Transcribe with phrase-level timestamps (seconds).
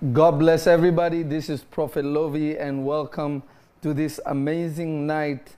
[0.00, 1.24] God bless everybody.
[1.24, 3.42] This is Prophet Lovi, and welcome
[3.82, 5.56] to this amazing night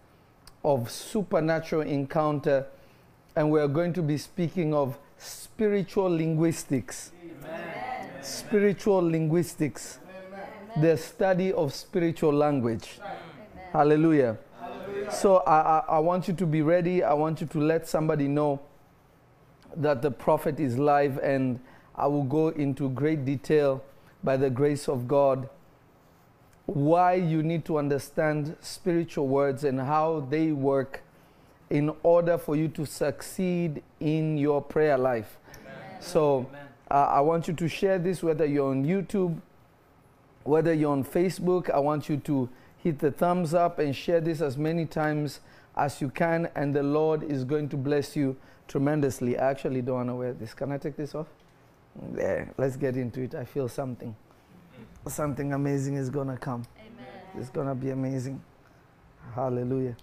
[0.64, 2.66] of supernatural encounter.
[3.36, 7.12] And we are going to be speaking of spiritual linguistics.
[7.22, 8.08] Amen.
[8.22, 10.80] Spiritual linguistics, Amen.
[10.80, 12.98] the study of spiritual language.
[13.74, 14.38] Hallelujah.
[14.58, 15.12] Hallelujah.
[15.12, 17.02] So I, I, I want you to be ready.
[17.02, 18.58] I want you to let somebody know
[19.76, 21.60] that the prophet is live, and
[21.94, 23.84] I will go into great detail
[24.22, 25.48] by the grace of God
[26.74, 31.02] why you need to understand spiritual words and how they work
[31.68, 35.38] in order for you to succeed in your prayer life.
[35.60, 36.00] Amen.
[36.00, 36.48] So
[36.90, 39.40] uh, I want you to share this whether you're on YouTube,
[40.44, 41.70] whether you're on Facebook.
[41.70, 42.48] I want you to
[42.78, 45.40] hit the thumbs up and share this as many times
[45.76, 48.36] as you can, and the Lord is going to bless you
[48.68, 49.38] tremendously.
[49.38, 50.54] I actually don't want to wear this.
[50.54, 51.26] Can I take this off?
[51.96, 53.34] There, let's get into it.
[53.34, 54.14] I feel something.
[55.08, 56.64] Something amazing is going to come.
[56.78, 57.06] Amen.
[57.38, 58.40] It's going to be amazing.
[59.34, 59.96] Hallelujah.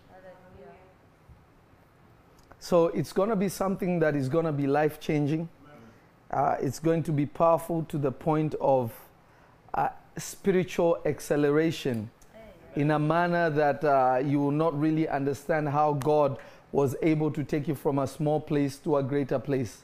[2.59, 5.47] So it's going to be something that is going to be life changing.
[6.29, 8.91] Uh, it's going to be powerful to the point of
[9.73, 12.09] uh, spiritual acceleration
[12.75, 16.37] in a manner that uh, you will not really understand how God
[16.71, 19.83] was able to take you from a small place to a greater place.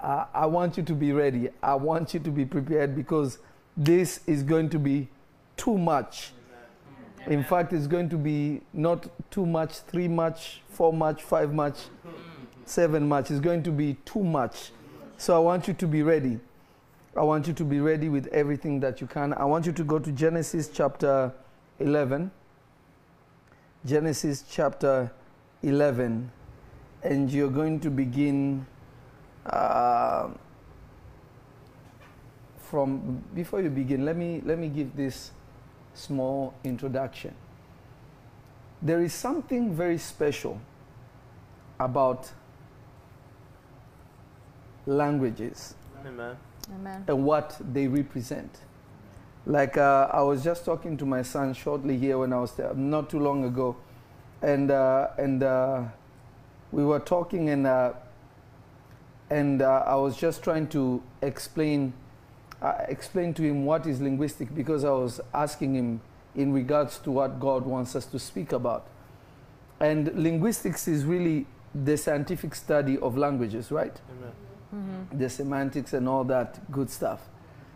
[0.00, 1.48] Uh, I want you to be ready.
[1.62, 3.38] I want you to be prepared because
[3.76, 5.08] this is going to be
[5.56, 6.32] too much.
[7.26, 11.76] In fact, it's going to be not too much, three much, four much, five much,
[12.64, 13.30] seven much.
[13.30, 14.70] It's going to be too much.
[15.18, 16.38] So I want you to be ready.
[17.16, 19.32] I want you to be ready with everything that you can.
[19.32, 21.32] I want you to go to Genesis chapter
[21.80, 22.30] 11.
[23.84, 25.10] Genesis chapter
[25.62, 26.30] 11.
[27.02, 28.66] And you're going to begin
[29.50, 30.28] uh,
[32.58, 35.30] from before you begin, let me let me give this
[35.94, 37.34] small introduction.
[38.82, 40.60] There is something very special
[41.78, 42.30] about
[44.86, 45.74] languages
[46.04, 46.36] Amen.
[46.74, 47.04] Amen.
[47.08, 48.60] and what they represent.
[49.46, 52.74] Like uh, I was just talking to my son shortly here when I was there,
[52.74, 53.76] not too long ago,
[54.42, 55.84] and uh, and uh,
[56.72, 57.92] we were talking and uh,
[59.30, 61.92] and uh, I was just trying to explain
[62.62, 66.00] uh, explain to him what is linguistic because I was asking him
[66.34, 68.86] in regards to what God wants us to speak about.
[69.80, 73.94] And linguistics is really the scientific study of languages, right?
[74.74, 75.18] Mm-hmm.
[75.18, 77.28] The semantics and all that good stuff.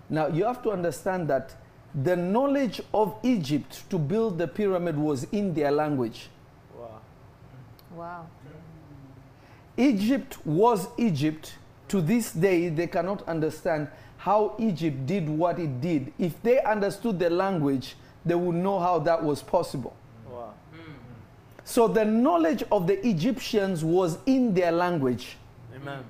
[0.08, 1.54] Now, you have to understand that
[1.94, 6.28] the knowledge of Egypt to build the pyramid was in their language.
[6.76, 7.00] Wow.
[7.94, 8.26] Wow.
[9.80, 11.54] Egypt was Egypt.
[11.88, 16.12] To this day, they cannot understand how Egypt did what it did.
[16.18, 19.96] If they understood the language, they would know how that was possible.
[20.30, 20.52] Wow.
[21.64, 25.36] So the knowledge of the Egyptians was in their language.
[25.74, 26.04] Amen.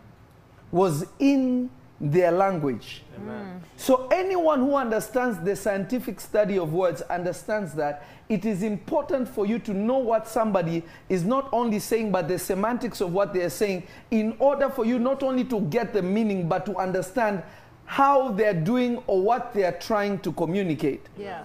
[0.72, 1.70] Was in
[2.00, 3.02] their language.
[3.16, 3.62] Amen.
[3.76, 9.44] So anyone who understands the scientific study of words understands that it is important for
[9.44, 13.42] you to know what somebody is not only saying but the semantics of what they
[13.42, 17.42] are saying in order for you not only to get the meaning but to understand
[17.84, 21.06] how they're doing or what they're trying to communicate.
[21.18, 21.42] Yeah.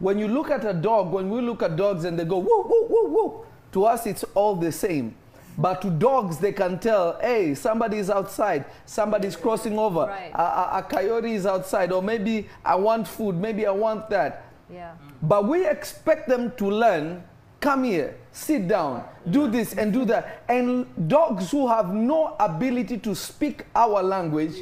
[0.00, 2.62] When you look at a dog, when we look at dogs and they go woo
[2.62, 5.14] woo woo woo, to us it's all the same.
[5.58, 10.32] But to dogs, they can tell, hey, somebody is outside, somebody is crossing over, right.
[10.34, 14.44] a, a, a, coyote is outside, or maybe I want food, maybe I want that.
[14.72, 14.94] Yeah.
[15.22, 17.24] But we expect them to learn
[17.60, 20.42] come here, sit down, do this and do that.
[20.48, 24.54] And dogs who have no ability to speak our language,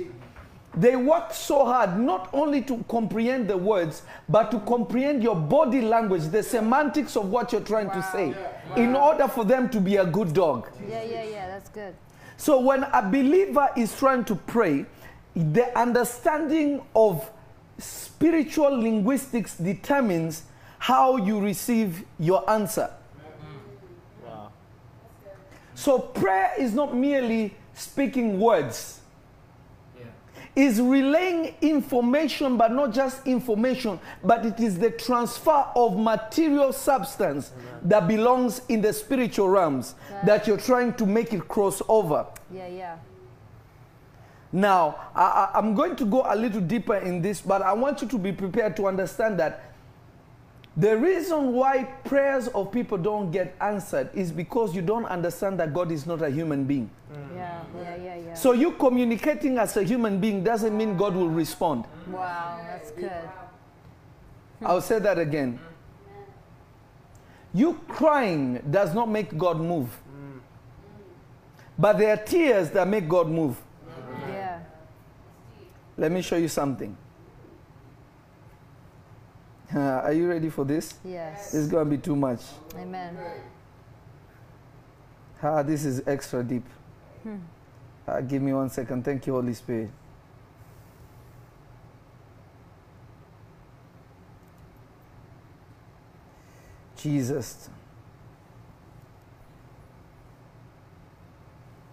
[0.77, 5.81] they work so hard not only to comprehend the words, but to comprehend your body
[5.81, 7.95] language, the semantics of what you're trying wow.
[7.95, 8.75] to say, wow.
[8.77, 10.69] in order for them to be a good dog.
[10.89, 11.95] Yeah, yeah, yeah, that's good.
[12.37, 14.87] So when a believer is trying to pray,
[15.35, 17.29] the understanding of
[17.79, 20.45] spiritual linguistics determines
[20.79, 22.91] how you receive your answer.
[23.17, 24.29] Mm-hmm.
[24.29, 24.53] Wow.
[25.75, 28.98] So prayer is not merely speaking words
[30.59, 37.53] is relaying information, but not just information, but it is the transfer of material substance
[37.55, 37.81] Amen.
[37.85, 39.95] that belongs in the spiritual realms
[40.25, 42.27] that you're trying to make it cross over.
[42.53, 42.97] Yeah, yeah.
[44.51, 48.09] Now, I, I'm going to go a little deeper in this, but I want you
[48.09, 49.68] to be prepared to understand that
[50.79, 55.75] the reason why prayers of people don't get answered is because you don't understand that
[55.75, 56.89] God is not a human being.
[57.13, 57.35] Mm.
[57.35, 58.35] Yeah, yeah, yeah, yeah.
[58.35, 61.85] So you communicating as a human being doesn't mean God will respond.
[62.07, 63.11] Wow, that's good.
[64.65, 65.59] I'll say that again.
[67.53, 69.89] You crying does not make God move.
[71.77, 73.57] But there are tears that make God move.
[74.29, 74.61] Yeah.
[75.97, 76.97] Let me show you something.
[79.75, 80.95] Are you ready for this?
[81.05, 81.53] Yes.
[81.55, 82.41] It's going to be too much.
[82.75, 83.19] Amen.
[85.43, 86.65] Ah, this is extra deep.
[88.07, 89.05] Ah, give me one second.
[89.05, 89.91] Thank you, Holy Spirit.
[96.97, 97.69] Jesus.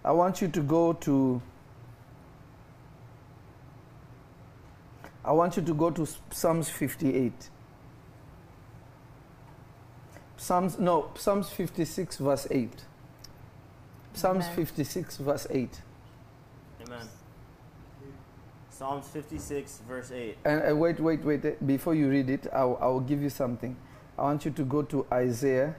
[0.04, 1.42] I want you to go to.
[5.26, 7.50] I want you to go to Psalms 58.
[10.46, 12.70] Psalms, no, Psalms 56, verse 8.
[14.14, 14.56] Psalms Amen.
[14.56, 15.82] 56, verse 8.
[16.86, 17.08] Amen.
[18.70, 20.38] Psalms 56, verse 8.
[20.46, 21.44] And uh, wait, wait, wait.
[21.44, 23.76] uh, Before you read it, I'll, I'll give you something.
[24.20, 25.76] I want you to go to Isaiah.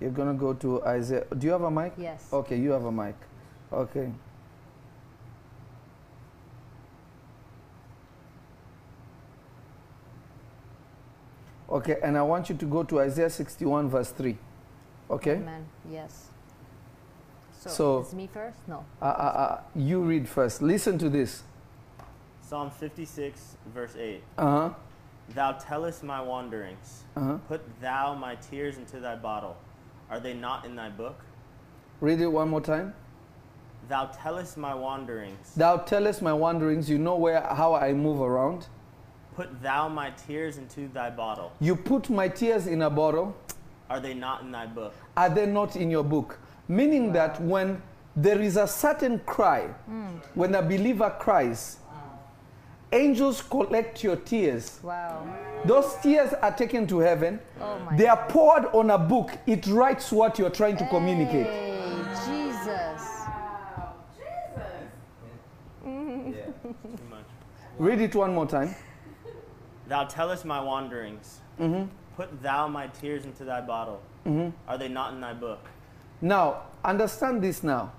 [0.00, 1.24] You're going to go to Isaiah.
[1.38, 1.92] Do you have a mic?
[1.96, 2.26] Yes.
[2.32, 3.14] Okay, you have a mic.
[3.72, 4.10] Okay.
[11.70, 14.36] Okay, and I want you to go to Isaiah 61, verse 3.
[15.10, 15.36] Okay?
[15.36, 15.66] Amen.
[15.90, 16.28] Yes.
[17.52, 18.58] So, So- it's me first?
[18.66, 18.84] No.
[19.00, 20.62] Uh, uh, uh, you read first.
[20.62, 21.44] Listen to this.
[22.40, 24.22] Psalm 56, verse 8.
[24.38, 24.70] Uh huh.
[25.34, 27.04] Thou tellest my wanderings.
[27.16, 27.38] Uh huh.
[27.46, 29.56] Put thou my tears into thy bottle.
[30.10, 31.20] Are they not in thy book?
[32.00, 32.94] Read it one more time.
[33.88, 35.54] Thou tellest my wanderings.
[35.54, 36.90] Thou tellest my wanderings.
[36.90, 38.66] You know where how I move around.
[39.40, 41.50] Put thou my tears into thy bottle.
[41.60, 43.34] You put my tears in a bottle.
[43.88, 44.92] Are they not in thy book?
[45.16, 46.38] Are they not in your book?
[46.68, 47.80] Meaning that when
[48.14, 50.08] there is a certain cry, hmm.
[50.34, 51.78] when a believer cries,
[52.92, 54.78] angels collect your tears.
[54.82, 55.26] Wow.
[55.64, 57.40] Those tears are taken to heaven.
[57.62, 59.30] Oh my They are poured on a book.
[59.46, 61.46] It writes what you're trying to communicate.
[61.46, 63.22] Hey, Jesus.
[65.82, 67.24] Too much.
[67.78, 68.74] Read it one more time.
[69.90, 71.40] Thou tellest my wanderings.
[71.58, 71.86] Mm-hmm.
[72.14, 74.00] Put thou my tears into thy bottle.
[74.24, 74.50] Mm-hmm.
[74.68, 75.66] Are they not in thy book?
[76.20, 77.90] Now, understand this now.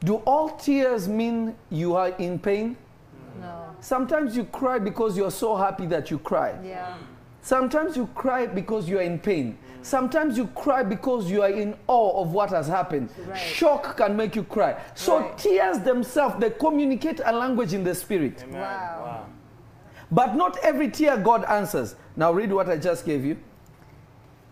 [0.00, 2.74] Do all tears mean you are in pain?
[2.74, 3.40] Mm.
[3.42, 3.76] No.
[3.80, 6.58] Sometimes you cry because you're so happy that you cry.
[6.64, 6.86] Yeah.
[6.92, 7.04] Mm.
[7.42, 9.58] Sometimes you cry because you are in pain.
[9.82, 13.10] Sometimes you cry because you are in awe of what has happened.
[13.28, 13.38] Right.
[13.38, 14.80] Shock can make you cry.
[14.94, 15.36] So Right.
[15.36, 18.42] tears themselves they communicate a language in the spirit.
[18.42, 18.62] Amen.
[18.62, 19.26] Wow.
[20.10, 21.94] But not every tear God answers.
[22.16, 23.36] Now read what I just gave you.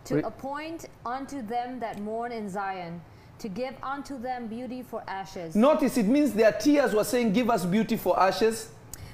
[0.07, 3.01] To Re- appoint unto them that mourn in Zion,
[3.39, 7.49] to give unto them beauty for ashes, Notice it means their tears were saying, Give
[7.51, 8.69] us beauty for ashes,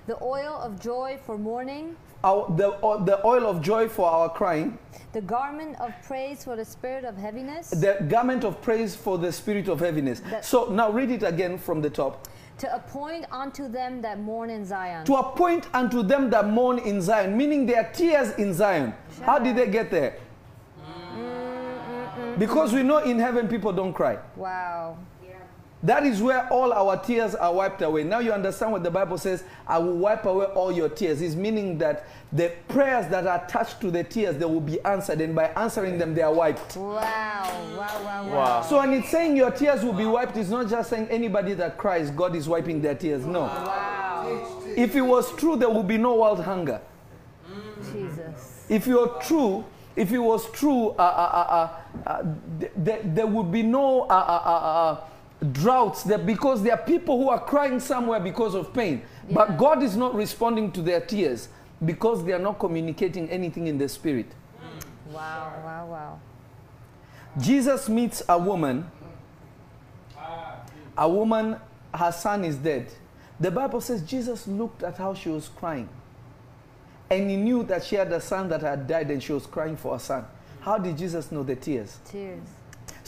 [0.06, 1.94] the oil of joy for mourning,
[2.24, 4.78] our, the, o- the oil of joy for our crying,
[5.12, 9.30] the garment of praise for the spirit of heaviness, the garment of praise for the
[9.30, 10.20] spirit of heaviness.
[10.30, 12.26] That- so now read it again from the top.
[12.60, 15.06] To appoint unto them that mourn in Zion.
[15.06, 18.92] To appoint unto them that mourn in Zion, meaning their tears in Zion.
[19.22, 20.16] How did they get there?
[20.78, 24.18] Mm, mm, mm, because we know in heaven people don't cry.
[24.36, 24.98] Wow.
[25.82, 28.04] That is where all our tears are wiped away.
[28.04, 31.22] Now you understand what the Bible says I will wipe away all your tears.
[31.22, 35.22] It's meaning that the prayers that are attached to the tears, they will be answered,
[35.22, 36.76] and by answering them, they are wiped.
[36.76, 36.92] Wow.
[36.94, 38.34] Wow, wow, wow.
[38.34, 38.62] Wow.
[38.62, 41.78] So when it's saying your tears will be wiped, it's not just saying anybody that
[41.78, 43.24] cries, God is wiping their tears.
[43.24, 43.40] No.
[43.40, 44.60] Wow.
[44.76, 46.80] If it was true, there would be no world hunger.
[47.90, 48.66] Jesus.
[48.68, 49.64] If you're true,
[49.96, 52.22] if it was true, uh, uh, uh, uh, uh,
[52.60, 55.00] th- th- there would be no uh, uh, uh, uh,
[55.52, 59.02] droughts there because there are people who are crying somewhere because of pain.
[59.30, 61.48] But God is not responding to their tears
[61.84, 64.26] because they are not communicating anything in the spirit.
[64.28, 65.12] Mm.
[65.12, 66.20] Wow, wow, wow.
[67.38, 68.90] Jesus meets a woman.
[70.98, 71.56] A woman,
[71.94, 72.92] her son is dead.
[73.38, 75.88] The Bible says Jesus looked at how she was crying.
[77.08, 79.76] And he knew that she had a son that had died and she was crying
[79.76, 80.26] for her son.
[80.60, 81.98] How did Jesus know the tears?
[82.04, 82.42] Tears.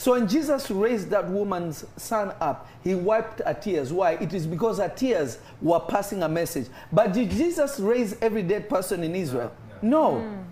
[0.03, 3.93] So when Jesus raised that woman's son up, he wiped her tears.
[3.93, 4.15] Why?
[4.15, 6.67] It is because her tears were passing a message.
[6.91, 9.53] But did Jesus raise every dead person in Israel?
[9.81, 10.15] No.
[10.15, 10.43] Mm.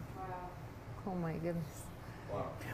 [1.05, 1.65] Oh my goodness.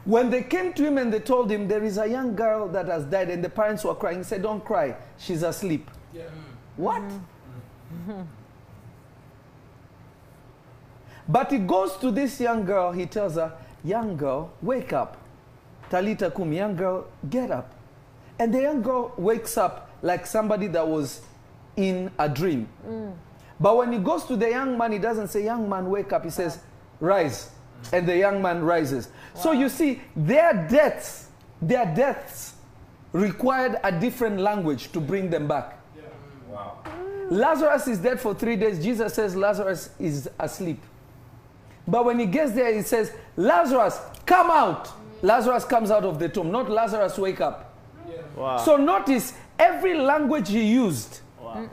[0.05, 2.86] When they came to him and they told him there is a young girl that
[2.86, 5.89] has died and the parents were crying, he said, Don't cry, she's asleep.
[6.13, 6.25] Yeah.
[6.75, 7.01] What?
[8.07, 8.27] Mm.
[11.27, 15.17] but he goes to this young girl, he tells her, Young girl, wake up.
[15.89, 17.74] Talita kum, young girl, get up.
[18.39, 21.22] And the young girl wakes up like somebody that was
[21.75, 22.67] in a dream.
[22.88, 23.15] Mm.
[23.60, 26.24] But when he goes to the young man, he doesn't say, Young man, wake up.
[26.24, 26.60] He says,
[27.00, 27.51] Rise.
[27.91, 29.10] And the young man rises.
[29.36, 31.27] So you see, their deaths,
[31.62, 32.56] their deaths
[33.13, 35.79] required a different language to bring them back.
[36.50, 36.79] Wow.
[36.86, 37.32] Mm.
[37.32, 38.84] Lazarus is dead for three days.
[38.84, 40.82] Jesus says Lazarus is asleep.
[41.88, 44.89] But when he gets there, he says, Lazarus, come out.
[45.21, 47.74] Lazarus comes out of the tomb, not Lazarus, wake up.
[48.36, 48.57] Wow.
[48.57, 51.67] So notice every language he used wow.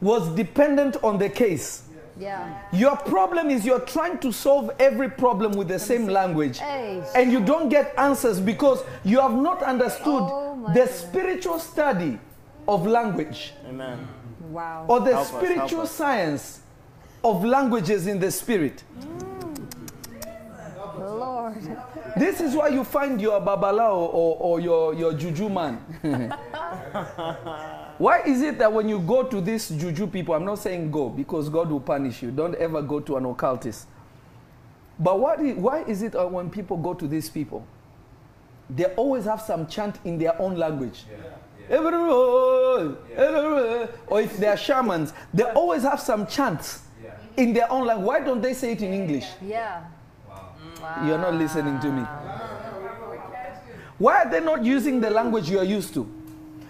[0.00, 1.84] was dependent on the case.
[2.18, 2.60] Yeah.
[2.72, 6.58] Your problem is you're trying to solve every problem with the same language.
[6.58, 7.02] Hey.
[7.14, 11.00] And you don't get answers because you have not understood Oh the goodness.
[11.00, 12.18] spiritual study
[12.68, 14.06] of language Amen.
[14.50, 14.84] Wow.
[14.88, 15.90] or the Help spiritual us.
[15.92, 16.60] science
[17.24, 18.82] of languages in the spirit.
[20.98, 21.56] Lord.
[22.16, 25.76] This is why you find your babalawo or, or your, your juju man.
[27.98, 31.08] why is it that when you go to these juju people, I'm not saying go
[31.08, 32.30] because God will punish you.
[32.30, 33.86] Don't ever go to an occultist.
[34.98, 37.64] But what i- why is it that when people go to these people,
[38.70, 41.04] they always have some chant in their own language?
[41.70, 43.88] Oh, oh.
[44.08, 46.82] Or if they are shamans, they always have some chants
[47.36, 48.06] in their own language.
[48.06, 49.26] Why don't they say it in English?
[49.40, 49.84] Yeah.
[51.04, 52.02] You're not listening to me.
[53.98, 56.02] Why are they not using the language you are used to?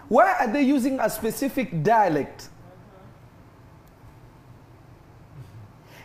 [0.09, 2.49] Why are they using a specific dialect?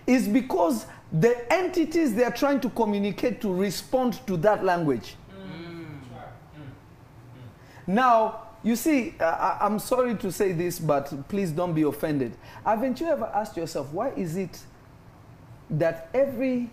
[0.05, 5.15] It's because the entities they are trying to communicate to respond to that language.
[7.85, 12.35] Now, you see, uh, I'm sorry to say this, but please don't be offended.
[12.65, 14.59] Haven't you ever asked yourself, why is it
[15.69, 16.69] that every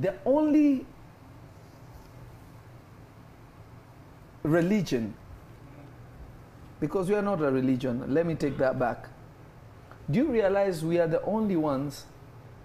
[0.00, 0.86] the only
[4.42, 5.14] religion,
[6.80, 9.08] because we are not a religion, let me take that back.
[10.10, 12.04] Do you realize we are the only ones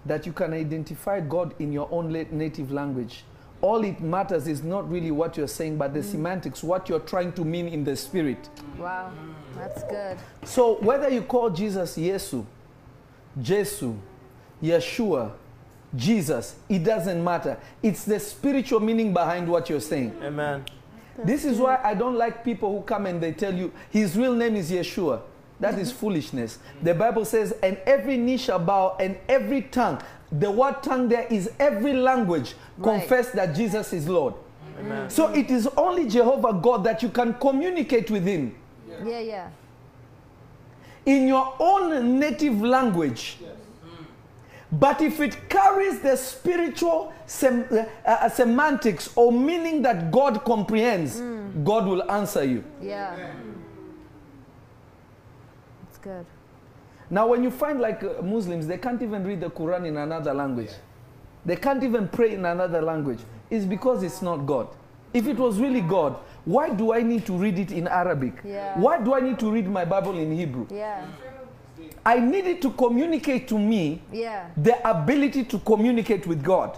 [0.06, 3.24] that you can identify God in your own native language?
[3.60, 6.04] All it matters is not really what you're saying, but the mm.
[6.04, 8.48] semantics, what you're trying to mean in the spirit.
[8.78, 9.10] Wow.
[9.56, 10.18] That's good.
[10.44, 12.44] So whether you call Jesus Yesu,
[13.40, 13.94] Jesu,
[14.62, 15.32] Yeshua,
[15.96, 17.56] Jesus, it doesn't matter.
[17.82, 20.16] It's the spiritual meaning behind what you're saying.
[20.22, 20.64] Amen.
[21.22, 24.34] This is why I don't like people who come and they tell you his real
[24.34, 25.20] name is Yeshua.
[25.60, 26.58] That is foolishness.
[26.82, 30.00] The Bible says, and every knee shall bow and every tongue.
[30.32, 32.98] The word tongue there is every language Right.
[32.98, 34.34] confess that Jesus is Lord.
[34.80, 35.08] Amen.
[35.08, 38.56] So it is only Jehovah God that you can communicate with him
[39.04, 39.48] Yeah, yeah.
[41.06, 43.38] in your own native language.
[44.78, 51.20] But if it carries the spiritual sem- uh, uh, semantics or meaning that God comprehends,
[51.62, 52.64] God will answer you.
[52.80, 53.14] Yeah.
[55.84, 56.26] That's good.
[57.10, 60.32] Now, when you find like uh, Muslims, they can't even read the Quran in another
[60.34, 60.70] language,
[61.44, 63.20] they can't even pray in another language.
[63.50, 64.68] It's because it's not God.
[65.12, 68.32] If it was really God, why do I need to read it in Arabic?
[68.44, 68.78] Yeah.
[68.78, 70.66] Why do I need to read my Bible in Hebrew?
[70.70, 71.06] Yeah.
[72.06, 74.48] I needed to communicate to me Yeah.
[74.56, 76.76] the ability to communicate with God.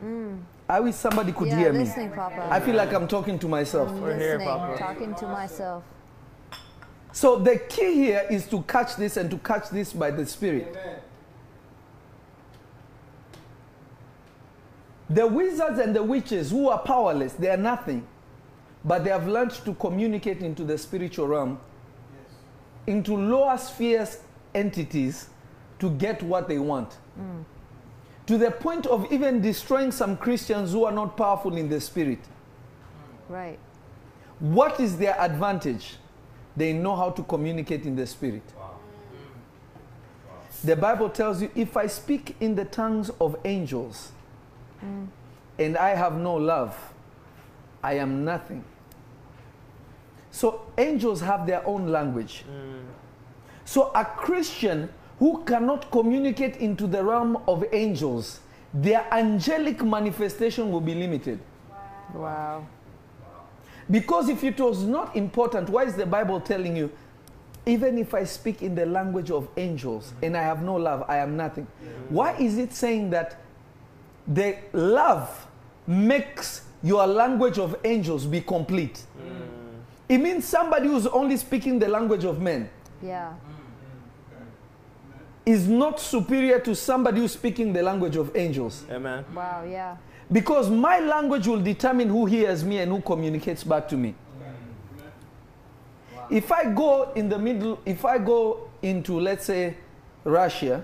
[0.00, 0.06] Hmm.
[0.06, 0.38] Mm.
[0.68, 1.84] I wish somebody could yeah, hear me.
[2.14, 2.46] Papa.
[2.48, 3.88] I feel like I'm talking to myself.
[3.90, 4.78] Mm, We're here, Papa.
[4.78, 5.82] talking to myself.
[7.12, 10.76] So the key here is to catch this and to catch this by the Spirit.
[15.08, 18.06] The wizards and the witches who are powerless, they are nothing.
[18.84, 21.58] But they have learned to communicate into the spiritual realm,
[22.86, 24.18] into lower spheres
[24.54, 25.28] entities
[25.78, 26.98] to get what they want.
[28.26, 32.20] To the point of even destroying some Christians who are not powerful in the spirit.
[33.28, 33.58] Right.
[34.38, 35.96] What is their advantage?
[36.56, 38.42] They know how to communicate in the spirit.
[40.62, 44.12] The Bible tells you if I speak in the tongues of angels
[44.84, 45.06] mm.
[45.58, 46.76] and I have no love,
[47.82, 48.62] I am nothing.
[50.40, 52.44] So angels have their own language.
[52.50, 52.86] Mm.
[53.66, 58.40] So a Christian who cannot communicate into the realm of angels,
[58.72, 61.40] their angelic manifestation will be limited.
[62.14, 62.66] Wow.
[63.90, 66.90] Because if it was not important, why is the Bible telling you,
[67.66, 70.24] even if I speak in the language of angels mm-hmm.
[70.24, 71.66] and I have no love, I am nothing?
[71.66, 72.14] Mm-hmm.
[72.14, 73.42] Why is it saying that
[74.26, 75.46] the love
[75.86, 79.02] makes your language of angels be complete?
[79.20, 79.39] Mm.
[80.10, 82.68] It means somebody who's only speaking the language of men
[83.00, 83.32] Yeah.
[85.46, 88.84] is not superior to somebody who's speaking the language of angels.
[88.90, 89.24] Amen.
[89.32, 89.62] Wow.
[89.70, 89.96] Yeah.
[90.32, 94.16] Because my language will determine who hears me and who communicates back to me.
[96.28, 99.76] If I go in the middle, if I go into, let's say,
[100.24, 100.82] Russia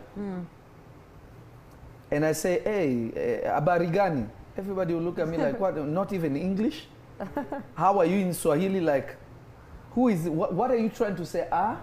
[2.13, 3.11] and I say, hey,
[3.43, 5.77] eh, abarigani, everybody will look at me like, what?
[5.77, 6.87] Not even English?
[7.75, 8.81] How are you in Swahili?
[8.81, 9.17] Like,
[9.93, 11.49] who is, what, what are you trying to say?
[11.51, 11.79] Ah?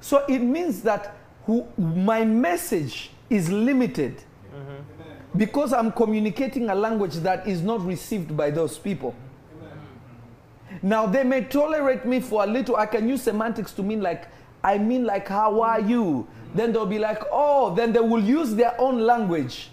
[0.00, 5.38] so it means that who, my message is limited mm-hmm.
[5.38, 9.14] because I'm communicating a language that is not received by those people.
[9.14, 10.88] Mm-hmm.
[10.88, 12.76] Now they may tolerate me for a little.
[12.76, 14.28] I can use semantics to mean like
[14.64, 16.26] I mean like how are you?
[16.28, 16.56] Mm-hmm.
[16.56, 19.70] Then they'll be like, oh, then they will use their own language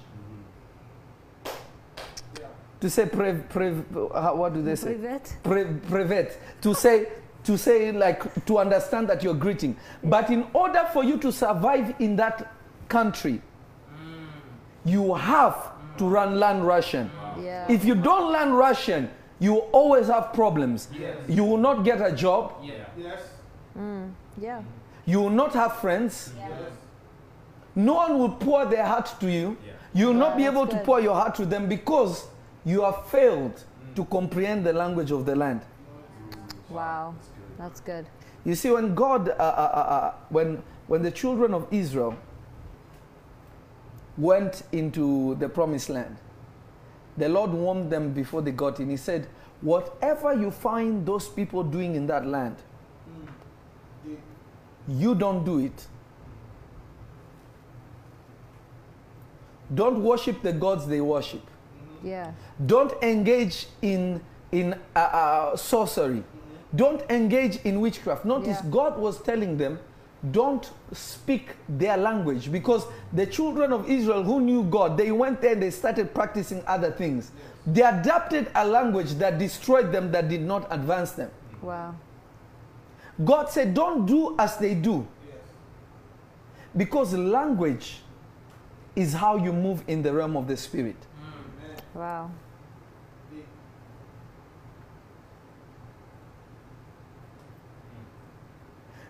[2.79, 3.73] to say pre, pre,
[4.13, 4.95] how- what do they say?
[4.95, 5.35] Privet.
[5.43, 7.07] Pre, privet to say
[7.43, 9.77] to say like to understand that you're greeting.
[10.03, 12.51] But in order for you to survive in that
[12.89, 13.41] country,
[13.91, 14.25] mm.
[14.83, 17.09] you have to run learn Russian.
[17.39, 17.65] Yeah.
[17.69, 20.89] If you don't learn Russian, you will always have problems.
[21.27, 22.53] You will not get a job.
[22.63, 22.85] yeah.
[23.77, 24.11] Mm,
[25.05, 26.33] you will not have friends.
[26.37, 26.71] Yes.
[27.75, 29.57] No one will pour their heart to you.
[29.93, 32.25] You will not be able that's to pour your heart to them because
[32.65, 33.63] you have failed
[33.95, 35.61] to comprehend the language of the land.
[36.69, 37.15] Wow.
[37.57, 38.05] That's good.
[38.43, 42.17] You see, when God, uh, uh, uh, uh, when, when the children of Israel
[44.17, 46.17] went into the promised land,
[47.17, 48.89] the Lord warned them before they got in.
[48.89, 49.27] He said,
[49.61, 52.57] Whatever you find those people doing in that land,
[54.87, 55.87] you don't do it.
[59.73, 61.41] Don't worship the gods they worship.
[62.05, 62.31] Yeah.
[62.65, 64.21] Don't engage in,
[64.51, 66.23] in uh, uh, sorcery.
[66.75, 68.25] Don't engage in witchcraft.
[68.25, 68.69] Notice Yeah.
[68.69, 69.79] God was telling them,
[70.31, 75.53] don't speak their language because the children of Israel who knew God, they went there
[75.53, 77.31] and they started practicing other things.
[77.65, 81.31] They adapted a language that destroyed them, that did not advance them.
[81.61, 81.95] Wow.
[83.23, 85.07] God said, don't do as they do.
[86.75, 88.01] Because language
[88.95, 90.97] is how you move in the realm of the spirit.
[91.95, 92.29] Wow.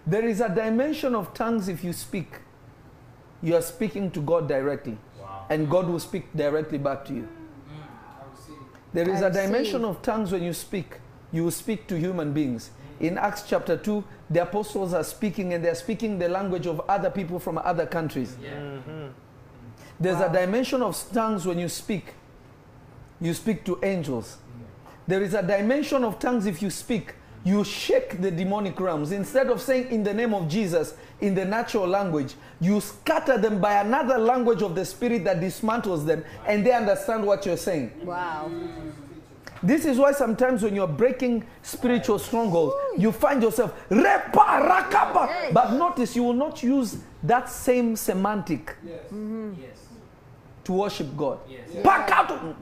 [0.07, 2.39] There is a dimension of tongues if you speak.
[3.41, 4.97] You are speaking to God directly.
[5.49, 7.21] And God will speak directly back to you.
[7.21, 8.53] Hmm.
[8.93, 9.87] There is I a dimension see.
[9.87, 10.99] of tongues when you speak.
[11.31, 12.69] You will speak to human beings.
[12.99, 17.09] In Acts chapter 2, the apostles are speaking and they're speaking the language of other
[17.09, 18.37] people from other countries.
[18.41, 19.07] Mm-hmm.
[19.99, 22.13] There's a dimension of tongues when you speak.
[23.21, 24.37] You speak to angels.
[25.07, 27.13] There is a dimension of tongues if you speak.
[27.43, 29.11] You shake the demonic realms.
[29.11, 33.61] Instead of saying in the name of Jesus in the natural language, you scatter them
[33.61, 37.91] by another language of the spirit that dismantles them and they understand what you're saying.
[38.03, 38.49] Wow.
[39.61, 44.31] This is why sometimes when you're breaking spiritual strongholds, you find yourself repa
[44.67, 45.53] rakapa.
[45.53, 49.53] But notice you will not use that same semantic yes mm-hmm.
[50.63, 51.39] to worship God.
[51.83, 52.55] Pack out.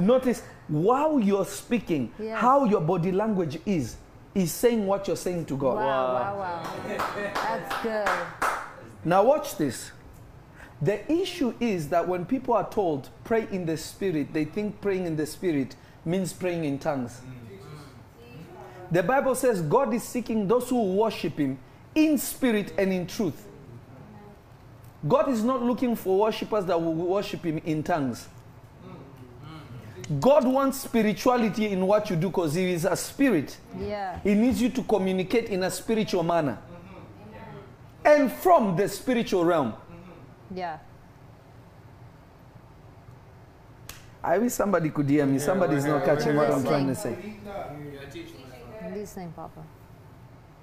[0.00, 2.40] Notice while you're speaking, Yes.
[2.40, 3.96] how your body language is,
[4.34, 5.76] is saying what you're saying to God.
[5.76, 6.62] Wow, wow, wow.
[7.34, 8.08] That's good.
[9.04, 9.90] Now, watch this.
[10.80, 15.06] The issue is that when people are told pray in the spirit, they think praying
[15.06, 17.20] in the spirit means praying in tongues.
[17.24, 17.42] Mm.
[18.92, 21.58] The Bible says God is seeking those who worship Him
[21.94, 23.46] in spirit and in truth.
[25.08, 28.28] God is not looking for worshippers that will worship Him in tongues.
[30.20, 33.56] God wants spirituality in what you do because He is a spirit.
[33.78, 34.18] Yeah.
[34.20, 36.58] He needs you to communicate in a spiritual manner
[38.04, 39.74] and from the spiritual realm.
[40.54, 40.78] Yeah.
[44.22, 45.38] I wish somebody could hear me.
[45.38, 47.16] Somebody's not catching what I'm trying to say.
[48.94, 49.62] Listening, Papa.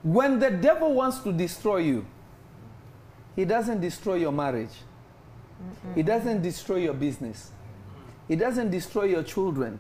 [0.04, 2.06] When the devil wants to destroy you,
[3.36, 4.72] he doesn't destroy your marriage.
[5.94, 7.52] He doesn't destroy your business.
[8.30, 9.80] He doesn't destroy your children.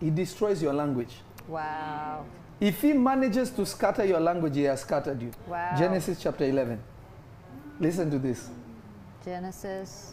[0.00, 1.14] It destroys your language.
[1.48, 2.24] Wow.
[2.60, 5.32] If he manages to scatter your language, he has scattered you.
[5.48, 5.74] Wow.
[5.78, 6.78] Genesis chapter 11.
[7.80, 8.48] Listen to this.
[9.24, 10.12] Genesis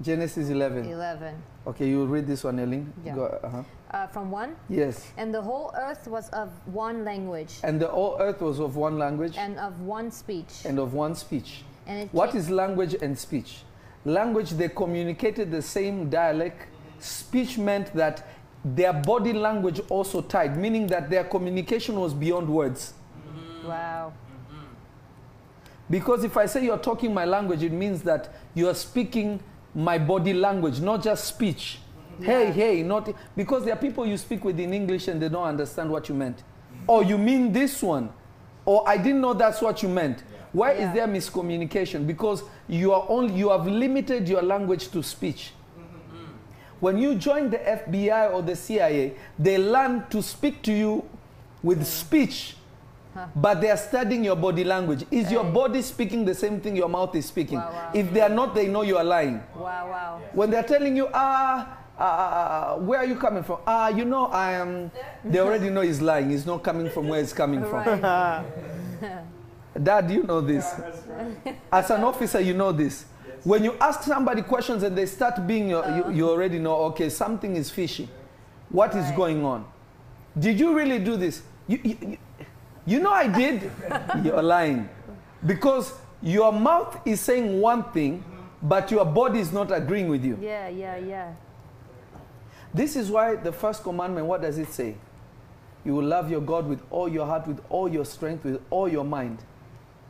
[0.00, 0.86] Genesis 11.
[0.90, 1.34] 11.
[1.66, 2.92] Okay, you read this one, Ellen.
[3.04, 3.14] Yeah.
[3.14, 3.62] Go, uh-huh.
[3.90, 4.56] Uh, from 1.
[4.68, 5.12] Yes.
[5.16, 8.98] And the whole earth was of one language And the whole earth was of one
[8.98, 10.64] language and of one speech.
[10.64, 11.62] and of one speech.
[11.86, 13.62] And it What is language and speech?
[14.04, 16.66] Language, they communicated the same dialect.
[16.98, 18.26] Speech meant that
[18.64, 22.94] their body language also tied, meaning that their communication was beyond words.
[23.28, 23.68] Mm-hmm.
[23.68, 24.12] Wow.
[24.50, 24.64] Mm-hmm.
[25.90, 29.40] Because if I say you're talking my language, it means that you are speaking
[29.74, 31.78] my body language, not just speech.
[32.20, 32.52] Hey, Yeah.
[32.52, 35.90] hey, not because there are people you speak with in English and they don't understand
[35.90, 36.42] what you meant.
[36.86, 38.10] Or you mean this one.
[38.64, 40.22] or I didn't know that's what you meant.
[40.52, 42.06] Why is there miscommunication?
[42.06, 45.52] Because you are only you have limited your language to speech.
[46.78, 51.08] When you join the FBI or the CIA, they learn to speak to you
[51.62, 52.56] with speech,
[53.36, 55.04] but they are studying your body language.
[55.10, 57.58] Is your body speaking the same thing your mouth is speaking?
[57.58, 57.90] Wow, wow.
[57.94, 59.42] If they are not, they know you are lying.
[59.54, 60.20] Wow, wow.
[60.32, 63.60] When they're telling you, ah, uh, uh, where are you coming from?
[63.64, 64.90] Ah, you know, I am.
[65.24, 66.30] They already know he's lying.
[66.30, 67.84] He's not coming from where he's coming from.
[69.74, 69.84] Right.
[69.84, 70.72] Dad, you know this.
[71.70, 73.06] As an officer, you know this.
[73.44, 76.10] When you ask somebody questions and they start being, your, you, uh-huh.
[76.10, 78.08] you already know, okay, something is fishy.
[78.68, 79.16] What is Right.
[79.16, 79.64] going on?
[80.38, 81.42] Did you really do this?
[81.66, 82.18] You, you, you-
[82.84, 83.70] you know I did.
[84.24, 84.88] You're lying.
[85.44, 88.68] Because your mouth is saying one thing, mm-hmm.
[88.68, 90.38] but your body is not agreeing with you.
[90.40, 91.32] Yeah, yeah, yeah.
[92.74, 94.96] This is why the first commandment, what does it say?
[95.84, 98.88] You will love your God with all your heart, with all your strength, with all
[98.88, 99.38] your mind,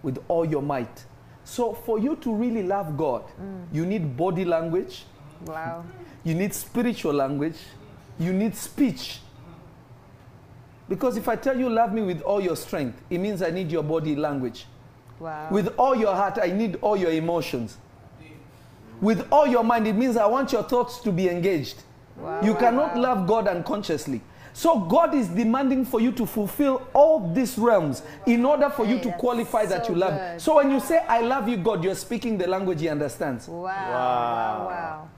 [0.02, 1.04] with all your might.
[1.44, 3.64] So, for you to really love God, mm.
[3.72, 5.04] you need body language,
[5.46, 5.84] Wow.
[6.22, 7.56] you need spiritual language,
[8.18, 9.20] you need speech.
[10.88, 13.70] Because if I tell you love me with all your strength, it means I need
[13.72, 14.66] your body language.
[15.18, 15.48] Wow.
[15.50, 17.78] With all your heart, I need all your emotions.
[19.00, 21.82] With all your mind, it means I want your thoughts to be engaged.
[22.16, 24.20] wow, You wow, cannot love God unconsciously.
[24.54, 28.98] So God is demanding for you to fulfill all these realms in order for you
[28.98, 30.12] to that's qualify that you love.
[30.12, 30.40] good.
[30.40, 33.48] So when you say I love you God, you're speaking the language he understands.
[33.48, 33.68] Wow, Wow.
[33.70, 35.08] wow, wow.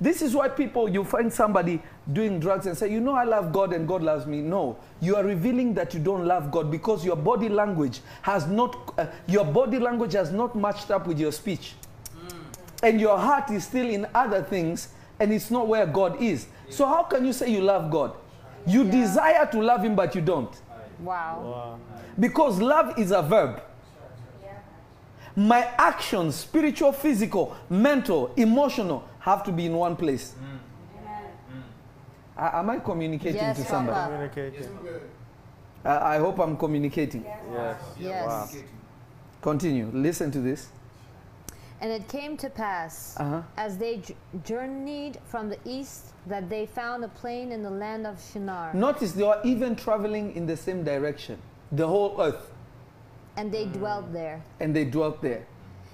[0.00, 1.80] This is why people you find somebody
[2.12, 5.14] doing drugs and say, "You know I love God and God loves me." No, you
[5.16, 9.44] are revealing that you don't love God because your body language has not uh, your
[9.44, 11.74] body language has not matched up with your speech.
[12.82, 14.88] And your heart is still in other things
[15.20, 16.48] and it's not where God is.
[16.70, 18.12] So how can you say you love God?
[18.66, 20.50] You desire to love him but you don't.
[21.00, 21.40] Wow.
[21.44, 21.78] Wow.
[22.18, 23.62] Because love is a verb.
[25.36, 30.34] My actions, spiritual, physical, mental, emotional, have to be in one place.
[30.40, 30.58] Mm.
[32.36, 33.96] A- Am I communicating Yes, to somebody?
[33.98, 34.10] Papa.
[34.32, 34.78] Communicating.
[35.84, 37.24] I I hope I'm communicating.
[37.24, 37.76] Yes.
[37.98, 38.26] Yes.
[38.26, 38.48] Wow.
[39.42, 39.90] Continue.
[39.92, 40.68] Listen to this.
[41.84, 43.42] And it came to pass, Uh-huh.
[43.58, 44.00] as they
[44.42, 48.72] journeyed from the east, that they found a plain in the land of Shinar.
[48.72, 51.36] Notice they are even traveling in the same direction,
[51.70, 52.50] the whole earth,
[53.36, 54.40] And they dwelt there.
[54.60, 55.44] and they dwelt there.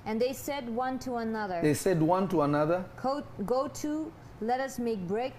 [0.06, 2.84] And they said one to another, They said one to another.
[2.96, 5.32] "Co- Go to, let us make brick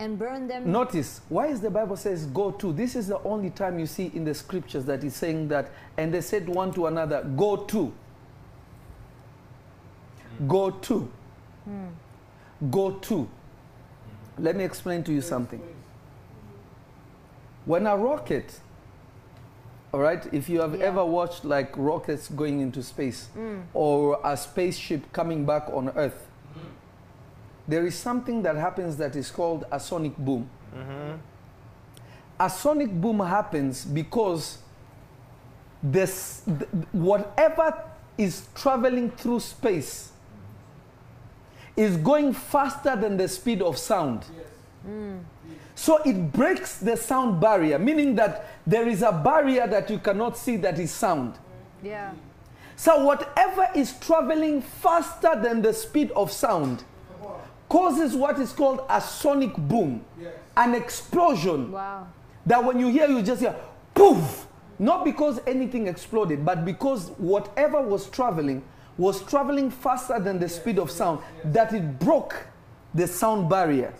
[0.00, 0.72] and burn them.
[0.72, 2.72] Notice, why is the Bible says go to?
[2.72, 6.12] This is the only time you see in the scriptures that is saying that, and
[6.12, 7.92] they said one to another, go to.
[10.48, 11.10] Go to.
[11.64, 11.88] Hmm.
[12.70, 13.28] Go to.
[14.38, 15.62] Let me explain to you something.
[17.64, 18.60] When a rocket,
[19.92, 20.86] all right, if you have Yeah.
[20.86, 23.60] ever watched like rockets going into space hmm.
[23.72, 26.60] or a spaceship coming back on Earth, hmm.
[27.68, 30.48] there is something that happens that is called a sonic boom.
[30.74, 31.16] Mm-hmm.
[32.40, 34.58] A sonic boom happens because
[35.82, 37.84] this, th- whatever
[38.18, 40.10] is traveling through space
[41.76, 44.24] is going faster than the speed of sound.
[45.74, 50.36] So it breaks the sound barrier, meaning that there is a barrier that you cannot
[50.38, 51.34] see that is sound.
[51.82, 52.12] Yeah.
[52.76, 56.84] So whatever is traveling faster than the speed of sound
[57.68, 60.04] causes what is called a sonic boom,
[60.56, 62.06] an explosion Wow.
[62.46, 63.54] that when you hear you just hear
[63.94, 64.46] poof,
[64.78, 68.62] not because anything exploded, but because whatever was traveling
[68.96, 72.46] was traveling faster than the speed of sound that it broke
[72.94, 73.92] the sound barrier.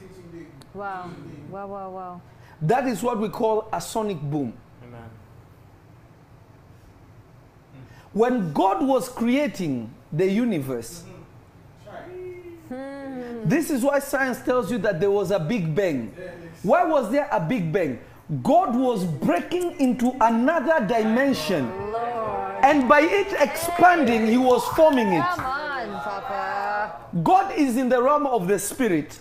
[0.72, 1.10] Wow.
[1.50, 2.20] Wow, wow, wow.
[2.62, 4.52] That is what we call a sonic boom.
[4.82, 5.10] Amen.
[8.12, 11.04] When God was creating the universe,
[12.68, 13.44] hmm.
[13.44, 16.14] this is why science tells you that there was a big bang.
[16.62, 18.00] Why was there a big bang?
[18.42, 21.70] God was breaking into another dimension.
[22.64, 25.22] And by it expanding, He was forming it.
[25.22, 26.92] Come on, Papa.
[27.22, 29.18] God is in the realm of the Spirit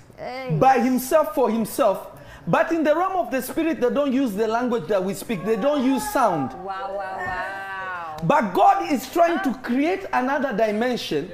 [0.59, 2.07] by Himself for Himself.
[2.47, 5.43] But in the realm of the Spirit, they don't use the language that we speak,
[5.43, 6.53] they don't use sound.
[6.53, 8.17] Wow, wow, wow.
[8.23, 11.29] But God is trying to create another dimension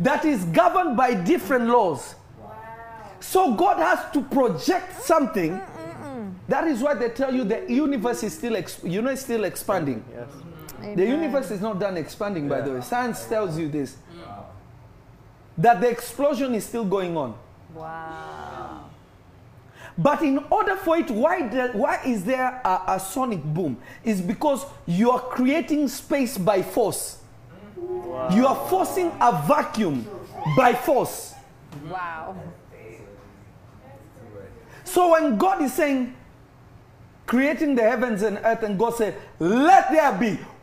[0.00, 2.14] that is governed by different laws.
[3.20, 5.52] So God has to project something.
[5.52, 9.02] Mm, mm, mm, that is why they tell you the universe is still, ex- you
[9.02, 10.04] know, it's still expanding.
[10.14, 10.28] Yes.
[10.80, 12.80] The universe is not done expanding, by the way.
[12.80, 13.96] Science tells you this.
[15.56, 17.36] That the explosion is still going on.
[17.74, 18.84] Wow.
[19.96, 23.76] But in order for it, why, the, why is there a, a sonic boom?
[24.04, 27.18] Is because you are creating space by force.
[28.32, 30.06] You are forcing a vacuum
[30.56, 31.34] by force.
[31.90, 32.36] Wow.
[34.84, 36.14] So when God is saying,
[37.26, 40.57] creating the heavens and earth, and God said, let there be, Boom.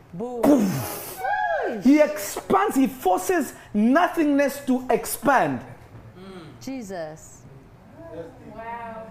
[1.84, 5.62] He expands, he forces nothingness to expand.
[6.62, 7.42] Jesus.
[8.56, 9.08] Wow.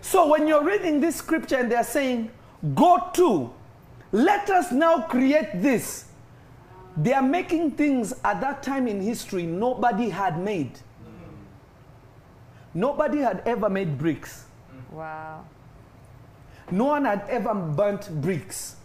[0.00, 2.30] So when you're reading this scripture and they're saying,
[2.74, 3.52] go to,
[4.12, 6.06] let us now create this.
[6.96, 10.78] They are making things at that time in history nobody had made.
[12.72, 14.44] Nobody had ever made bricks.
[14.90, 15.44] Wow.
[16.70, 18.75] No one had ever burnt bricks.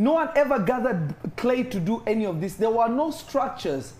[0.00, 2.54] No one ever gathered clay to do any of this.
[2.54, 3.92] There were no structures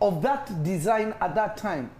[0.00, 1.90] of that design at that time.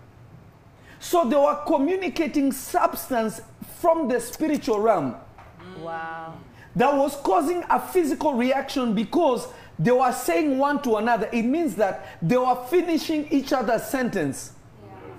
[1.01, 3.41] So they were communicating substance
[3.81, 5.17] from the spiritual realm
[5.61, 5.81] mm.
[5.81, 6.35] Wow.
[6.77, 11.29] that was causing a physical reaction because they were saying one to another.
[11.33, 14.53] It means that they were finishing each other's sentence.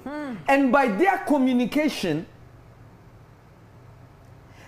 [0.06, 0.36] Hmm.
[0.48, 2.26] And by their communication,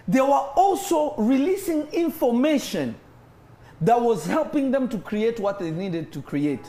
[0.09, 2.95] they were also releasing information
[3.81, 6.65] that was helping them to create what they needed to create.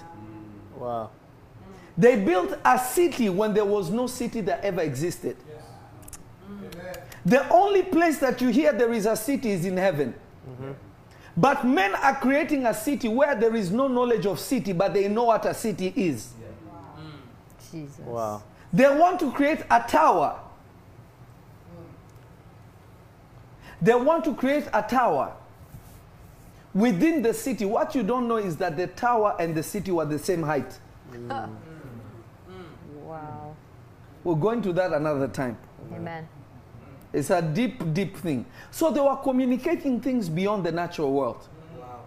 [0.77, 1.11] Wow.
[1.97, 5.37] They built a city when there was no city that ever existed.
[7.25, 10.15] The only place that you hear there is a city is in heaven.
[10.49, 10.73] Mm-hmm.
[11.37, 15.09] But men are creating a city where there is no knowledge of city, but they
[15.09, 16.33] know what a city is.
[17.71, 17.99] Jesus.
[18.01, 18.43] Wow.
[18.73, 20.41] They want to create a tower.
[21.71, 21.85] Mm.
[23.81, 25.35] They want to create a tower
[26.75, 27.65] within the city.
[27.65, 30.79] What you don't know is that the tower and the city were the same height.
[33.13, 33.55] Wow.
[34.25, 35.59] We're going to that another time.
[35.95, 36.27] Amen.
[37.13, 38.47] It's a deep, deep thing.
[38.71, 41.47] So they were communicating things beyond the natural world.
[41.79, 42.01] Wow.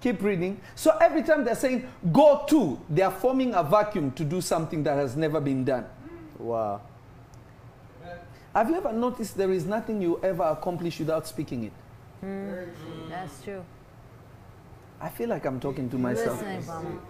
[0.00, 0.60] Keep reading.
[0.74, 4.82] So every time they're saying go to, they are forming a vacuum to do something
[4.82, 5.86] that has never been done.
[6.36, 6.80] Wow.
[8.54, 11.72] Have you ever noticed there is nothing you ever accomplish without speaking it?
[12.24, 12.68] Mm,
[13.08, 13.64] that's true.
[15.00, 16.42] I feel like I'm talking to myself.
[16.42, 17.00] Listening,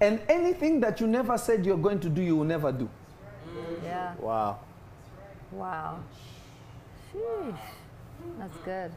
[0.00, 2.88] And anything that you never said you're going to do, you will never do.
[3.54, 3.84] Mm.
[3.84, 4.14] Yeah.
[4.18, 4.60] Wow.
[5.52, 5.98] Wow.
[7.12, 7.58] Sheesh.
[8.38, 8.92] That's good.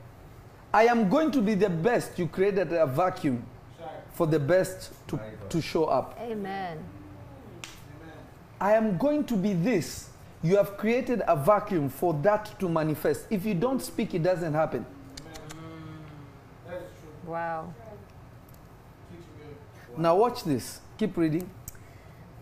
[0.73, 2.17] I am going to be the best.
[2.17, 3.45] You created a vacuum
[4.13, 6.17] for the best to, to show up.
[6.21, 6.79] Amen.
[8.61, 10.09] I am going to be this.
[10.43, 13.27] You have created a vacuum for that to manifest.
[13.29, 14.85] If you don't speak, it doesn't happen.
[17.25, 17.73] Wow.
[19.97, 20.81] Now, watch this.
[20.97, 21.49] Keep reading.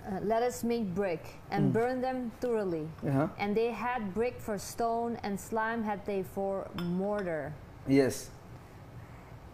[0.08, 2.90] Uh, let us make brick and burn them thoroughly.
[3.08, 3.28] Uh-huh.
[3.38, 7.54] And they had brick for stone, and slime had they for mortar.
[7.88, 8.32] Yes.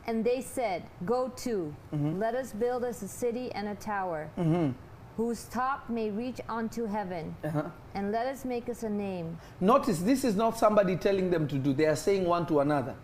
[0.06, 4.30] And they said, Go to, let us build us a city and a tower,
[5.18, 7.64] whose top may reach unto heaven, Uh-huh.
[7.96, 9.38] and let us make us a name.
[9.60, 12.96] Notice this is not somebody telling them to do, they are saying one to another.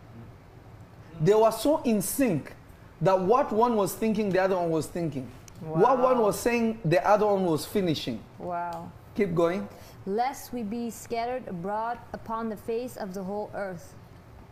[1.19, 2.54] They were so in sync
[3.02, 5.30] that what one was thinking, the other one was thinking.
[5.62, 8.19] What one was saying, the other one was finishing.
[8.38, 8.91] Wow.
[9.15, 9.67] Keep going.
[10.06, 13.93] Lest we be scattered abroad upon the face of the whole earth.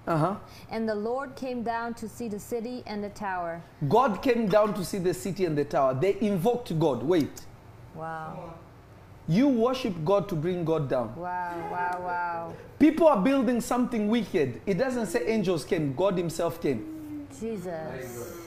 [0.08, 0.36] Uh huh.
[0.69, 3.62] And the Lord came down to see the city and the tower.
[3.88, 5.93] God came down to see the city and the tower.
[5.93, 7.04] They invoked God.
[7.04, 7.41] Wait.
[7.95, 8.54] Wow.
[9.27, 11.15] You worship God to bring God down.
[11.15, 12.54] Wow, wow, wow.
[12.80, 14.62] People are building something wicked.
[14.65, 17.27] It doesn't say angels came, God Himself came.
[17.39, 18.38] Jesus.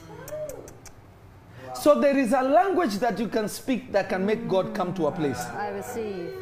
[1.75, 5.07] So there is a language that you can speak that can make God come to
[5.07, 5.39] a place.
[5.39, 6.33] I receive.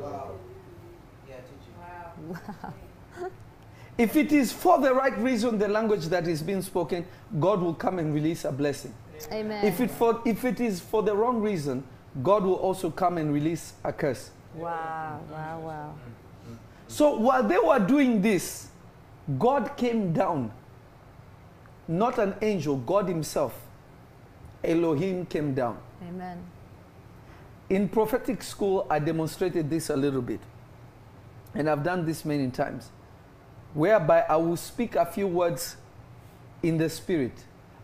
[0.00, 0.32] Wow.
[2.28, 2.74] wow.
[3.98, 7.06] if it is for the right reason, the language that is being spoken,
[7.40, 8.94] God will come and release a blessing.
[9.30, 9.64] Amen.
[9.64, 11.84] If it, for, if it is for the wrong reason,
[12.20, 14.30] God will also come and release a curse.
[14.54, 15.94] Wow, wow, wow.
[16.88, 18.68] So while they were doing this,
[19.38, 20.52] God came down.
[21.88, 23.58] Not an angel, God Himself.
[24.62, 25.78] Elohim came down.
[26.06, 26.38] Amen.
[27.70, 30.40] In prophetic school, I demonstrated this a little bit.
[31.54, 32.90] And I've done this many times.
[33.74, 35.76] Whereby I will speak a few words
[36.62, 37.32] in the spirit.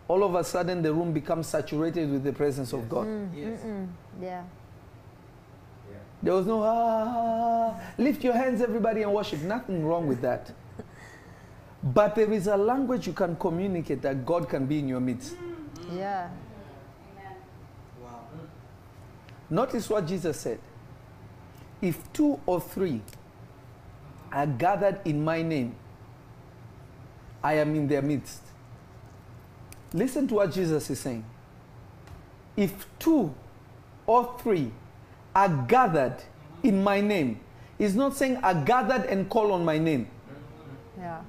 [0.07, 3.07] All of a sudden, the room becomes saturated with the presence of God.
[3.07, 3.59] Mm, yes.
[4.21, 4.43] Yeah.
[6.21, 9.41] There was no, ah, ah, ah, ah, lift your hands, everybody, and worship.
[9.41, 10.51] Nothing wrong with that.
[11.83, 15.35] But there is a language you can communicate that God can be in your midst.
[15.93, 16.27] Yeah.
[18.03, 18.09] Wow.
[18.09, 19.55] Hmm.
[19.55, 20.59] Notice what Jesus said.
[21.81, 23.01] if two or three
[24.31, 25.75] are gathered in my name,
[27.43, 28.41] I am in their midst.
[29.93, 31.25] Listen to what Jesus is saying.
[32.55, 33.33] If two
[34.09, 34.71] or three
[35.35, 36.17] are gathered
[36.63, 37.39] in my name,
[37.77, 40.07] he's not saying are gathered and call on my name.
[40.97, 41.21] Yeah.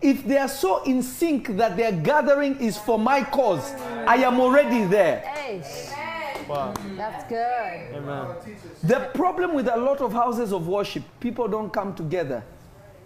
[0.00, 3.72] If they are so in sync that their gathering is for my cause,
[4.06, 5.18] I am already there.
[5.20, 5.62] Hey,
[6.48, 6.72] Wow.
[6.96, 7.96] that's good.
[7.96, 8.26] Amen.
[8.84, 12.44] The problem with a lot of houses of worship, people don't come together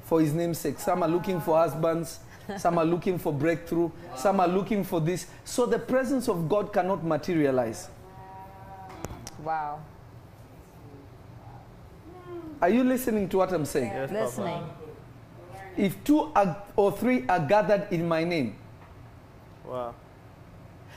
[0.03, 0.79] for his name's sake.
[0.79, 2.19] Some are looking for husbands,
[2.59, 5.27] some are looking for breakthrough, some are looking for this.
[5.45, 7.89] So the presence of God cannot materialize.
[9.43, 9.81] Wow.
[12.63, 13.89] Are you listening to what I'm saying?
[13.91, 14.25] Yes, Papa.
[14.25, 14.65] Listening.
[15.77, 18.57] If two are, or three are gathered in my name,
[19.67, 19.95] Wow.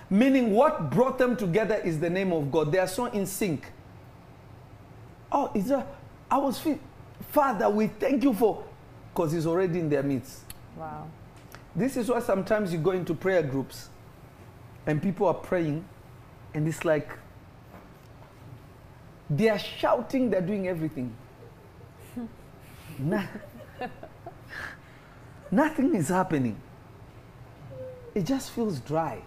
[0.09, 2.71] meaning what brought them together is the name of God.
[2.71, 3.65] They are so in sync.
[5.31, 5.87] Oh, is that?
[6.29, 6.79] I was feel,
[7.31, 8.63] Father, we thank you for,
[9.13, 10.41] because He's already in their midst.
[10.75, 11.07] Wow.
[11.75, 13.89] This is why sometimes you go into prayer groups
[14.85, 15.83] and people are praying,
[16.53, 17.09] and it's like
[19.29, 21.15] they are shouting, they're doing everything.
[22.99, 23.23] Na-
[25.49, 26.57] Nothing is happening.
[28.13, 29.21] It just feels dry.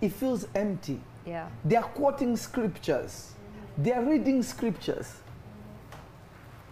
[0.00, 1.00] It feels empty.
[1.26, 1.48] Yeah.
[1.64, 3.32] They are quoting scriptures,
[3.76, 5.14] they are reading scriptures.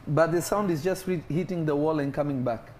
[0.09, 2.71] But the sound is just hitting the wall and coming back,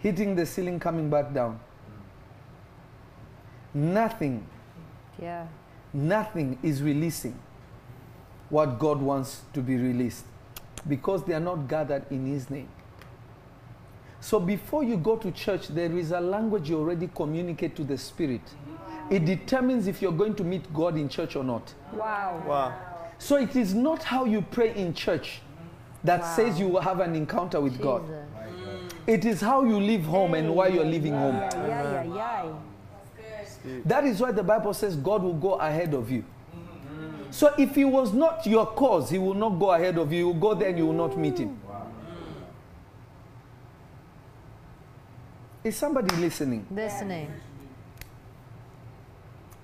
[0.00, 1.60] hitting the ceiling, coming back down.
[3.72, 4.44] Nothing,
[5.20, 5.46] Yeah.
[5.92, 7.34] nothing is releasing
[8.48, 10.24] what God wants to be released
[10.88, 12.68] because they are not gathered in His name.
[14.20, 17.96] So before you go to church, there is a language you already communicate to the
[17.96, 18.42] Spirit.
[19.08, 21.72] It determines if you're going to meet God in church or not.
[21.92, 22.42] Wow.
[22.46, 22.74] Wow.
[23.18, 25.40] So it is not how you pray in church
[26.04, 26.34] that Wow.
[26.36, 28.02] says you will have an encounter with God.
[29.06, 29.24] Jesus.
[29.24, 31.34] It is how you leave home and why you're leaving home.
[31.36, 32.44] Yeah, yeah, yeah,
[33.64, 33.78] yeah.
[33.84, 36.24] That is why the Bible says God will go ahead of you.
[37.30, 40.18] So if he was not your cause, he will not go ahead of you.
[40.18, 41.58] You will go there and you will not meet him.
[45.62, 46.66] Is somebody listening?
[46.70, 47.30] Listening.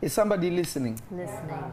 [0.01, 1.01] Is somebody listening?
[1.11, 1.73] Listening.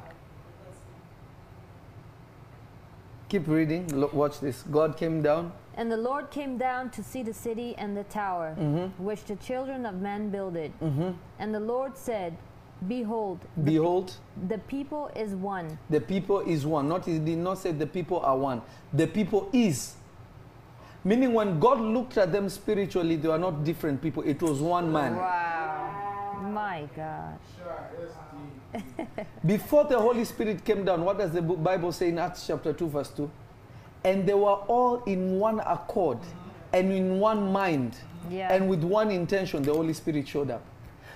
[3.33, 3.87] Keep reading.
[3.99, 4.61] Look, watch this.
[4.71, 5.53] God came down.
[5.75, 9.03] And the Lord came down to see the city and the tower, mm-hmm.
[9.03, 10.71] which the children of men builded.
[10.79, 11.13] Mm-hmm.
[11.39, 12.37] And the Lord said,
[12.87, 14.13] Behold, the, Behold,
[14.47, 15.79] the people is one.
[15.89, 16.87] the people is one.
[16.87, 18.61] Not he did not say the people are one.
[18.93, 19.95] The people is.
[21.03, 24.21] Meaning when God looked at them spiritually, they were not different people.
[24.21, 25.15] It was one man.
[25.15, 26.51] Wow.
[26.53, 27.39] My gosh.
[29.45, 32.87] Before the Holy Spirit came down, what does the Bible say in Acts chapter 2,
[32.89, 33.29] verse 2?
[34.03, 36.19] And they were all in one accord
[36.73, 37.95] and in one mind
[38.29, 38.53] Yeah.
[38.53, 40.61] and with one intention, the Holy Spirit showed up.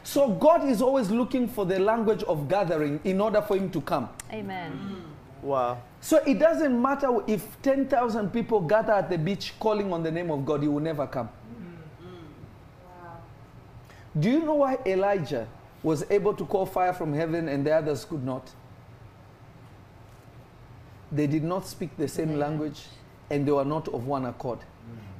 [0.04, 3.82] So God is always looking for the language of gathering in order for Him to
[3.82, 4.08] come.
[4.32, 4.72] Amen.
[4.72, 5.48] Mm-hmm.
[5.48, 5.80] Wow.
[6.00, 10.32] So it doesn't matter if 10,000 people gather at the beach calling on the name
[10.32, 11.28] of God, He will never come.
[11.28, 12.20] Mm-hmm.
[14.20, 15.48] Do you know why Elijah
[15.84, 18.50] was able to call fire from heaven and the others could not?
[21.12, 22.84] They did not speak the same language
[23.30, 24.60] and they were not of one accord.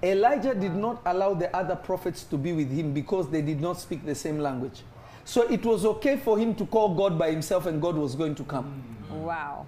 [0.04, 3.80] Elijah did not allow the other prophets to be with him because they did not
[3.80, 4.84] speak the same language.
[5.26, 8.36] So it was okay for him to call God by himself and God was going
[8.36, 8.84] to come.
[9.12, 9.16] Mm.
[9.24, 9.68] Wow.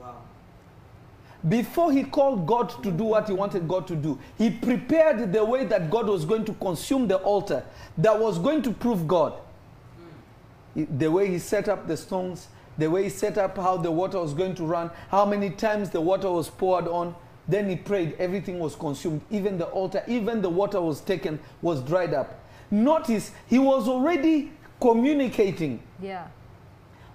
[0.00, 0.22] Wow.
[1.46, 5.44] Before he called God to do what he wanted God to do, he prepared the
[5.44, 7.64] way that God was going to consume the altar
[7.98, 9.34] that was going to prove God.
[10.74, 13.90] He- The way he set up the stones, the way he set up how the
[13.90, 17.14] water was going to run, how many times the water was poured on.
[17.46, 19.20] Then he prayed, everything was consumed.
[19.30, 22.34] Even the altar, even the water was taken, was dried up.
[22.70, 24.50] Notice he was already
[24.80, 26.24] communicating Yeah.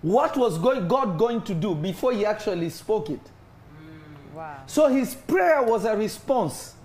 [0.02, 3.20] what was going, God going to do before he actually spoke it.
[3.24, 4.36] Mm.
[4.38, 4.56] Wow.
[4.68, 6.76] So his prayer was a response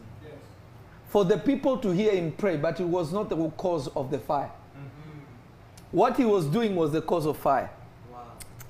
[1.08, 4.18] for the people to hear him pray, but it was not the cause of the
[4.18, 4.50] fire.
[5.94, 7.70] What he was doing was the cause of fire.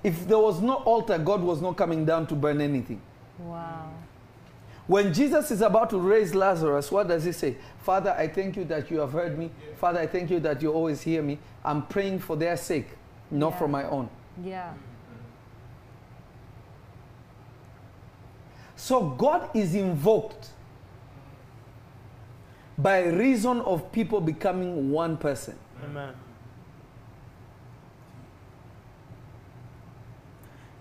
[0.03, 3.01] If there was no altar, God was not coming down to burn anything.
[3.39, 3.89] Wow.
[4.87, 7.57] When Jesus is about to raise Lazarus, what does he say?
[7.79, 9.51] Father, I thank you that you have heard me.
[9.79, 11.39] Father, I thank you that you always hear me.
[11.65, 12.89] I'm praying for their sake,
[13.31, 13.59] not Yeah.
[13.59, 14.11] for my own.
[14.45, 14.75] Yeah.
[18.77, 20.51] So God is invoked
[22.77, 25.57] by reason of people becoming one person.
[25.83, 26.13] Amen.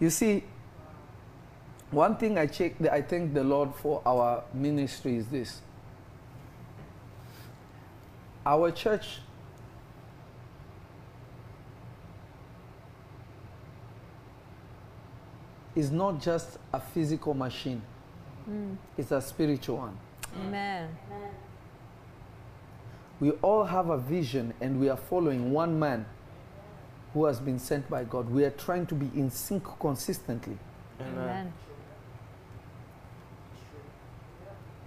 [0.03, 0.43] You see,
[1.89, 5.61] one thing I check, I thank the Lord for our ministry is this.
[8.45, 9.19] Our church
[15.73, 17.81] is not just a physical machine,
[18.49, 18.75] mm.
[18.97, 19.97] it's a spiritual one.
[20.37, 20.89] Amen.
[23.21, 26.05] We all have a vision and we are following one man
[27.13, 28.29] who has been sent by God.
[28.29, 30.57] We are trying to be in sync consistently.
[30.99, 31.53] Amen.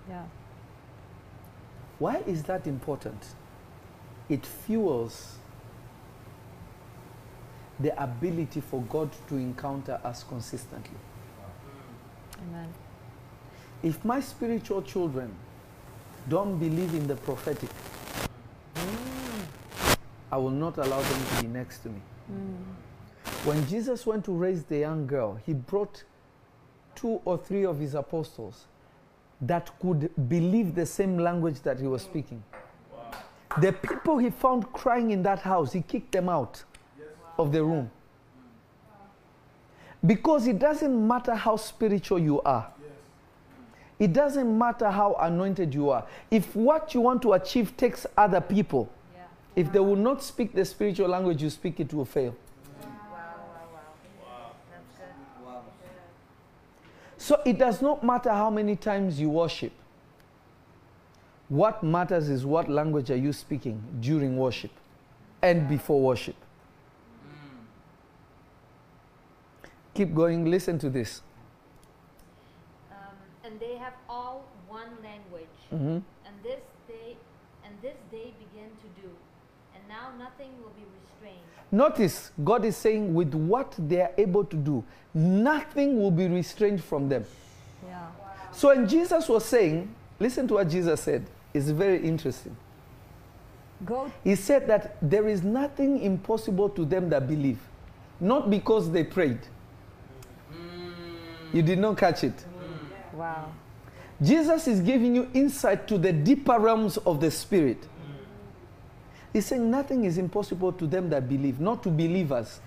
[0.09, 0.24] Yeah.
[1.99, 3.22] Why is that important?
[4.29, 5.37] It fuels
[7.79, 10.97] the ability for God to encounter us consistently.
[12.49, 12.68] Amen.
[13.83, 15.35] If my spiritual children
[16.29, 17.70] don't believe in the prophetic,
[18.74, 19.97] mm.
[20.33, 22.01] I will not allow them to be next to me.
[22.31, 23.45] Mm.
[23.45, 26.05] When Jesus went to raise the young girl, he brought
[26.95, 28.66] two or three of his apostles
[29.41, 32.43] that could believe the same language that he was speaking.
[33.61, 36.64] The people he found crying in that house, he kicked them out
[37.39, 37.91] of the room.
[40.05, 42.70] Because it doesn't matter how spiritual you are.
[43.99, 46.07] It doesn't matter how anointed you are.
[46.31, 48.91] If what you want to achieve takes other people.
[49.57, 52.36] If they will not speak the spiritual language you speak, it will fail.
[55.44, 55.62] Wow.
[57.16, 59.72] So it does not matter how many times you worship.
[61.48, 64.70] What matters is what language are you speaking during worship
[65.42, 66.36] and before worship.
[69.94, 71.22] Keep going, listen to this.
[72.90, 72.96] Um,
[73.44, 75.57] and they have all one language.
[75.72, 76.02] Mhm.
[76.26, 77.16] And this they
[77.64, 79.09] and this they begin to do.
[79.74, 81.56] And now nothing will be restrained.
[81.71, 86.83] Notice God is saying, with what they are able to do, nothing will be restrained
[86.83, 87.25] from them.
[87.87, 88.07] Yeah.
[88.53, 92.57] So, when Jesus was saying, listen to what Jesus said, it's very interesting.
[93.85, 97.59] Go He said that there is nothing impossible to them that believe,
[98.21, 99.41] not because they prayed.
[101.53, 102.45] You did not catch it.
[103.12, 103.53] wow.
[104.23, 107.87] Jesus is giving you insight to the deeper realms of the Spirit.
[109.37, 112.59] He's saying nothing is impossible to them that believe, not to believers.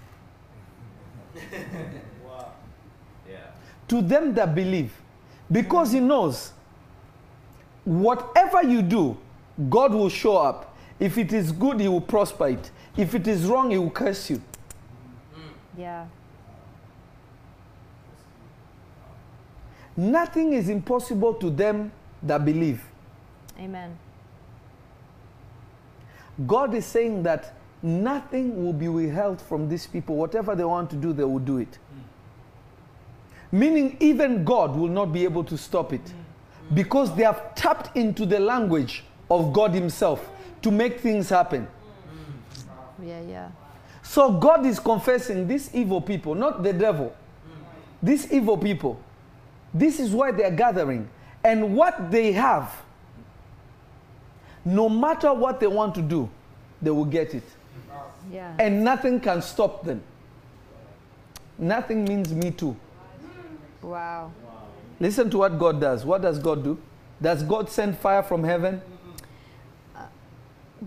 [3.87, 4.93] To them that believe.
[5.51, 6.53] Because he knows
[7.85, 9.17] whatever you do,
[9.67, 10.77] God will show up.
[10.99, 12.69] If it is good, he will prosper it.
[12.95, 14.39] If it is wrong, he will curse you.
[15.75, 16.05] Yeah.
[19.97, 21.91] Nothing is impossible to them
[22.21, 22.83] that believe.
[23.57, 23.97] Amen.
[26.47, 30.15] God is saying that nothing will be withheld from these people.
[30.15, 31.77] Whatever they want to do, they will do it.
[33.51, 36.13] Meaning, even God will not be able to stop it
[36.73, 40.29] because they have tapped into the language of God Himself
[40.61, 41.67] to make things happen.
[43.01, 43.49] Yeah, yeah.
[44.03, 47.15] So, God is confessing these evil people, not the devil,
[48.03, 48.99] these evil people.
[49.73, 51.09] This is why they are gathering.
[51.43, 52.71] And what they have,
[54.65, 56.29] no matter what they want to do,
[56.81, 57.43] they will get it.
[58.31, 58.53] Yeah.
[58.59, 60.01] And nothing can stop them.
[61.57, 62.75] Nothing means me too.
[63.81, 64.31] wow.
[64.99, 66.05] Listen to what God does.
[66.05, 66.77] What does God do?
[67.21, 68.81] Does God send fire from heaven?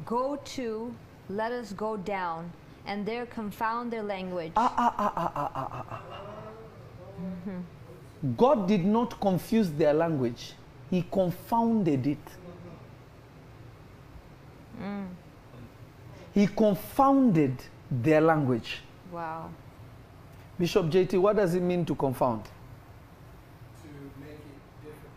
[0.07, 0.95] Go to,
[1.29, 2.51] let us go down,
[2.87, 4.53] and there confound their language.
[4.57, 6.03] Ah, ah, ah, ah, ah, ah, ah, ah.
[8.37, 10.53] God did not confuse their language,
[10.91, 12.19] He confounded it.
[14.83, 15.07] Mm.
[16.35, 17.55] He confounded
[17.91, 18.81] their language.
[19.13, 19.51] Wow.
[20.59, 22.45] Bishop JT, what does it mean to confound?
[22.45, 22.51] to
[24.21, 25.13] make it difficult,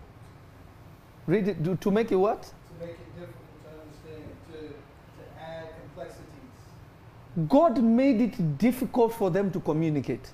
[1.28, 1.64] Read it.
[1.64, 2.44] Do, to make it what?
[2.44, 2.50] to
[2.80, 7.48] make it difficult to understand, to, to add complexities.
[7.48, 10.32] God made it difficult for them to communicate.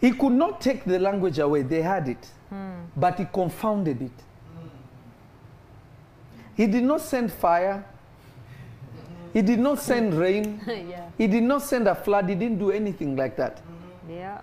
[0.00, 2.72] He could not take the language away, they had it, hmm.
[2.96, 4.12] but He confounded it.
[6.56, 7.84] He did not send fire,
[9.32, 11.08] He did not send rain, yeah.
[11.18, 13.60] He did not send a flood, He didn't do anything like that.
[14.08, 14.40] Yeah.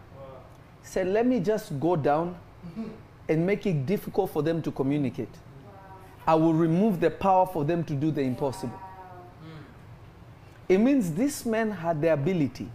[0.82, 2.36] He said, Let me just go down
[3.30, 5.30] and make it difficult for them to communicate.
[6.28, 8.80] I will remove the power for them to do the impossible.
[10.70, 12.70] It means this man had the ability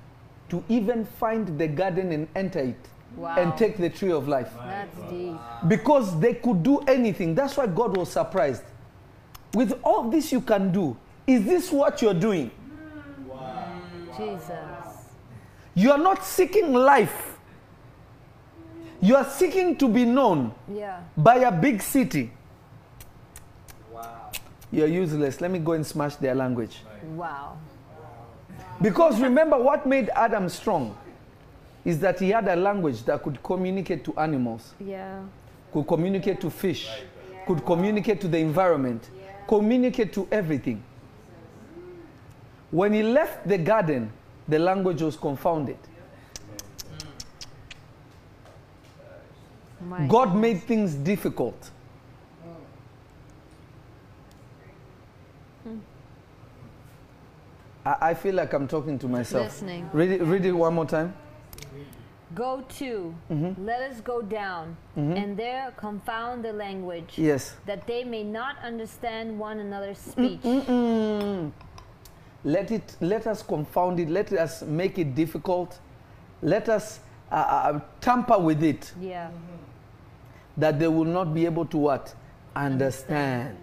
[0.48, 2.76] to even find the garden and enter it
[3.16, 3.34] Wow.
[3.38, 4.50] and take the tree of life.
[4.58, 5.36] That's deep.
[5.68, 7.34] Because they could do anything.
[7.34, 8.62] That's why God was surprised.
[9.54, 12.50] With all this you can do, is this what you're doing?
[14.16, 14.50] Jesus.
[15.74, 17.34] You are not seeking life
[19.02, 21.00] You are seeking to be known Yeah.
[21.18, 22.32] by a big city.
[23.92, 24.30] Wow.
[24.72, 25.40] You're useless.
[25.42, 26.82] Let me go and smash their language.
[27.14, 27.58] Wow.
[28.80, 30.96] Because remember, what made Adam strong
[31.84, 35.20] is that he had a language that could communicate to animals, Yeah.
[35.72, 36.88] could communicate to fish,
[37.46, 39.10] could communicate to the environment,
[39.48, 40.82] communicate to everything.
[42.70, 44.12] When he left the garden,
[44.48, 45.78] the language was confounded.
[49.80, 51.70] My God made things difficult.
[55.62, 55.78] Hmm.
[57.84, 59.46] I, I feel like I'm talking to myself.
[59.46, 59.88] Listening.
[59.92, 61.14] Read it, read it one more time.
[62.34, 63.64] Go to, Mm-hmm.
[63.64, 67.54] let us go down, and there confound the language, Yes.
[67.66, 70.40] that they may not understand one another's speech.
[70.42, 71.52] Mm.
[72.44, 72.96] Let it.
[73.00, 74.08] Let us confound it.
[74.08, 75.78] Let us make it difficult.
[76.42, 77.00] Let us
[77.30, 79.30] uh, uh, tamper with it, Yeah.
[80.56, 82.14] that they will not be able to what
[82.56, 83.56] understand.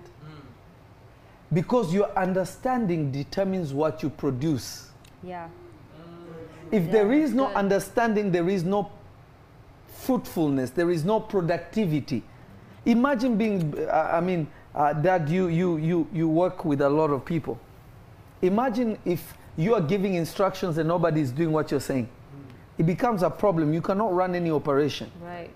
[1.51, 4.89] Because your understanding determines what you produce.
[5.22, 5.47] Yeah.
[6.74, 7.55] If Yeah, there is no good.
[7.55, 8.89] understanding, there is no
[9.88, 12.24] fruitfulness, there is no productivity.
[12.86, 17.11] Imagine being, uh, I mean, uh, that you, you, you, you work with a lot
[17.11, 17.59] of people.
[18.41, 22.09] Imagine if you are giving instructions and nobody is doing what you're saying.
[22.80, 23.71] It becomes a problem.
[23.71, 25.11] You cannot run any operation.
[25.24, 25.51] Right.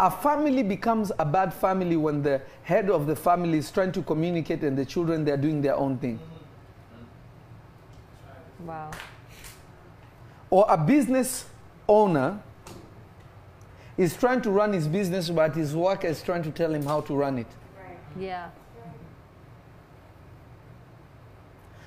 [0.00, 4.02] A family becomes a bad family when the head of the family is trying to
[4.02, 6.18] communicate and the children they're doing their own thing.
[8.68, 8.90] Wow.
[10.50, 11.46] or a business
[11.88, 12.38] owner
[13.96, 17.00] is trying to run his business, but his worker is trying to tell him how
[17.00, 17.46] to run it.
[18.18, 18.50] Yeah.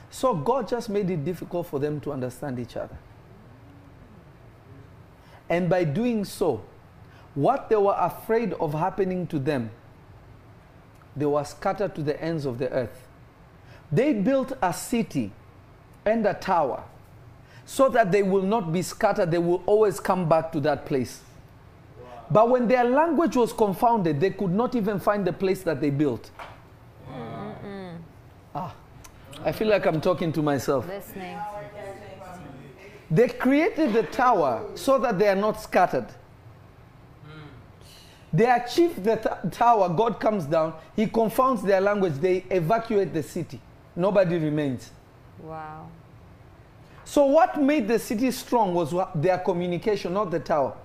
[0.09, 2.97] So God just made it difficult for them to understand each other.
[5.49, 6.63] And by doing so,
[7.35, 9.69] what they were afraid of happening to them,
[11.15, 13.07] they were scattered to the ends of the earth.
[13.91, 15.31] They built a city
[16.05, 16.83] and a tower
[17.65, 21.21] so that they will not be scattered, they will always come back to that place.
[22.29, 25.89] But when their language was confounded, they could not even find the place that they
[25.89, 26.31] built.
[28.53, 28.73] Ah,
[29.45, 30.87] I feel like I'm talking to myself.
[30.87, 31.37] Listening.
[33.09, 36.07] They created the tower so that they are not scattered.
[38.33, 43.21] They achieve the t- tower, God comes down, He confounds their language, they evacuate the
[43.23, 43.59] city.
[43.93, 44.91] Nobody remains.
[45.43, 45.87] Wow.
[47.03, 50.75] So, what made the city strong was what, their communication, not the tower.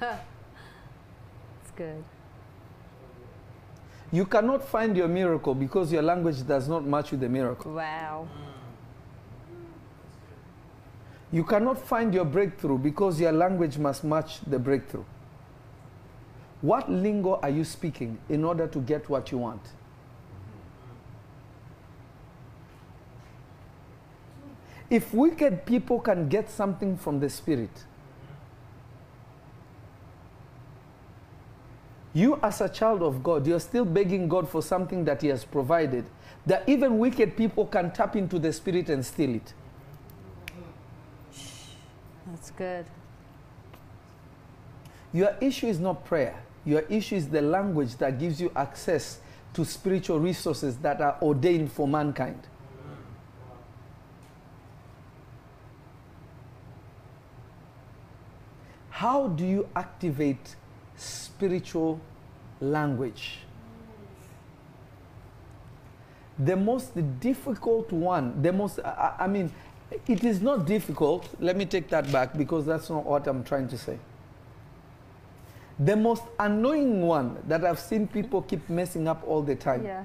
[1.62, 2.02] It's good.
[4.12, 7.72] You cannot find your miracle because your language does not match with the miracle.
[7.74, 8.26] Wow.
[11.32, 15.04] You cannot find your breakthrough because your language must match the breakthrough.
[16.60, 19.62] What lingo are you speaking in order to get what you want?
[24.90, 27.70] If wicked people can get something from the Spirit,
[32.12, 35.44] you as a child of God, you're still begging God for something that He has
[35.44, 36.04] provided,
[36.44, 39.54] that even wicked people can tap into the Spirit and steal it.
[42.26, 42.86] That's good.
[45.12, 46.42] Your issue is not prayer.
[46.64, 49.20] Your issue is the language that gives you access
[49.54, 52.40] to spiritual resources that are ordained for mankind.
[59.00, 60.56] How do you activate
[60.94, 61.98] spiritual
[62.60, 63.38] language?
[66.38, 69.50] The most difficult one, the most, I, I mean,
[70.06, 71.30] it is not difficult.
[71.40, 73.98] Let me take that back because that's not what I'm trying to say.
[75.78, 79.82] The most annoying one that I've seen people keep messing up all the time.
[79.82, 80.04] Yeah.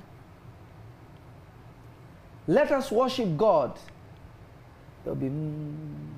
[2.47, 3.77] Let us worship God.
[5.03, 5.27] They'll be.
[5.27, 6.14] "Mm."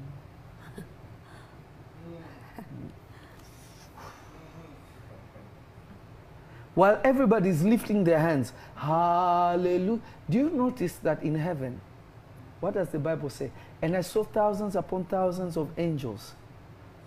[6.78, 10.00] While everybody's lifting their hands, hallelujah.
[10.30, 11.82] Do you notice that in heaven,
[12.60, 13.50] what does the Bible say?
[13.82, 16.36] And I saw thousands upon thousands of angels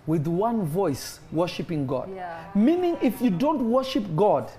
[0.05, 2.09] with one voice worshiping God.
[2.13, 2.43] Yeah.
[2.53, 4.51] Meaning, if you don't worship God,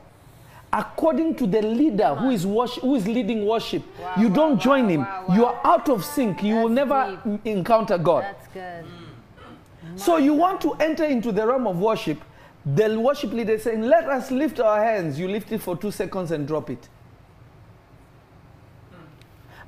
[0.72, 4.84] according to the leader who is, worship, who is leading worship, Wow, you don't join
[4.84, 5.00] wow, him.
[5.02, 6.42] wow, You are out of sync.
[6.42, 7.40] You will never deep.
[7.44, 8.22] encounter God.
[8.24, 8.86] That's good.
[9.96, 12.18] So you want to enter into the realm of worship.
[12.64, 15.18] They'll worship leader saying, Let us lift our hands.
[15.18, 16.88] You lift it for two seconds and drop it.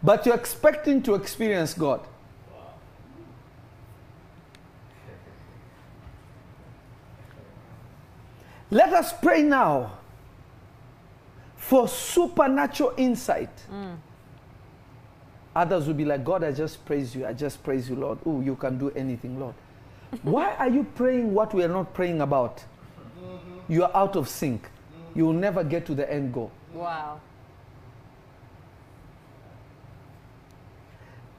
[0.03, 2.01] But you're expecting to experience God.
[8.71, 9.93] Let us pray now
[11.57, 13.51] for supernatural insight.
[13.73, 13.97] Mm.
[15.57, 17.27] Others will be like, God, I just praise you.
[17.27, 18.19] I just praise you, Lord.
[18.27, 19.55] Oh, you can do anything, Lord.
[20.23, 22.65] Why are you praying what we are not praying about?
[23.69, 24.71] You are out of sync.
[25.15, 26.51] You will never get to the end goal.
[26.73, 27.21] Wow.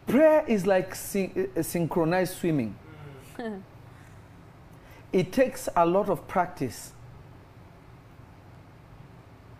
[0.07, 2.75] Prayer is like syn- uh, synchronized swimming.
[5.13, 6.93] it takes a lot of practice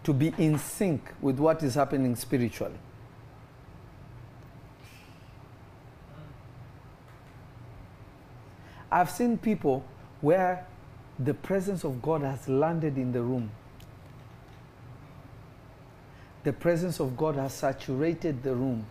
[0.03, 2.77] to be in sync with what is happening spiritually.
[8.91, 9.83] I've seen people
[10.21, 10.65] where
[11.19, 13.49] the presence of God has landed in the room.
[16.43, 18.85] The presence of God has saturated the room.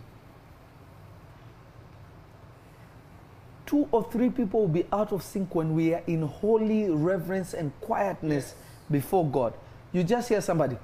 [3.65, 7.53] Two or three people will be out of sync when we are in holy reverence
[7.53, 8.53] and quietness
[8.91, 9.53] before God.
[9.91, 10.77] You just hear somebody,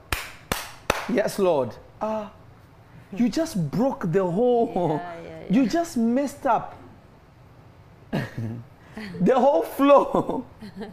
[1.10, 1.76] Yes, Lord.
[2.02, 2.32] Ah,
[3.12, 5.54] you just broke the whole, Yeah, yeah, yeah.
[5.62, 6.78] you just messed up
[8.12, 10.46] the whole flow.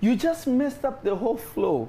[0.00, 1.88] You just messed up the whole flow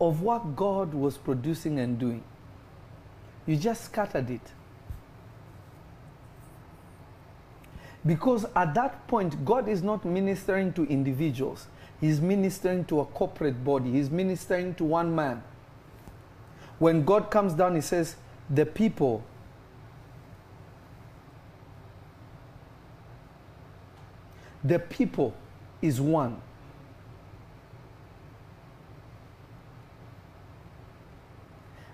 [0.00, 2.22] of what God was producing and doing.
[3.46, 4.40] You just scattered it.
[8.06, 11.68] Because at that point, God is not ministering to individuals,
[12.00, 15.42] He's ministering to a corporate body, He's ministering to one man.
[16.78, 18.16] When God comes down, He says,
[18.50, 19.24] The people
[24.64, 25.34] the people
[25.82, 26.40] is one.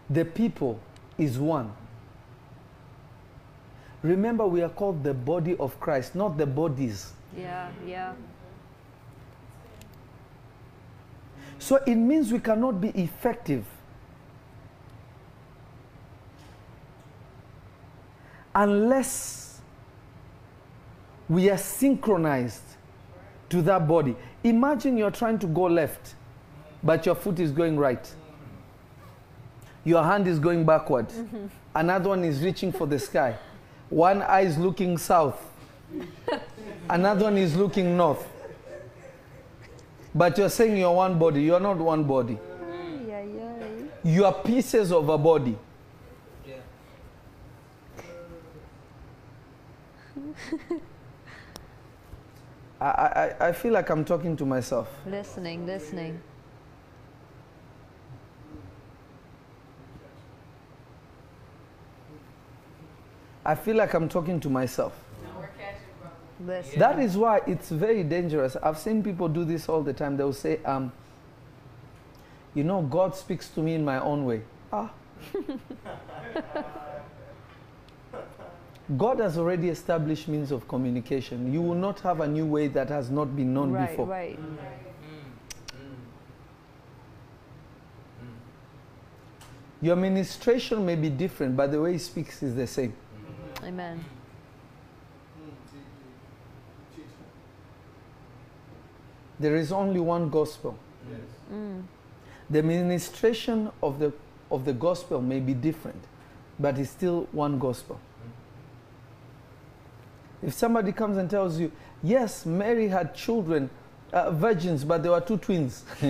[0.09, 0.81] The people
[1.19, 1.73] is one.
[4.03, 7.13] Remember, we are called the body of Christ, not the bodies.
[7.37, 8.13] Yeah, yeah.
[11.59, 13.67] So it means we cannot be effective
[18.55, 19.50] unless
[21.31, 22.65] we are synchronized
[23.49, 24.17] to that body.
[24.43, 26.17] Imagine you're trying to go left,
[26.83, 28.13] but your foot is going right.
[29.85, 31.09] Your hand is going backward.
[31.09, 31.47] Mm-hmm.
[31.77, 33.39] Another one is reaching for the sky.
[33.91, 35.41] One eye is looking south.
[36.91, 38.27] Another one is looking north.
[40.13, 41.45] But you're saying you're one body.
[41.45, 42.39] You're not one body.
[42.73, 43.85] Ay, ay, ay.
[44.03, 45.57] You are pieces of a body.
[46.45, 46.57] Yeah.
[52.81, 52.87] I,
[53.41, 54.89] I, I feel like I'm talking to myself.
[55.07, 56.21] Listening, listening.
[63.45, 64.93] I feel like I'm talking to myself.
[66.77, 68.57] That is why it's very dangerous.
[68.63, 70.17] I've seen people do this all the time.
[70.17, 70.91] They'll say, um,
[72.55, 74.43] you know, God speaks to me in my own way.
[74.73, 74.91] Ah.
[78.97, 81.53] God has already established means of communication.
[81.53, 84.07] You will not have a new way that has not been known right, before.
[84.07, 84.39] right.
[89.83, 92.93] Your ministration may be different, but the way he speaks is the same.
[93.63, 94.05] Amen.
[95.39, 95.81] Mm, teach,
[96.97, 97.05] teach.
[99.39, 100.77] There is only one gospel.
[101.11, 101.21] Yes.
[101.53, 101.83] Mm.
[102.51, 104.13] The ministration of the,
[104.51, 106.03] of the gospel may be different,
[106.59, 107.99] but it's still one gospel.
[110.43, 111.71] If somebody comes and tells you,
[112.03, 113.69] yes, Mary had children,
[114.13, 115.85] uh, virgins, but there were two twins,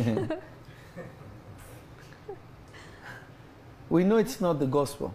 [3.91, 5.15] we know it's not the gospel.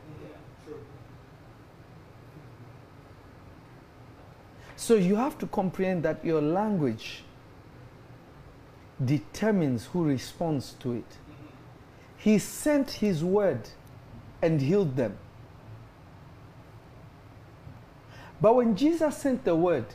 [4.75, 7.23] So you have to comprehend that your language
[9.03, 11.17] determines who responds to it.
[12.17, 13.69] He sent his word
[14.41, 15.17] and healed them.
[18.45, 19.87] But when Jesus sent the word,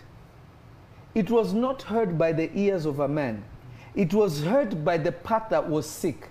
[1.15, 3.45] it was not heard by the ears of a man.
[3.95, 6.31] It was heard by the part that was sick.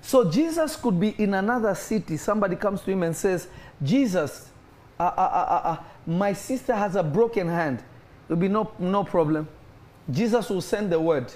[0.00, 2.16] So Jesus could be in another city.
[2.16, 3.46] Somebody comes to him and says,
[3.80, 4.48] Jesus,
[4.98, 7.84] uh, uh, uh, uh, uh, my sister has a broken hand.
[8.26, 9.46] There'll be no, no problem.
[10.10, 11.32] Jesus will send the word.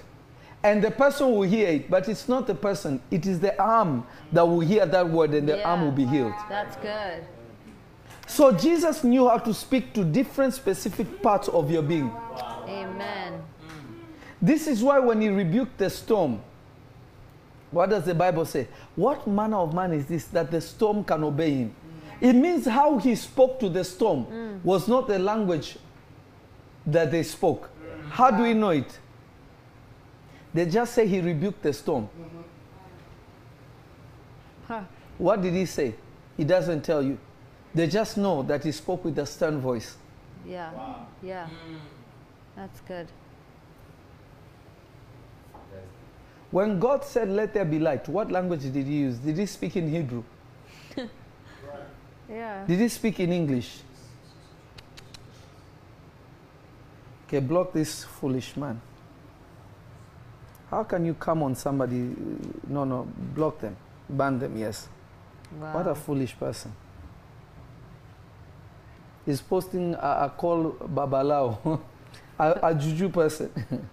[0.64, 4.06] And the person will hear it, but it's not the person, it is the arm
[4.30, 6.34] that will hear that word and the arm will be healed.
[6.48, 7.24] That's good.
[8.28, 12.12] So Jesus knew how to speak to different specific parts of your being.
[12.68, 13.42] Amen.
[14.40, 16.40] This is why when he rebuked the storm,
[17.72, 18.68] What does the Bible say?
[18.94, 21.74] What manner of man is this that the storm can obey him?
[22.20, 24.62] It means how he spoke to the storm mm.
[24.62, 25.78] was not the language
[26.86, 27.70] that they spoke.
[28.10, 28.98] How do we know it?
[30.54, 32.08] They just say he rebuked the storm.
[34.68, 34.82] Huh.
[35.18, 35.94] What did he say?
[36.36, 37.18] He doesn't tell you.
[37.74, 39.96] They just know that he spoke with a stern voice.
[40.46, 40.70] Yeah.
[41.22, 41.48] Yeah.
[42.56, 43.08] That's good.
[46.50, 49.16] When God said, Let there be light, what language did he use?
[49.16, 50.22] Did he speak in Hebrew?
[52.28, 52.64] Yeah.
[52.66, 53.80] Did he speak in English?
[57.26, 58.80] Okay, block this foolish man.
[60.72, 62.16] How can you come on somebody?
[62.66, 63.76] No, no, block them.
[64.08, 64.88] Ban them, yes.
[65.60, 65.74] Wow.
[65.74, 66.72] What a foolish person.
[69.26, 71.78] He's posting a, a call Babalawo,
[72.38, 73.50] a, a juju person.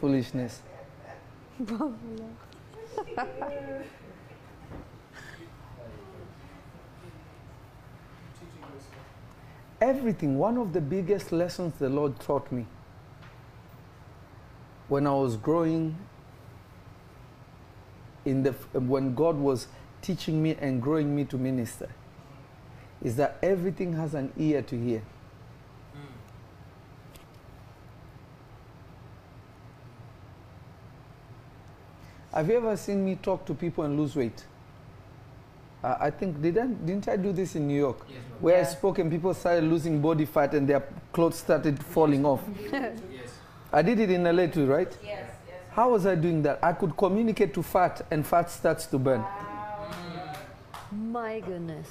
[0.00, 0.62] Foolishness.
[9.80, 12.66] Everything, one of the biggest lessons the Lord taught me
[14.88, 15.96] when I was growing
[18.24, 19.68] in the when God was
[20.02, 21.88] teaching me and growing me to minister
[23.02, 25.02] is that everything has an ear to hear.
[32.32, 34.44] Have you ever seen me talk to people and lose weight?
[35.82, 38.38] Uh, I think didn't didn't I do this in New York, Yes, ma'am.
[38.40, 40.82] where I spoke and people started losing body fat and their
[41.12, 42.40] clothes started falling off.
[43.74, 43.78] Yes.
[43.78, 44.96] I did it in LA too, right?
[45.02, 45.56] Yes, yes.
[45.72, 46.58] How was I doing that?
[46.62, 49.24] I could communicate to fat and fat starts to burn.
[50.92, 51.88] My goodness.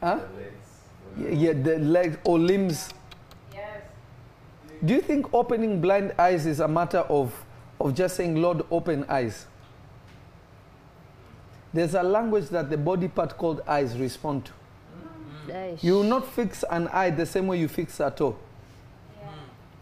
[0.00, 0.20] Huh?
[1.16, 2.90] Yeah, yeah, the legs or limbs.
[3.52, 3.82] Yes.
[4.84, 7.32] Do you think opening blind eyes is a matter of,
[7.80, 9.46] of just saying, Lord, open eyes?
[11.72, 14.52] There's a language that the body part called eyes respond to.
[15.52, 15.82] Eish.
[15.82, 18.36] You will not fix an eye the same way you fix a toe.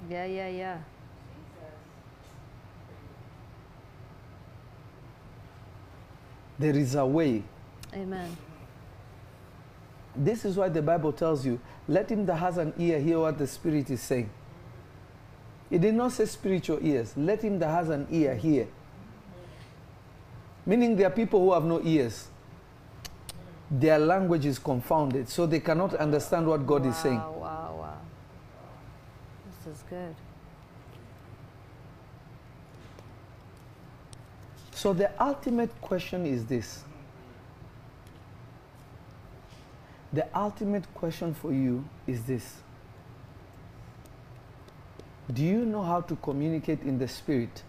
[0.09, 0.79] Yeah, yeah, yeah.
[6.59, 7.43] There is a way.
[7.93, 8.37] Amen.
[10.17, 13.39] This is why the Bible tells you, let him that has an ear hear what
[13.39, 14.31] the Spirit is saying.
[15.71, 17.13] It did not say spiritual ears.
[17.17, 18.69] Let him that has an ear hear.
[20.65, 22.29] Meaning there are people who have no ears.
[23.71, 27.19] Their language is confounded, so they cannot understand what God wow, is saying.
[27.19, 27.74] Wow, wow.
[29.71, 30.15] Is good.
[34.73, 36.85] So the ultimate question is this.
[40.13, 42.57] The ultimate question for you is this.
[45.33, 47.63] Do you know how to communicate in the spirit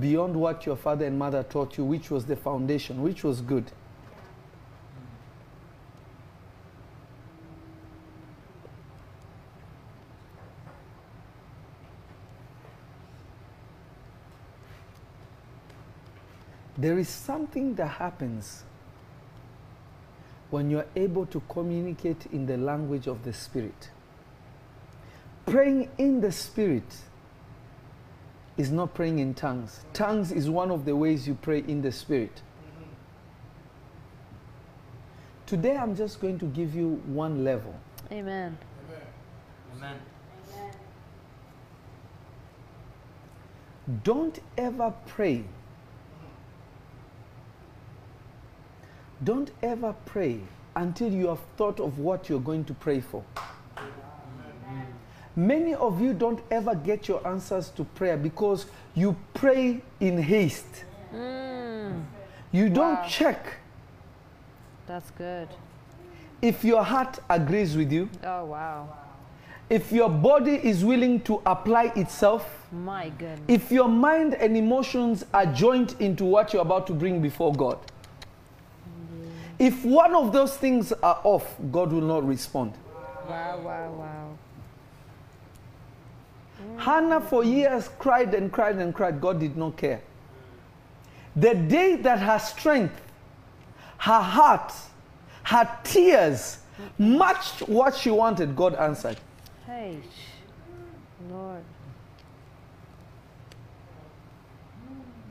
[0.00, 3.72] beyond what your father and mother taught you, which was the foundation, which was good?
[16.82, 18.64] There is something that happens
[20.50, 23.90] when you're able to communicate in the language of the Spirit.
[25.46, 26.96] Praying in the Spirit
[28.56, 29.84] is not praying in tongues.
[29.92, 32.42] Tongues is one of the ways you pray in the Spirit.
[35.46, 37.76] Today, I'm just going to give you one level.
[38.10, 38.58] Amen.
[39.76, 40.00] Amen.
[40.58, 40.72] Amen.
[44.02, 45.44] Don't ever pray.
[49.24, 50.40] Don't ever pray
[50.74, 53.22] until you have thought of what you're going to pray for.
[55.34, 60.84] Many of you don't ever get your answers to prayer because you pray in haste.
[61.14, 62.02] Mm,
[62.52, 63.06] You don't Wow.
[63.08, 63.46] check
[64.86, 65.48] that's good.
[66.42, 68.88] if your heart agrees with you, Oh, wow.
[69.70, 73.40] if your body is willing to apply itself, My goodness.
[73.48, 77.78] if your mind and emotions are joined into what you're about to bring before God.
[79.62, 82.72] If one of those things are off, God will not respond.
[83.28, 84.28] Wow, wow, wow.
[86.78, 89.20] Hannah for years cried and cried and cried.
[89.20, 90.02] God did not care.
[91.36, 93.00] The day that her strength,
[93.98, 94.72] her heart,
[95.44, 96.58] her tears
[96.98, 99.18] matched what she wanted, God answered.
[99.64, 100.00] Hey,
[101.30, 101.62] Lord.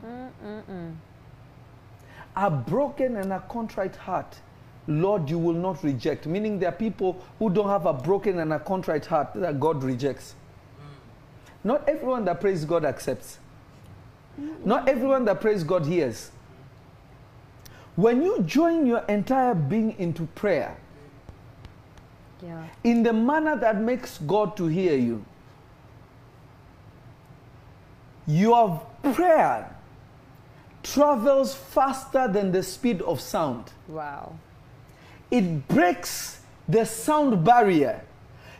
[0.02, 0.94] Mm-mm-mm.
[2.36, 4.38] A broken and a contrite heart,
[4.86, 6.26] Lord, you will not reject.
[6.26, 9.82] Meaning there are people who don't have a broken and a contrite heart that God
[9.84, 10.34] rejects.
[10.78, 11.68] Hmm.
[11.68, 13.38] Not everyone that prays God accepts.
[14.36, 14.48] Hmm.
[14.64, 16.30] Not everyone that prays God hears.
[17.96, 20.76] When you join your entire being into prayer
[22.42, 22.64] Yeah.
[22.82, 25.24] in the manner that makes God to hear you,
[28.26, 28.80] your
[29.12, 29.74] prayer
[30.82, 33.72] travels faster than the speed of sound.
[33.88, 34.36] Wow.
[35.32, 38.02] it breaks the sound barrier.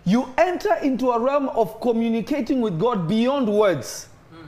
[0.05, 4.09] You enter into a realm of communicating with God beyond words.
[4.31, 4.47] Hmm.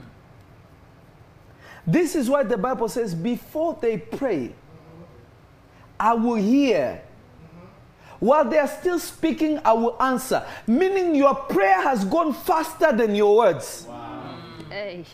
[1.87, 4.53] This is why the Bible says, before they pray,
[5.97, 7.01] I will hear.
[7.01, 8.25] Mm-hmm.
[8.25, 10.45] While they are still speaking, I will answer.
[10.67, 13.87] Meaning your prayer has gone faster than your words.
[14.69, 15.05] Hey,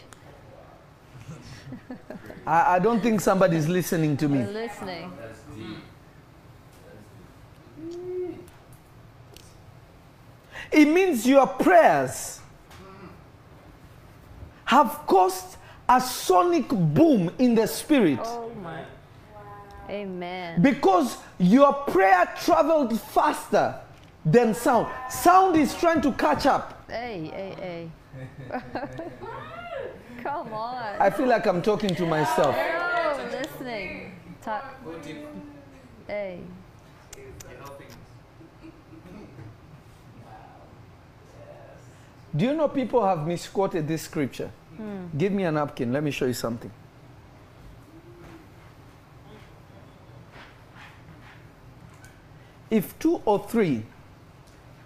[2.45, 4.51] I, I don't think somebody's listening to we're me.
[4.51, 5.11] listening.
[10.71, 12.39] It means your prayers
[14.65, 15.57] have caused
[15.89, 18.83] a sonic boom in the spirit Oh my.
[19.89, 20.61] Amen.
[20.61, 23.75] because your prayer traveled faster
[24.23, 24.87] than sound.
[25.09, 26.89] Sound is trying to catch up.
[26.89, 27.89] Hey, hey,
[28.49, 28.61] hey.
[30.24, 30.95] Come on.
[30.99, 32.55] I feel like I'm talking to myself.
[32.57, 34.13] Oh, listening.
[34.41, 34.69] Ta-
[36.07, 36.39] hey.
[42.36, 44.51] Do you know people have misquoted this scripture?
[44.78, 45.05] Hmm.
[45.17, 45.91] Give me a napkin.
[45.91, 46.72] Let me show you something.
[52.69, 53.84] If two or three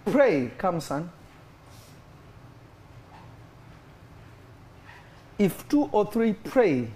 [0.04, 1.10] pray, come, son.
[5.38, 6.88] If two or three pray,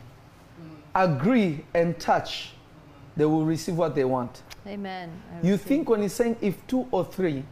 [0.94, 2.52] agree, and touch,
[3.16, 4.42] they will receive what they want.
[4.66, 5.10] Amen.
[5.42, 7.44] I You think when he's saying if two or three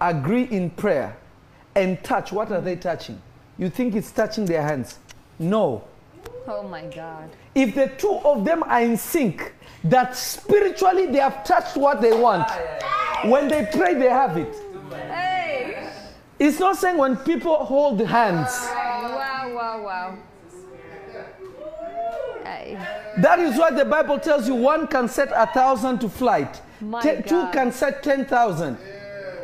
[0.00, 1.16] agree in prayer
[1.74, 3.20] and touch, what are they touching?
[3.58, 4.98] You think it's touching their hands?
[5.38, 5.84] No.
[6.46, 7.30] Oh my God.
[7.54, 9.54] If the two of them are in sync,
[9.84, 12.50] that spiritually they have touched what they want.
[13.24, 14.54] When they pray, they have it.
[14.90, 15.90] Hey.
[16.38, 18.50] It's not saying when people hold hands.
[19.64, 20.18] Wow, wow.
[22.44, 22.78] Hey.
[23.18, 26.60] That is why the Bible tells you one can set a thousand to flight,
[27.26, 28.76] two can set ten thousand.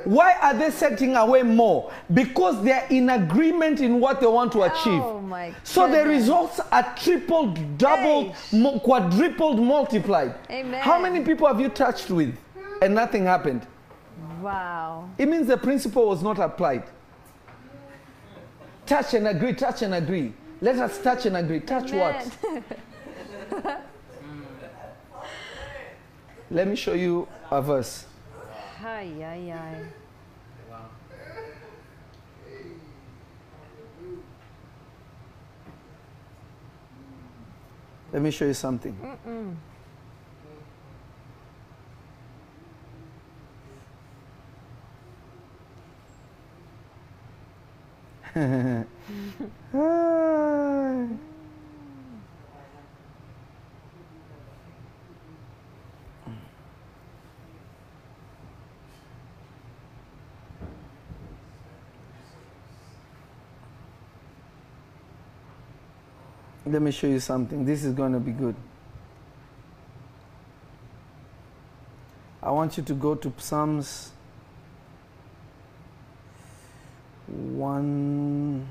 [0.04, 1.92] Why are they setting away more?
[2.12, 5.02] Because they are in agreement in what they want to oh achieve.
[5.02, 10.34] Oh my So the results are tripled, doubled, mu- quadrupled, multiplied.
[10.50, 10.80] Amen.
[10.80, 12.34] How many people have you touched with
[12.80, 13.66] and nothing happened?
[14.40, 15.10] Wow.
[15.18, 16.84] It means the principle was not applied.
[18.90, 20.32] Touch and agree, touch and agree.
[20.60, 21.60] Let us touch and agree.
[21.60, 22.26] Touch what?
[26.50, 28.06] Let me show you a verse.
[28.84, 29.84] Ay, ay, ay.
[38.12, 38.98] Let me show you something.
[39.04, 39.69] Ah.
[48.34, 48.86] Let
[66.82, 67.64] me show you something.
[67.64, 68.54] This is going to be good.
[72.40, 74.12] I want you to go to Psalms
[77.30, 78.66] 1.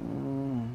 [0.00, 0.68] mm,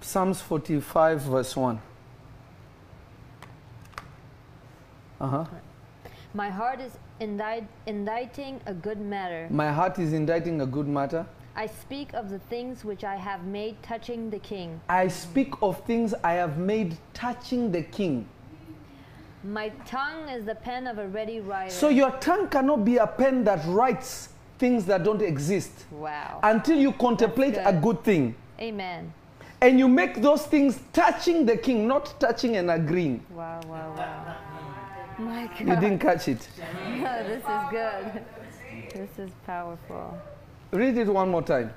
[0.00, 1.80] Psalms 45, verse 1.
[5.20, 5.44] Uh huh.
[6.32, 9.48] My heart is indite, inditing a good matter.
[9.50, 11.26] My heart is inditing a good matter.
[11.58, 14.78] I speak of the things which I have made touching the king.
[14.90, 18.28] I speak of things I have made touching the king.
[19.42, 21.70] My tongue is the pen of a ready writer.
[21.70, 24.28] So your tongue cannot be a pen that writes
[24.58, 26.40] things that don't exist wow.
[26.42, 27.82] until you contemplate That's a good.
[27.82, 28.34] good thing.
[28.60, 29.14] Amen.
[29.62, 33.24] And you make those things touching the king, not touching and agreeing.
[33.30, 34.36] Wow, wow, wow.
[35.18, 35.60] My God.
[35.60, 36.46] You didn't catch it.
[36.98, 38.24] no, this is good.
[38.92, 40.18] This is powerful.
[40.72, 41.72] Read it one more time.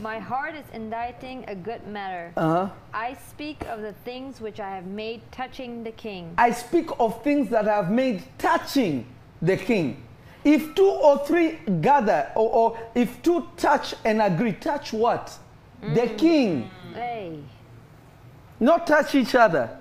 [0.00, 2.32] My heart is inditing a good matter.
[2.36, 2.70] Uh huh.
[2.94, 6.34] I speak of the things which I have made touching the king.
[6.38, 9.06] I speak of things that I have made touching
[9.42, 10.02] the king.
[10.44, 15.36] If two or three gather, or, or if two touch and agree, touch what?
[15.94, 16.70] The king.
[16.94, 17.40] Hey.
[18.60, 19.76] not touch each other.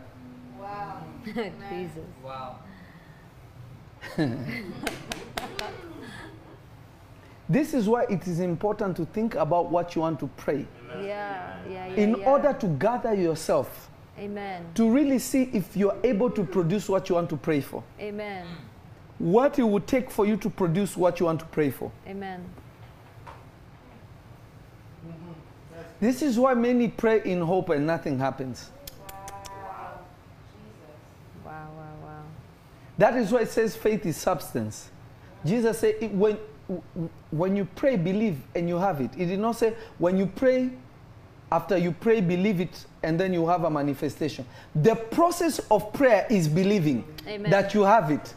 [0.60, 1.04] Wow.
[1.26, 2.06] Jesus.
[2.24, 2.60] Wow.
[7.50, 10.68] This is why it is important to think about what you want to pray.
[11.02, 11.96] Yeah, yeah, yeah.
[11.96, 12.30] In yeah.
[12.30, 13.90] order to gather yourself,
[14.20, 14.66] Amen.
[14.76, 17.84] to really see if you're able to produce what you want to pray for.
[18.00, 18.46] Amen.
[19.18, 21.92] What it would take for you to produce what you want to pray for.
[22.08, 22.44] Amen.
[26.00, 28.70] This is why many pray in hope and nothing happens.
[31.44, 32.24] Wow, wow, wow.
[32.98, 34.92] That is why it says faith is substance.
[35.44, 36.38] Jesus said, when,
[37.32, 39.12] when you pray, believe and you have it.
[39.18, 40.70] It did not say, when you pray,
[41.52, 44.46] after you pray, believe it, and then you have a manifestation.
[44.76, 47.50] The process of prayer is believing Amen.
[47.52, 48.34] that you have it.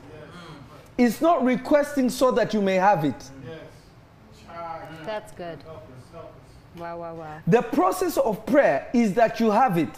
[0.97, 3.31] It's not requesting so that you may have it.
[3.47, 3.59] Yes.
[5.05, 5.59] That's good.
[5.63, 6.81] Help us, help us.
[6.81, 7.39] Wow, wow, wow.
[7.47, 9.89] The process of prayer is that you have it.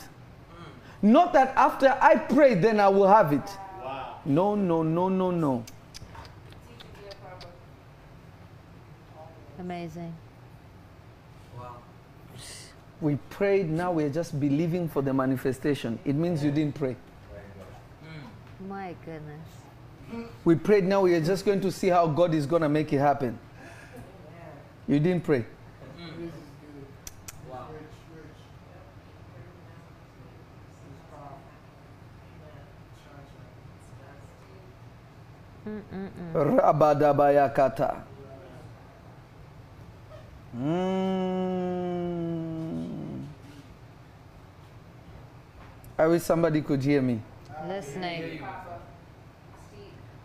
[1.03, 3.43] Not that after I pray, then I will have it.
[3.83, 4.21] Wow.
[4.25, 5.65] No, no, no, no, no.
[9.63, 10.13] Amazing.
[11.57, 11.77] Wow.
[13.01, 16.01] We prayed, now we're just believing for the manifestation.
[16.05, 16.97] It means you didn't pray.
[18.03, 18.69] Hmm.
[18.69, 20.27] My goodness.
[20.45, 22.93] We prayed, now we are just going to see how God is going to make
[22.93, 23.39] it happen.
[24.89, 25.47] You didn't pray.
[25.97, 26.33] This is good.
[27.49, 27.69] Wow.
[27.73, 27.83] Rich,
[28.17, 28.43] rich.
[29.31, 29.47] This
[30.91, 31.39] is powerful.
[33.07, 33.31] Charge,
[35.63, 35.83] charge.
[35.95, 36.33] Mm-mm-mm.
[36.59, 38.03] Rabadabayakata.
[40.57, 41.63] Mm.
[45.99, 47.21] I wish somebody could hear me.
[47.67, 48.45] Listening.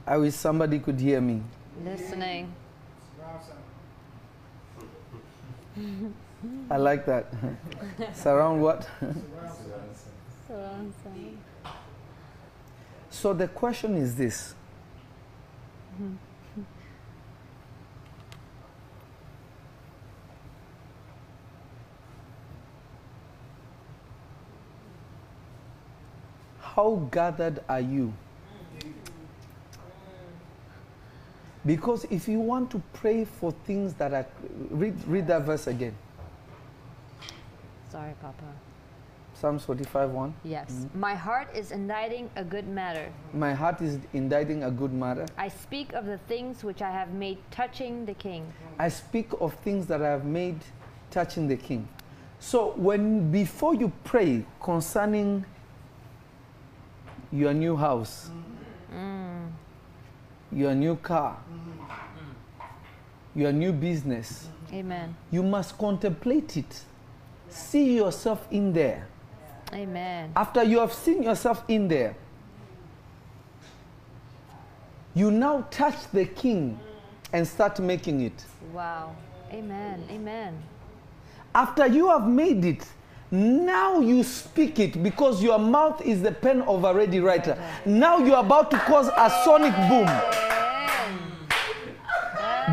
[0.06, 1.44] I wish somebody could hear me.
[1.84, 2.52] Listening.
[6.70, 7.28] I like that.
[8.14, 8.88] Surround what?
[10.48, 11.38] Surround sound.
[13.10, 14.54] So the question is this
[26.78, 28.14] How gathered are you?
[31.66, 34.28] Because if you want to pray for things that are.
[34.70, 35.96] Read, read that verse again.
[37.90, 38.44] Sorry, Papa.
[39.34, 40.34] Psalms 45 1.
[40.44, 40.70] Yes.
[40.72, 41.00] Mm-hmm.
[41.00, 43.12] My heart is inditing a good matter.
[43.34, 45.26] My heart is inditing a good matter.
[45.36, 48.54] I speak of the things which I have made touching the king.
[48.78, 50.60] I speak of things that I have made
[51.10, 51.88] touching the king.
[52.40, 55.44] So when before you pray concerning
[57.32, 58.30] your new house,
[58.94, 59.52] Mm.
[60.52, 61.38] your new car,
[63.36, 65.16] your new business, Amen.
[65.32, 66.84] you must contemplate it.
[67.50, 69.08] See yourself in there.
[69.74, 70.32] Amen.
[70.36, 72.16] After you have seen yourself in there,
[75.14, 76.80] you now touch the king
[77.34, 78.46] and start making it.
[78.74, 79.16] Wow.
[79.52, 80.04] Amen.
[80.10, 80.58] Amen.
[81.54, 82.88] After you have made it,
[83.32, 87.58] now you speak it because your mouth is the pen of a ready writer.
[87.86, 90.06] Now you're about to cause a sonic boom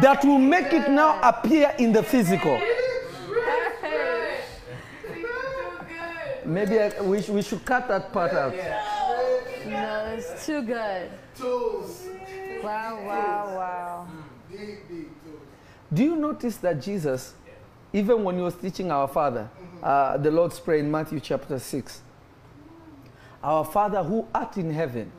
[0.02, 2.60] that will make it now appear in the physical.
[6.44, 8.54] Maybe I, we, sh- we should cut that part out.
[9.66, 11.10] No, it's too good.
[11.36, 12.02] Tools.
[12.62, 14.06] Wow, wow, wow.
[14.50, 15.40] Deep, deep tools.
[15.92, 17.34] Do you notice that Jesus,
[17.94, 19.48] even when he was teaching our Father,
[19.84, 22.00] uh, the Lord's Prayer in Matthew chapter 6,
[23.42, 25.12] our Father who art in heaven,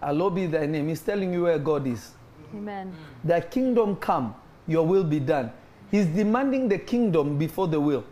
[0.00, 2.12] hallowed be thy name, he's telling you where God is.
[2.54, 2.94] Amen.
[3.24, 4.34] Thy kingdom come,
[4.66, 5.50] your will be done.
[5.90, 8.04] He's demanding the kingdom before the will.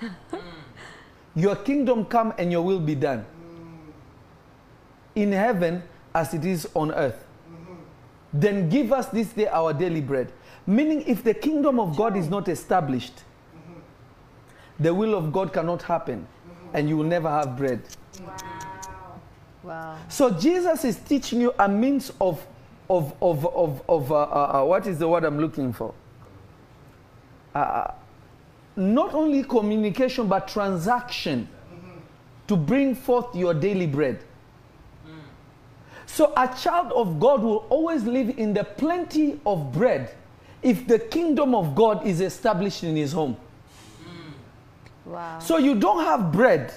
[1.34, 3.26] your kingdom come and your will be done.
[5.16, 5.82] In heaven
[6.14, 7.24] as it is on earth.
[8.32, 10.32] Then give us this day our daily bread.
[10.66, 13.24] Meaning, if the kingdom of God is not established,
[14.80, 16.26] the will of God cannot happen
[16.72, 17.82] and you will never have bread.
[18.20, 19.20] Wow.
[19.62, 19.98] Wow.
[20.08, 22.44] So Jesus is teaching you a means of,
[22.88, 25.94] of, of, of, of uh, uh, uh, what is the word I'm looking for?
[27.54, 27.92] Uh,
[28.76, 31.48] not only communication, but transaction
[32.46, 34.24] to bring forth your daily bread.
[36.06, 40.14] So a child of God will always live in the plenty of bread
[40.62, 43.36] if the kingdom of God is established in his home.
[45.08, 45.38] Wow.
[45.38, 46.72] So you don't have bread,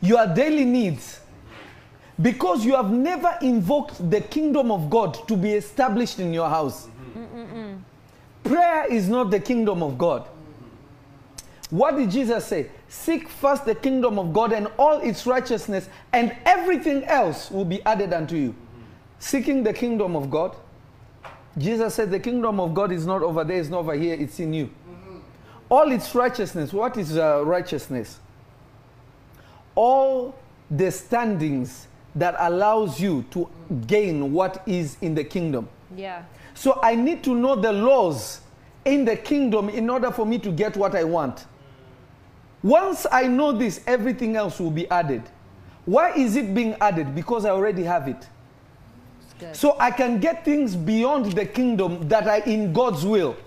[0.00, 1.20] your daily needs,
[2.20, 6.88] because you have never invoked the kingdom of God to be established in your house.
[8.42, 10.28] Prayer is not the kingdom of God.
[11.70, 12.68] What did Jesus say?
[12.88, 17.82] Seek first the kingdom of God and all its righteousness, and everything else will be
[17.84, 18.54] added unto you.
[19.18, 20.56] Seeking the kingdom of God.
[21.56, 24.40] Jesus said, The kingdom of God is not over there, it's not over here, it's
[24.40, 24.70] in you.
[25.72, 26.70] All its righteousness.
[26.70, 28.20] What is uh, righteousness?
[29.74, 30.34] All
[30.70, 33.48] the standings that allows you to
[33.86, 35.66] gain what is in the kingdom.
[35.96, 36.24] Yeah.
[36.52, 38.42] So I need to know the laws
[38.84, 41.46] in the kingdom in order for me to get what I want.
[42.62, 45.22] Once I know this, everything else will be added.
[45.86, 47.14] Why is it being added?
[47.14, 48.28] Because I already have it.
[49.52, 53.38] So I can get things beyond the kingdom that are in God's will.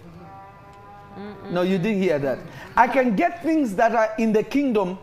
[1.50, 2.40] No, you didn't hear that.
[2.76, 4.98] I can get things that are in the kingdom,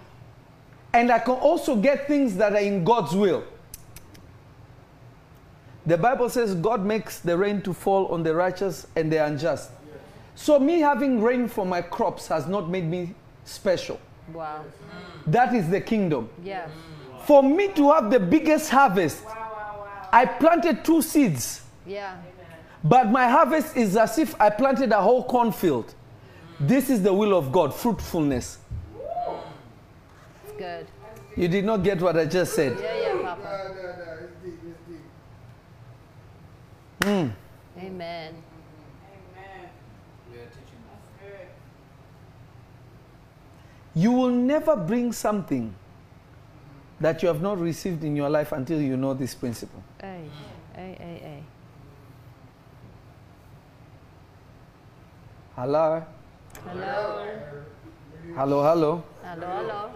[0.92, 3.44] and I can also get things that are in God's will.
[5.86, 9.70] The Bible says God makes the rain to fall on the righteous and the unjust.
[10.34, 14.00] So, me having rain for my crops has not made me special.
[14.32, 14.64] wow.
[15.26, 16.28] That is the kingdom.
[16.42, 16.68] Yeah.
[17.26, 19.24] For me to have the biggest harvest,
[20.12, 21.62] I planted two seeds.
[21.86, 22.16] Yeah.
[22.84, 25.94] But my harvest is as if I planted a whole cornfield.
[26.60, 28.58] This is the will of God, fruitfulness.
[30.44, 30.86] It's good.
[31.36, 32.78] You did not get what I just said.
[32.80, 33.74] Yeah, yeah, Papa.
[33.74, 34.18] no, no.
[34.24, 34.60] It's deep.
[34.66, 35.04] It's deep.
[37.04, 37.28] Hmm.
[37.84, 38.34] Amen.
[43.94, 45.74] You will never bring something
[47.00, 49.82] that you have not received in your life until you know this principle.
[50.00, 50.24] Hey,
[50.74, 51.42] hey, hey.
[55.56, 56.06] Hello?
[56.64, 57.26] Hello.
[58.34, 59.04] Hello, hello.
[59.22, 59.90] Hello, hello.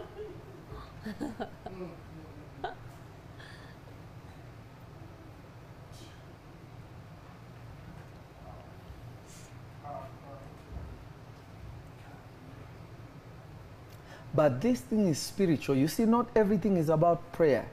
[14.34, 15.76] But this thing is spiritual.
[15.76, 17.66] You see, not everything is about prayer.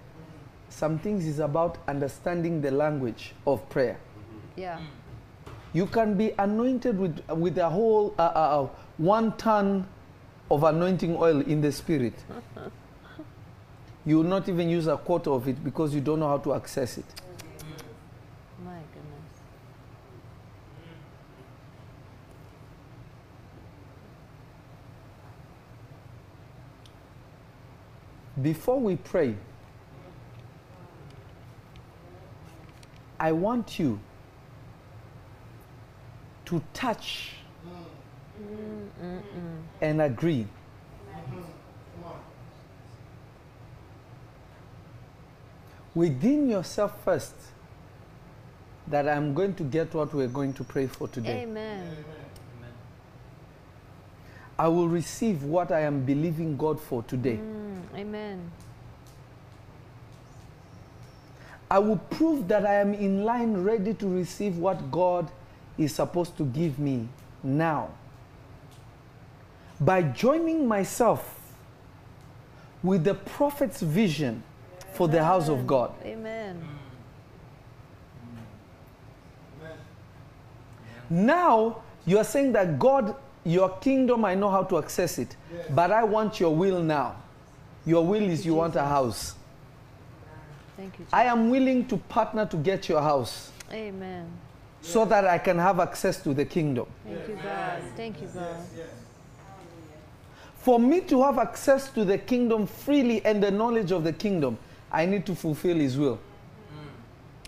[0.69, 3.99] Some things is about understanding the language of prayer.
[4.55, 4.79] Yeah.
[5.73, 8.67] You can be anointed with, with a whole uh, uh, uh,
[8.97, 9.87] one ton
[10.51, 12.13] of anointing oil in the spirit.
[14.05, 16.53] You will not even use a quarter of it because you don't know how to
[16.53, 17.05] access it.
[18.63, 19.41] My goodness.
[28.41, 29.35] Before we pray,
[33.19, 33.99] I want you
[36.45, 37.31] to touch
[39.81, 40.47] and agree.
[45.95, 47.35] Within yourself first,
[48.87, 51.43] that I'm going to get what we're going to pray for today.
[51.43, 51.95] Amen.
[54.57, 57.37] I will receive what I am believing God for today.
[57.37, 58.51] Mm, amen.
[61.71, 65.31] I will prove that I am in line ready to receive what God
[65.77, 67.07] is supposed to give me
[67.41, 67.89] now.
[69.83, 71.39] By joining myself
[72.83, 74.43] with the prophet's vision
[74.93, 75.91] for the house of God.
[76.05, 76.61] Amen.
[81.09, 85.35] Now you are saying that God, your kingdom, I know how to access it,
[85.69, 87.15] but I want your will now.
[87.85, 89.35] Your will is you want a house.
[90.77, 91.05] Thank you.
[91.11, 94.27] I am willing to partner to get your house Amen.
[94.81, 96.87] so that I can have access to the kingdom.
[97.05, 97.81] Thank you, God.
[97.95, 98.57] Thank you, God.
[100.63, 104.57] For me to have access to the kingdom freely and the knowledge of the kingdom,
[104.89, 106.17] I need to fulfill His will.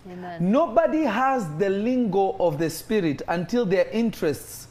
[0.06, 0.12] Mm.
[0.12, 0.52] Amen.
[0.52, 4.68] Nobody has the lingo of the Spirit until their interests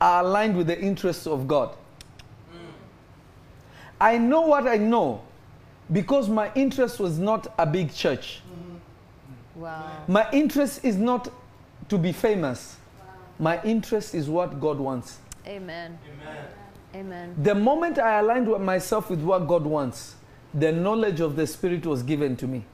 [0.00, 1.68] are aligned with the interests of God.
[2.50, 2.60] Mm.
[4.00, 5.20] I know what I know
[5.92, 8.40] because my interest was not a big church.
[9.54, 10.02] Wow.
[10.08, 11.30] My interest is not
[11.90, 12.76] to be famous.
[13.38, 15.18] My interest is what God wants.
[15.46, 15.98] Amen.
[16.22, 16.46] Amen.
[17.42, 20.16] The moment I aligned with myself with what God wants,
[20.52, 22.64] the knowledge of the Spirit was given to me.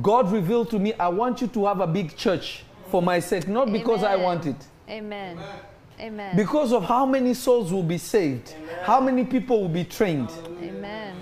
[0.00, 3.48] God revealed to me, I want you to have a big church for my sake,
[3.48, 4.56] not because I want it.
[4.88, 5.38] Amen.
[5.98, 6.36] Amen.
[6.36, 10.30] Because of how many souls will be saved, how many people will be trained.
[10.62, 11.16] Amen.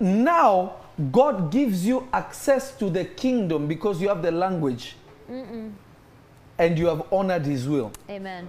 [0.00, 0.76] Now,
[1.12, 4.96] God gives you access to the kingdom because you have the language
[5.28, 7.92] and you have honored His will.
[8.10, 8.48] Amen.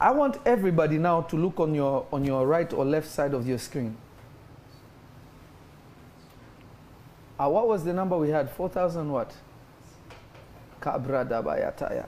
[0.00, 3.46] I want everybody now to look on your on your right or left side of
[3.48, 3.96] your screen.
[7.38, 8.50] Uh, what was the number we had?
[8.50, 9.32] 4,000 what?
[10.80, 12.06] Kabra dabayataya.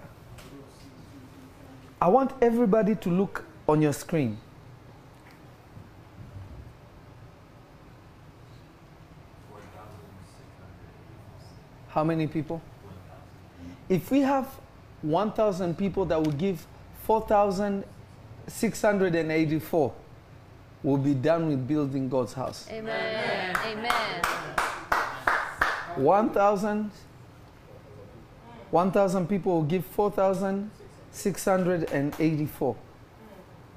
[2.00, 4.38] I want everybody to look on your screen.
[11.88, 12.60] How many people?
[13.88, 14.48] If we have
[15.02, 16.64] 1,000 people that will give
[17.10, 19.92] 4,684,
[20.84, 22.68] we'll be done with building God's house.
[22.70, 23.56] Amen.
[23.66, 24.22] Amen.
[25.96, 26.92] 1,000
[28.70, 32.76] 1,000 people will give 4,684.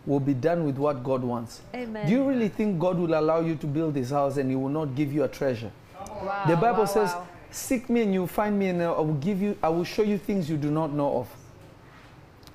[0.05, 1.61] We'll be done with what God wants.
[1.73, 2.05] Amen.
[2.05, 4.69] Do you really think God will allow you to build his house and he will
[4.69, 5.71] not give you a treasure?
[5.97, 7.27] wow, the Bible wow, says, wow.
[7.49, 10.19] Seek me and you'll find me, and I will give you, I will show you
[10.19, 11.35] things you do not know of.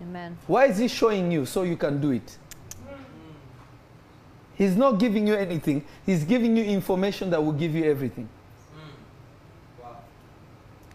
[0.01, 0.39] Amen.
[0.47, 1.45] Why is he showing you?
[1.47, 2.39] So you can do it.
[4.55, 8.29] He's not giving you anything, he's giving you information that will give you everything.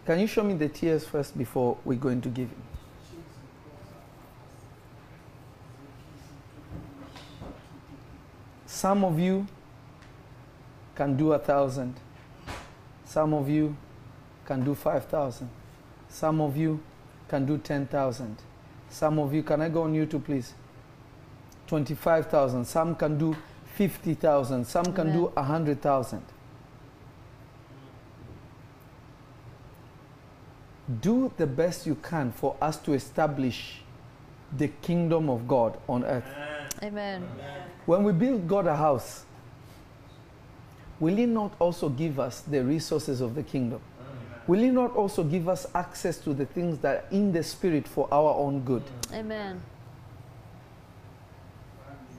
[0.06, 2.62] Can you show me the tiers first before we go into giving?
[8.66, 9.48] Some of you
[10.94, 11.96] can do a thousand.
[13.06, 13.78] Some of you
[14.46, 15.50] can do five thousand.
[16.10, 16.82] Some of you
[17.30, 18.42] can do ten thousand.
[18.94, 20.54] Some of you, can I go on YouTube, please?
[21.66, 22.64] 25,000.
[22.64, 23.36] Some can do
[23.76, 24.66] 50,000.
[24.68, 26.22] Some can do 100,000.
[31.02, 33.82] Do the best you can for us to establish
[34.56, 36.32] the kingdom of God on earth.
[36.84, 37.28] Amen.
[37.88, 39.26] When we build God a house,
[41.00, 43.82] will He not also give us the resources of the kingdom?
[44.48, 47.88] Will He not also give us access to the things that are in the Spirit
[47.88, 48.84] for our own good?
[49.14, 49.62] Amen.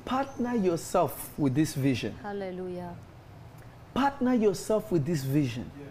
[0.05, 2.15] Partner yourself with this vision.
[2.23, 2.95] Hallelujah.
[3.95, 5.71] Partner yourself with this vision.
[5.79, 5.89] Yes.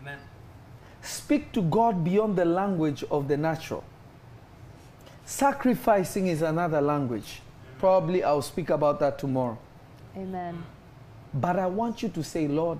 [0.00, 0.18] Amen.
[1.02, 3.84] Speak to God beyond the language of the natural.
[5.24, 7.40] Sacrificing is another language.
[7.78, 9.58] Probably I'll speak about that tomorrow.
[10.16, 10.62] Amen.
[11.34, 12.78] But I want you to say, Lord,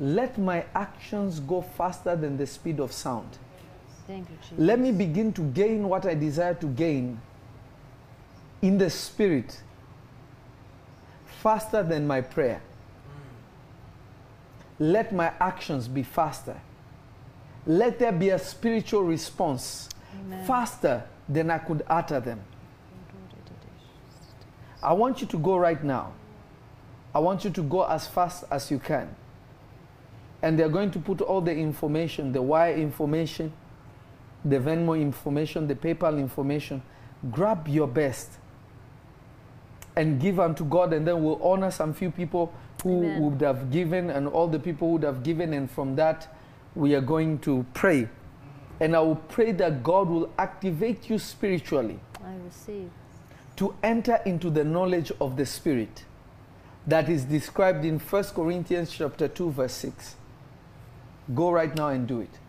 [0.00, 3.36] let my actions go faster than the speed of sound.
[4.06, 4.58] Thank you, Jesus.
[4.58, 7.20] Let me begin to gain what I desire to gain
[8.62, 9.62] in the spirit
[11.42, 12.62] faster than my prayer.
[14.78, 16.58] Let my actions be faster.
[17.66, 20.46] Let there be a spiritual response Amen.
[20.46, 22.40] faster than I could utter them.
[24.82, 26.14] I want you to go right now.
[27.14, 29.14] I want you to go as fast as you can.
[30.42, 33.52] And they're going to put all the information, the wire information,
[34.44, 36.82] the Venmo information, the PayPal information.
[37.30, 38.30] Grab your best
[39.96, 42.52] and give unto God, and then we'll honor some few people
[42.82, 43.22] who Amen.
[43.22, 46.34] would have given, and all the people who would have given, and from that,
[46.74, 48.08] we are going to pray.
[48.78, 52.90] And I will pray that God will activate you spiritually I receive.
[53.56, 56.04] to enter into the knowledge of the Spirit
[56.86, 60.16] that is described in 1 Corinthians chapter 2 verse 6.
[61.34, 62.39] Go right now and do it.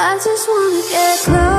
[0.00, 1.57] I just wanna get closer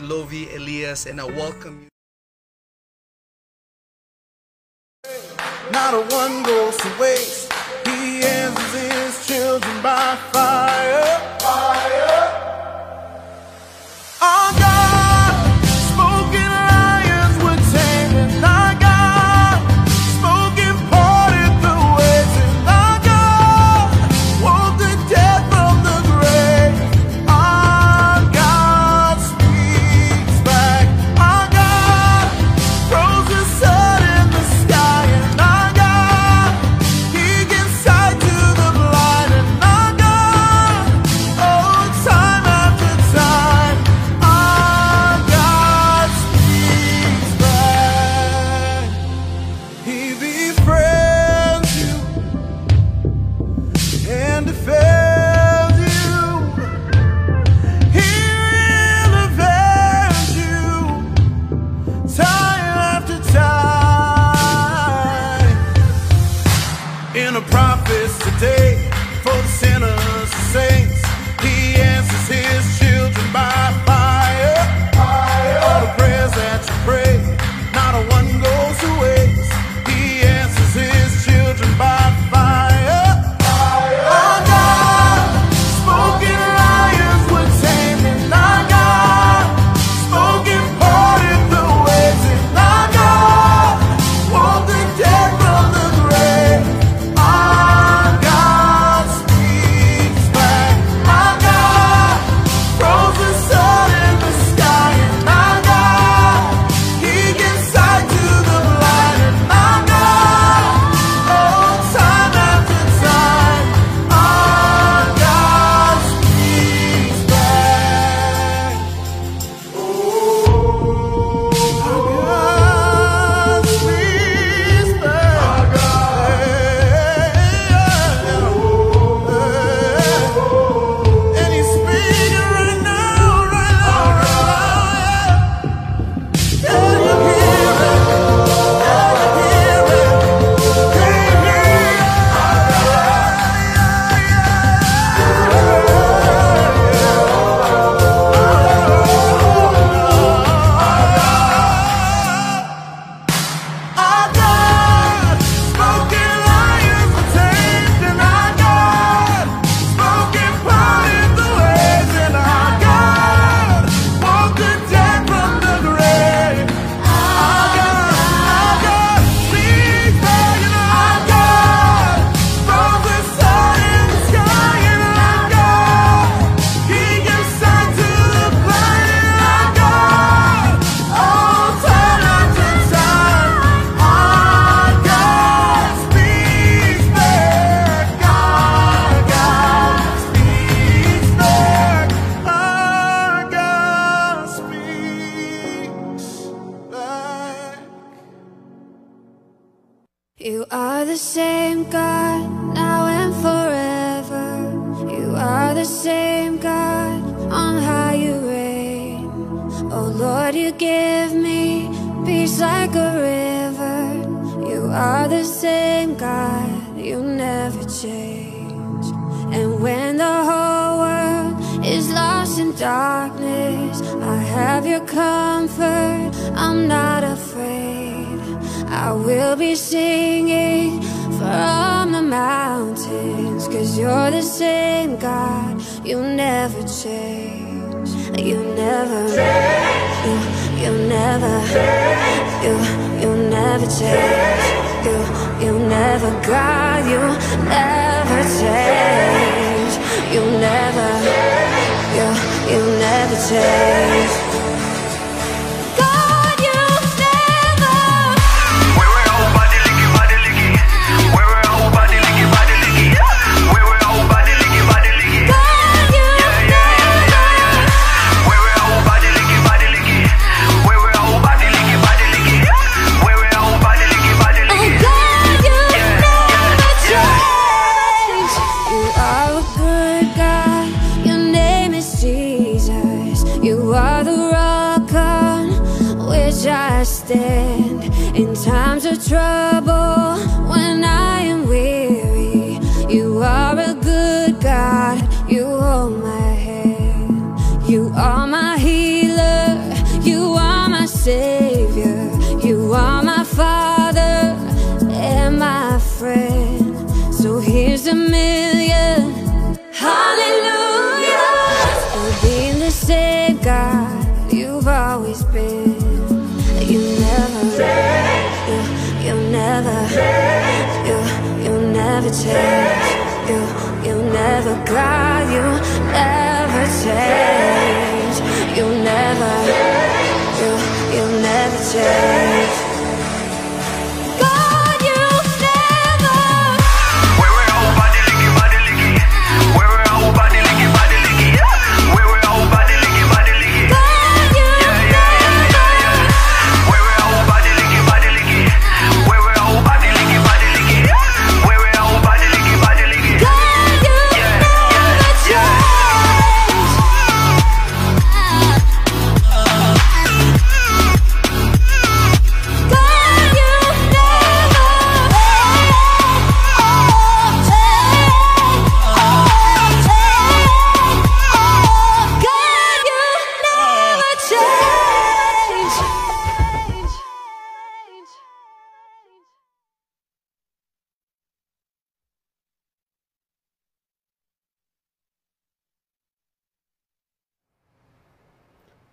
[0.00, 1.95] Lovy Elias, and I welcome you.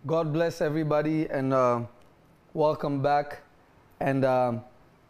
[0.06, 1.80] God bless everybody and uh,
[2.54, 3.40] welcome back.
[4.02, 4.62] And um,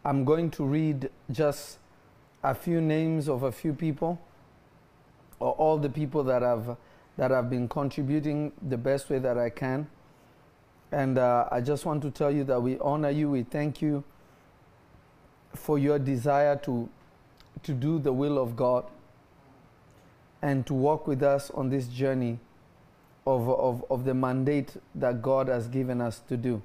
[0.04, 1.78] I'm going to read just
[2.44, 4.20] a few names of a few people,
[5.40, 6.76] or all the people that have
[7.16, 9.88] that have been contributing the best way that I can.
[10.92, 13.28] And uh, I just want to tell you that we honor you.
[13.28, 14.04] We thank you
[15.56, 16.88] for your desire to
[17.64, 18.84] to do the will of God
[20.40, 22.38] and to walk with us on this journey
[23.26, 26.62] of, of, of the mandate that God has given us to do.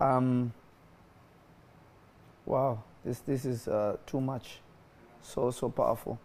[0.00, 0.52] Um,
[2.46, 4.60] wow, this, this is uh, too much.
[5.22, 6.18] So, so powerful.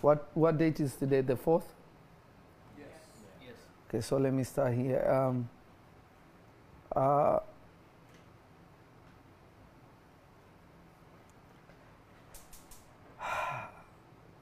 [0.00, 1.20] What, what date is today?
[1.20, 1.64] The 4th?
[2.76, 2.88] yes
[3.88, 5.08] Okay, so let me start here.
[5.08, 5.48] Um,
[6.94, 7.38] uh,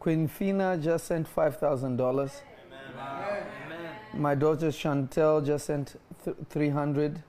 [0.00, 2.42] Queen Fina just sent $5,000.
[4.14, 7.22] My daughter Chantel just sent th- 300.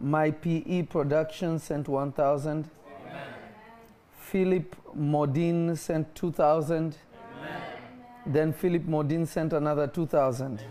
[0.00, 2.70] My PE production sent 1,000.
[4.18, 6.96] Philip Modin sent 2,000.
[8.24, 10.62] Then Philip Modin sent another 2,000.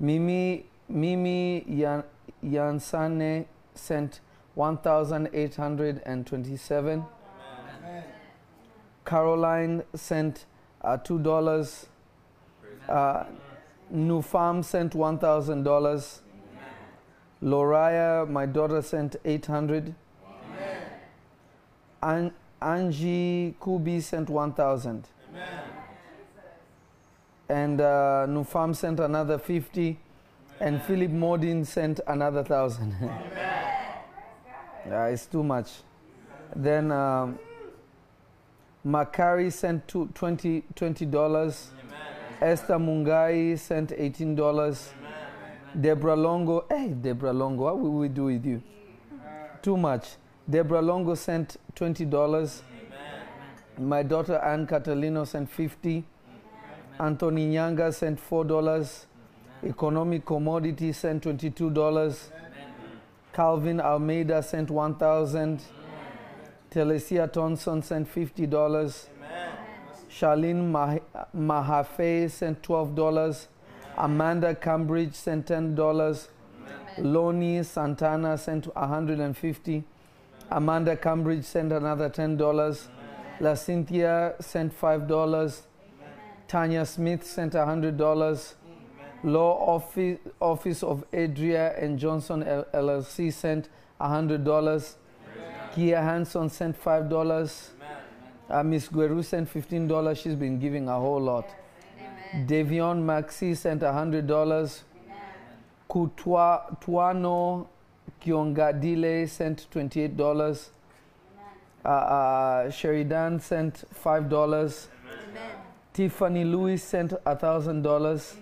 [0.00, 2.02] Mimi Mimi Yan,
[2.44, 3.44] Yansane
[3.74, 4.20] sent
[4.54, 7.04] 1,827.
[9.04, 10.46] Caroline sent
[10.82, 11.86] uh, two dollars.
[12.88, 13.24] Uh,
[14.64, 16.22] sent one thousand dollars.
[17.42, 19.94] Loraya, my daughter, sent eight hundred.
[22.02, 25.08] An- Angie Kubi sent one thousand.
[27.48, 29.98] And uh, Nufam sent another fifty,
[30.60, 32.94] and Philip Modin sent another thousand.
[34.84, 35.70] Yeah, it's too much.
[36.56, 37.38] Then um,
[39.50, 40.08] sent two,
[40.74, 41.68] 20 dollars.
[42.42, 44.92] Esther Mungai sent eighteen dollars.
[45.80, 48.60] Deborah Longo, hey Deborah Longo, what will we do with you?
[49.62, 50.16] Too much.
[50.50, 52.62] Deborah Longo sent twenty dollars.
[53.78, 56.04] My daughter Ann Catalino sent fifty.
[56.98, 59.06] Anthony Nyanga sent four dollars.
[59.64, 62.32] Economic Commodity sent twenty-two dollars.
[63.32, 65.62] Calvin Almeida sent one thousand.
[66.72, 69.08] Telesia Thompson sent fifty dollars.
[70.12, 70.70] Charlene
[71.32, 73.48] Mah- sent twelve dollars.
[73.96, 76.28] Amanda Cambridge sent ten dollars.
[76.98, 79.84] Loni Santana sent hundred and fifty.
[80.50, 82.88] Amanda Cambridge sent another ten dollars.
[83.40, 85.62] La Cynthia sent five dollars.
[86.46, 88.56] Tanya Smith sent hundred dollars.
[89.24, 92.42] Law Office, Office of Adria and Johnson
[92.74, 93.68] LLC sent
[93.98, 94.96] hundred dollars.
[95.74, 97.70] Kia Hanson sent five dollars.
[98.52, 100.18] Uh, Miss Gueru sent fifteen dollars.
[100.18, 101.48] She's been giving a whole lot.
[102.46, 104.84] Devion Maxi sent hundred dollars.
[105.88, 107.66] Kutwa Tuano
[108.22, 110.70] Kiongadile sent twenty-eight dollars.
[111.84, 114.88] Uh, uh, Sheridan sent five dollars.
[115.94, 118.36] Tiffany Lewis sent a thousand dollars.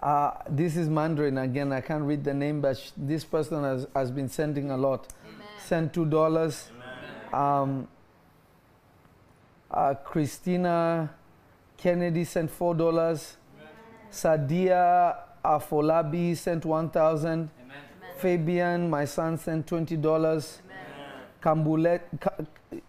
[0.00, 1.72] Uh, this is Mandarin again.
[1.72, 5.08] I can't read the name, but sh- this person has, has been sending a lot.
[5.66, 6.70] Sent two dollars.
[7.32, 7.88] Um,
[9.70, 11.10] uh, Christina
[11.76, 13.36] Kennedy sent four dollars.
[14.10, 17.50] Sadia Afolabi sent one thousand.
[18.18, 20.60] Fabian, my son, sent twenty dollars.
[21.40, 22.34] Kambule, Ka-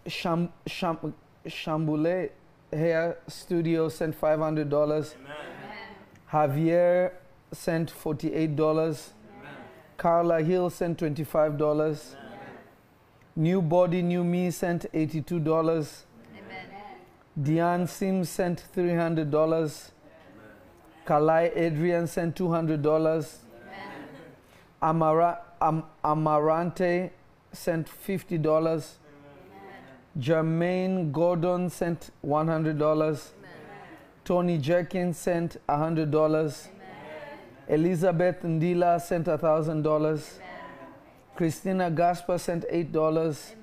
[0.08, 1.14] Sham, Sham,
[1.46, 2.32] Shambule
[2.74, 5.16] Hair Studio sent five hundred dollars.
[6.32, 7.12] Javier
[7.52, 9.12] sent forty-eight dollars.
[9.98, 12.16] Carla Hill sent twenty-five dollars.
[13.36, 16.06] New Body New Me sent eighty-two dollars.
[17.42, 19.92] Diane Sims sent three hundred dollars.
[21.06, 23.40] Kalai Adrian sent two hundred dollars.
[24.82, 27.12] Amara, Am, Amarante
[27.52, 28.98] sent fifty dollars.
[30.18, 33.32] Jermaine Gordon sent one hundred dollars.
[34.26, 36.68] Tony Jenkins sent hundred dollars.
[37.68, 40.40] Elizabeth Ndila sent thousand dollars.
[41.36, 43.54] Christina Gasper sent eight dollars.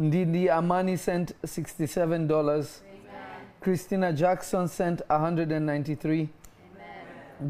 [0.00, 2.80] Ndidi Amani sent sixty-seven dollars.
[3.60, 6.30] Christina Jackson sent hundred and ninety-three.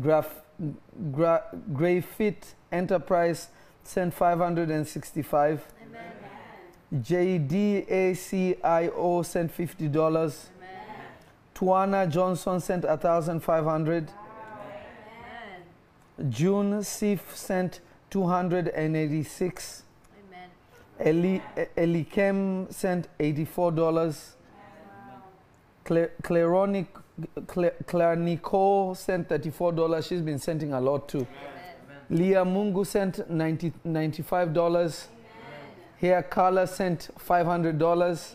[0.01, 0.35] Graf,
[1.13, 3.49] Gra, Greyfit Enterprise
[3.85, 5.65] sent 565.
[6.93, 8.45] JDACIO
[9.25, 10.51] sent fifty dollars.
[11.55, 14.11] Tuana Johnson sent a thousand five hundred.
[16.29, 19.85] June Sif sent two hundred and eighty-six.
[21.05, 21.41] Eli,
[21.77, 24.37] Elikem sent eighty-four dollars.
[25.85, 26.87] Claronic,
[27.47, 30.07] Clarnico sent thirty-four dollars.
[30.07, 31.27] She's been sending a lot too.
[32.11, 35.07] Leah Mungu sent 90, $95.
[35.97, 38.35] Here, Carla sent $500.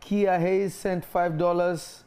[0.00, 2.02] Kia Hayes sent $5.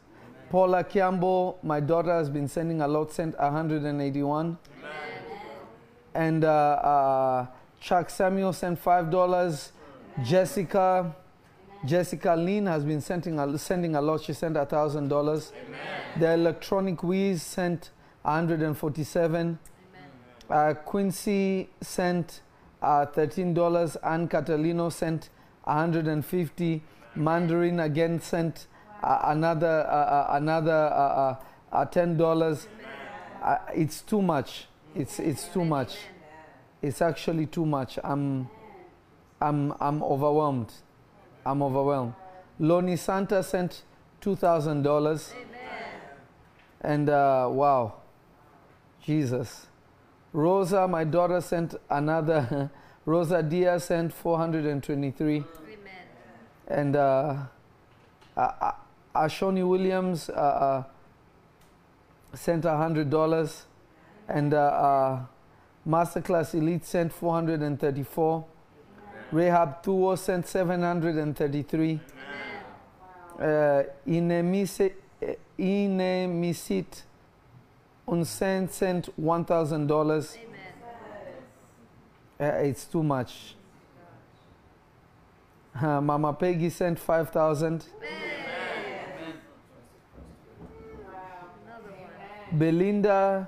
[0.51, 4.57] Paula Kiambo, my daughter has been sending a lot, sent 181.
[6.13, 7.47] And uh, uh,
[7.79, 9.71] Chuck Samuel sent $5.
[10.23, 11.15] Jessica,
[11.85, 14.21] Jessica Lynn has been sending a, sending a lot.
[14.21, 15.51] She sent $1,000.
[16.17, 17.91] The Electronic Wiz sent
[18.23, 19.59] 147.
[20.49, 22.41] Uh, Quincy sent
[22.81, 23.97] uh, $13.
[24.03, 25.29] Ann Catalino sent
[25.63, 26.83] 150.
[27.15, 28.67] Mandarin again sent
[29.01, 31.35] uh, another uh, uh, another uh,
[31.71, 32.67] uh, uh, $10.
[33.41, 34.67] Uh, it's too much.
[34.95, 35.95] It's it's too much.
[36.81, 37.99] It's actually too much.
[38.03, 38.49] I'm
[39.41, 40.71] I'm I'm overwhelmed.
[41.45, 42.13] I'm overwhelmed.
[42.59, 43.83] Loni Santa sent
[44.21, 45.33] two thousand dollars.
[46.81, 47.95] And uh, wow,
[49.03, 49.67] Jesus.
[50.31, 52.71] Rosa, my daughter, sent another.
[53.05, 55.43] Rosa Diaz sent 423.
[56.67, 57.35] And uh,
[58.37, 58.71] uh, uh,
[59.15, 60.83] Ashoni Williams uh, uh,
[62.35, 63.61] sent $100.
[64.27, 65.19] And uh, uh,
[65.89, 68.45] Masterclass Elite sent 434.
[69.31, 71.99] Rahab Thuo sent 733.
[73.39, 77.03] Uh, Inemise- eh, Inemisit
[78.07, 80.37] Unsen sent $1,000.
[82.39, 83.55] Uh, it's too much.
[85.75, 87.85] Uh, Mama Peggy sent 5,000.
[92.51, 93.47] Belinda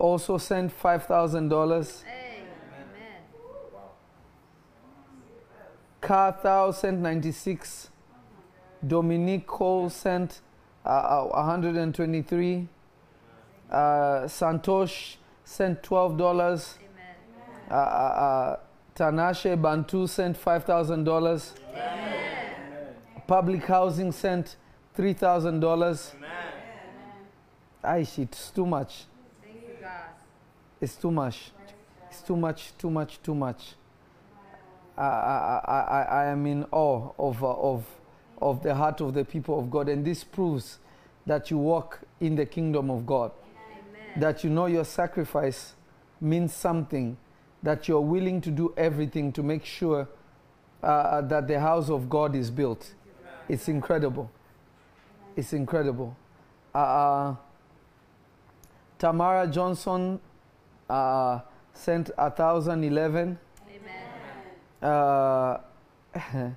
[0.00, 2.02] also sent $5,000.
[6.00, 7.90] Carthau sent 96.
[8.86, 10.40] Dominique Cole sent
[10.84, 12.66] uh, uh 123.
[13.70, 13.76] Uh,
[14.24, 16.78] Santosh sent $12.
[17.70, 18.56] Uh, uh,
[18.98, 21.52] uh Bantu sent $5,000.
[23.26, 24.56] Public housing sent
[24.96, 26.12] $3,000.
[27.84, 29.04] Aish, it's too much.
[30.80, 30.92] Thank you, God.
[30.92, 31.52] It's too much.
[32.10, 33.74] It's too much, too much, too much.
[34.96, 37.86] I, I, I, I, I am in awe of, uh, of,
[38.40, 39.88] of the heart of the people of God.
[39.88, 40.78] And this proves
[41.26, 43.30] that you walk in the kingdom of God.
[43.32, 44.20] Amen.
[44.20, 45.74] That you know your sacrifice
[46.20, 47.16] means something.
[47.62, 50.08] That you're willing to do everything to make sure
[50.82, 52.94] uh, that the house of God is built.
[53.48, 54.30] It's incredible.
[55.36, 56.16] It's incredible.
[56.74, 57.34] Uh,
[58.98, 60.20] Tamara Johnson
[60.90, 61.40] uh,
[61.72, 63.38] sent 1,011.
[64.82, 64.92] Amen.
[64.92, 65.58] Uh,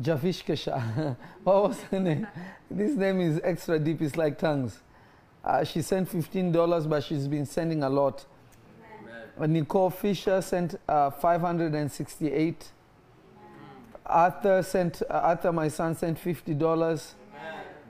[0.00, 1.16] Javish Kesha.
[1.44, 2.26] what was her name?
[2.70, 4.02] This name is extra deep.
[4.02, 4.78] It's like tongues.
[5.44, 8.24] Uh, she sent $15, but she's been sending a lot.
[9.38, 12.72] Uh, Nicole Fisher sent uh, 568.
[14.06, 17.12] Arthur sent, uh, Arthur, my son, sent $50.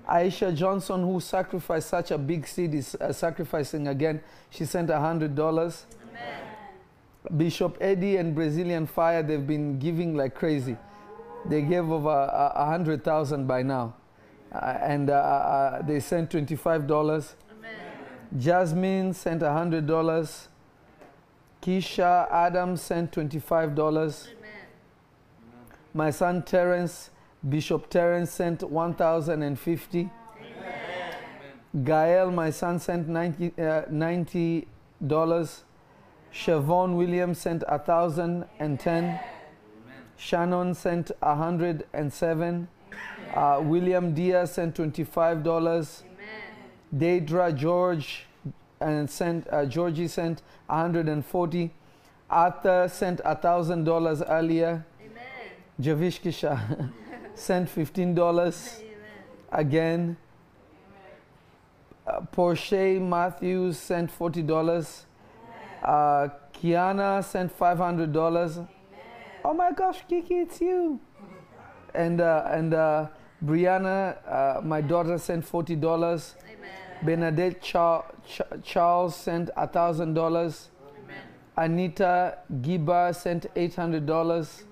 [0.09, 4.21] Aisha Johnson, who sacrificed such a big seed, is uh, sacrificing again.
[4.51, 5.85] She sent $100.
[7.37, 10.77] Bishop Eddie and Brazilian Fire, they've been giving like crazy.
[11.49, 13.95] They gave over hundred thousand by now,
[14.53, 17.35] uh, and uh, uh, they sent twenty-five dollars.
[18.37, 20.49] Jasmine sent a hundred dollars.
[21.63, 24.29] Keisha Adams sent twenty-five dollars.
[25.95, 27.11] My son Terence,
[27.49, 30.11] Bishop Terence sent one thousand and fifty.
[31.85, 34.67] Gael, my son, sent ninety uh, ninety
[35.07, 35.65] dollars.
[36.33, 39.21] Siobhan Williams sent a thousand and ten.
[40.17, 42.69] Shannon sent a hundred and seven.
[43.35, 46.03] Uh, William Diaz sent twenty-five dollars.
[46.95, 48.27] Deidra George
[48.81, 51.73] and sent uh, Georgie sent a hundred and forty.
[52.29, 54.85] Arthur sent a thousand dollars earlier.
[55.81, 56.91] Javish Kisha
[57.37, 58.81] sent fifteen dollars
[59.53, 60.17] again.
[62.07, 65.07] Uh, Porsche Matthews sent forty dollars.
[65.83, 68.59] Uh, Kiana sent five hundred dollars.
[69.45, 70.99] Oh my gosh, Kiki, it's you.
[71.95, 73.09] And uh, and uh,
[73.45, 76.35] Brianna, uh, my daughter, sent forty dollars.
[77.03, 80.71] Bernadette Char- Ch- Charles sent a thousand dollars.
[81.59, 84.65] Anita Giba sent eight hundred dollars.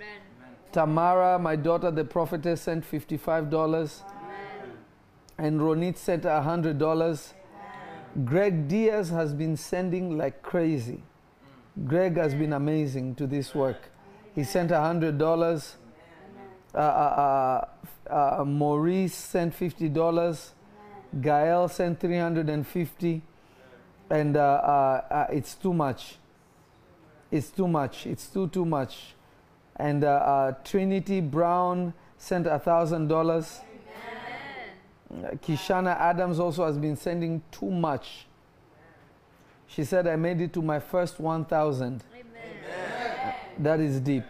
[0.74, 4.02] Tamara, my daughter, the prophetess, sent fifty-five dollars.
[5.38, 7.32] And Ronit sent hundred dollars.
[8.24, 11.02] Greg Diaz has been sending like crazy.
[11.86, 13.88] Greg has been amazing to this work.
[14.34, 15.76] He sent hundred dollars.
[16.74, 17.64] Uh, uh,
[18.10, 20.54] uh, uh, Maurice sent fifty dollars.
[21.20, 23.20] Gael sent $350,
[24.10, 26.16] And uh, uh, uh, it's too much.
[27.30, 28.06] It's too much.
[28.06, 29.13] It's too too much.
[29.76, 33.60] And uh, uh, Trinity Brown sent a thousand dollars.
[35.42, 38.26] Kishana Adams also has been sending too much.
[39.66, 42.02] She said, I made it to my first 1,000.
[43.58, 44.24] That is deep.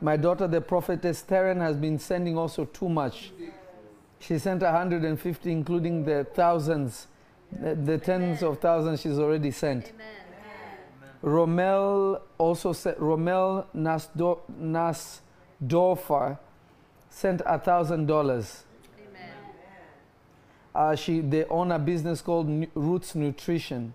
[0.00, 3.32] My daughter, the prophetess Terren, has been sending also too much.
[4.18, 7.06] She sent 150, including the thousands,
[7.52, 9.92] the, the tens of thousands she's already sent.
[11.26, 16.38] Romel also sent, Romel Nasdo, Nasdorfer
[17.10, 18.62] sent a thousand dollars.
[20.72, 23.92] Uh, she they own a business called Nu- Roots Nutrition.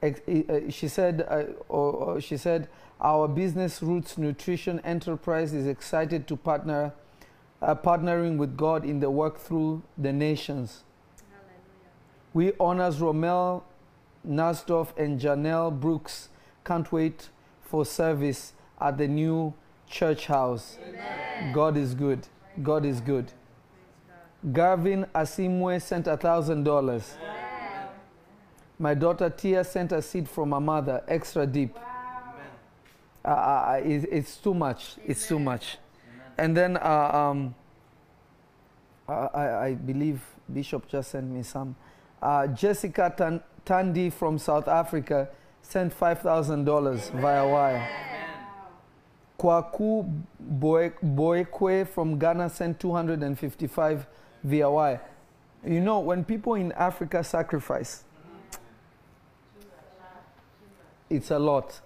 [0.00, 2.68] Ex- uh, she said, uh, or, or she said,
[3.00, 6.92] our business Roots Nutrition enterprise is excited to partner,
[7.62, 10.84] uh, partnering with God in the work through the nations.
[12.32, 13.62] We honors Romel
[14.28, 16.28] Nasdorf and Janelle Brooks.
[16.64, 17.28] Can't wait
[17.62, 19.52] for service at the new
[19.88, 20.78] church house.
[21.52, 22.26] God is good.
[22.62, 23.32] God is good.
[24.52, 27.16] Garvin Asimwe sent a thousand dollars.
[28.78, 31.76] My daughter Tia sent a seed from her mother, extra deep.
[33.24, 34.96] Uh, uh, it, it's too much.
[35.06, 35.78] It's too much.
[36.36, 37.54] And then uh, um,
[39.08, 40.20] uh, I, I believe
[40.52, 41.76] Bishop just sent me some.
[42.20, 45.28] Uh, Jessica Tan- Tandy from South Africa
[45.64, 47.88] sent $5,000 via wire.
[49.38, 50.04] Kwaku
[50.38, 54.06] Boe- Boekwe from Ghana sent 255
[54.44, 55.00] via wire.
[55.64, 58.04] You know, when people in Africa sacrifice,
[61.10, 61.80] it's a lot.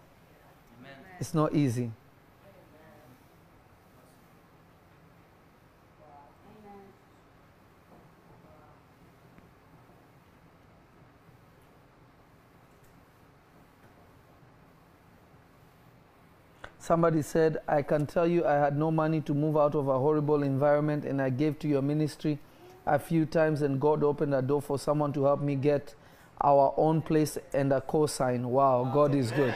[1.20, 1.90] It's not easy.
[16.88, 19.98] Somebody said, I can tell you I had no money to move out of a
[19.98, 22.38] horrible environment and I gave to your ministry
[22.86, 25.94] a few times and God opened a door for someone to help me get
[26.40, 28.46] our own place and a cosign.
[28.46, 29.54] Wow, God is good.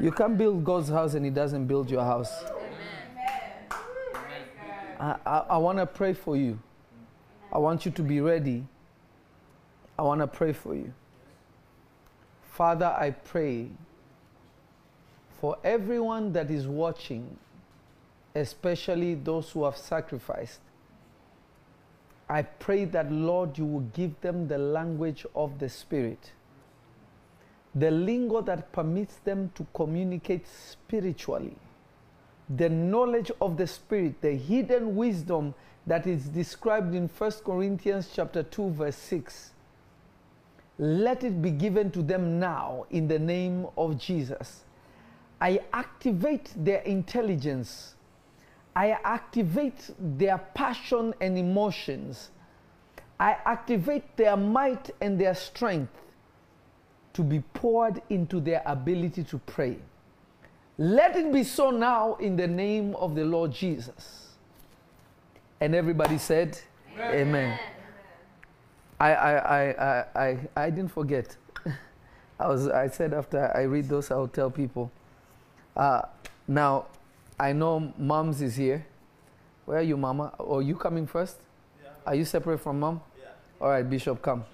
[0.00, 2.32] You can't build God's house and He doesn't build your house.
[4.98, 6.58] I, I, I want to pray for you.
[7.52, 8.64] I want you to be ready.
[9.98, 10.94] I want to pray for you.
[12.50, 13.68] Father, I pray
[15.44, 17.36] for everyone that is watching,
[18.34, 20.60] especially those who have sacrificed.
[22.30, 26.32] I pray that, Lord, you will give them the language of the Spirit,
[27.74, 31.58] the lingo that permits them to communicate spiritually,
[32.56, 35.54] the knowledge of the Spirit, the hidden wisdom
[35.86, 39.50] that is described in 1 Corinthians chapter 2 verse 6.
[40.78, 44.63] Let it be given to them now in the name of Jesus.
[45.44, 47.96] I activate their intelligence.
[48.74, 52.30] I activate their passion and emotions.
[53.20, 55.92] I activate their might and their strength
[57.12, 59.76] to be poured into their ability to pray.
[60.78, 64.28] Let it be so now in the name of the Lord Jesus.
[65.60, 66.58] And everybody said,
[66.98, 67.58] Amen.
[68.98, 71.36] I, I, I, I, I, I didn't forget.
[72.40, 74.90] I, was, I said after I read those, I'll tell people.
[75.76, 76.02] Uh,
[76.46, 76.86] now,
[77.38, 78.86] I know moms is here.
[79.64, 80.32] Where are you, mama?
[80.38, 81.36] Or you coming first?
[81.82, 81.90] Yeah.
[82.06, 83.00] Are you separate from mom?
[83.18, 83.28] Yeah.
[83.60, 84.44] All right, Bishop, come.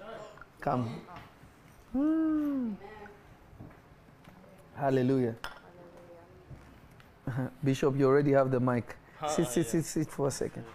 [0.59, 1.01] Come.
[1.91, 2.73] Hmm.
[4.75, 5.35] Hallelujah.
[7.63, 8.95] Bishop, you already have the mic.
[9.27, 10.65] Sit, sit, sit, sit for a second.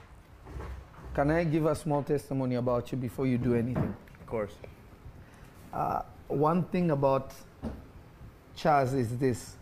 [1.14, 3.97] Can I give a small testimony about you before you do anything?
[4.20, 4.52] Of course.
[5.73, 7.32] Uh, one thing about
[8.55, 9.56] Charles is this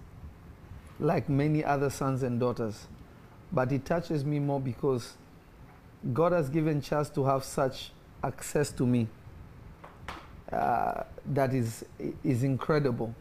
[1.00, 2.86] like many other sons and daughters,
[3.52, 5.16] but it touches me more because
[6.12, 7.92] God has given Charles to have such
[8.22, 9.08] access to me
[10.52, 11.84] uh, that is,
[12.22, 13.14] is incredible.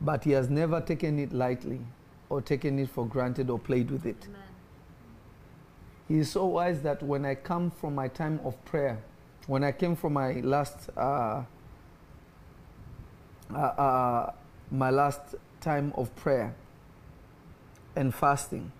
[0.00, 1.80] But he has never taken it lightly
[2.28, 4.28] or taken it for granted or played with it.
[6.08, 9.02] He is so wise that when I come from my time of prayer,
[9.46, 11.42] when I came from my last uh,
[13.52, 14.32] uh, uh,
[14.70, 16.54] my last time of prayer
[17.96, 18.72] and fasting,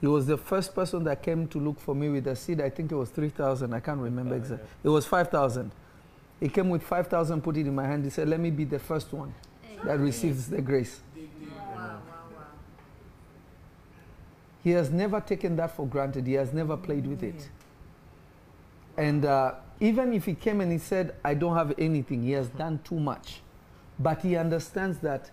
[0.00, 2.60] he was the first person that came to look for me with a seed.
[2.60, 3.74] I think it was three thousand.
[3.74, 4.68] I can't remember exactly.
[4.82, 5.70] It was five thousand.
[6.40, 8.04] He came with five thousand, put it in my hand.
[8.04, 9.34] He said, "Let me be the first one
[9.84, 11.00] that receives the grace."
[14.62, 16.26] He has never taken that for granted.
[16.26, 17.50] He has never played with it.
[18.96, 22.48] And uh, even if he came and he said, I don't have anything, he has
[22.48, 23.40] done too much.
[23.98, 25.30] But he understands that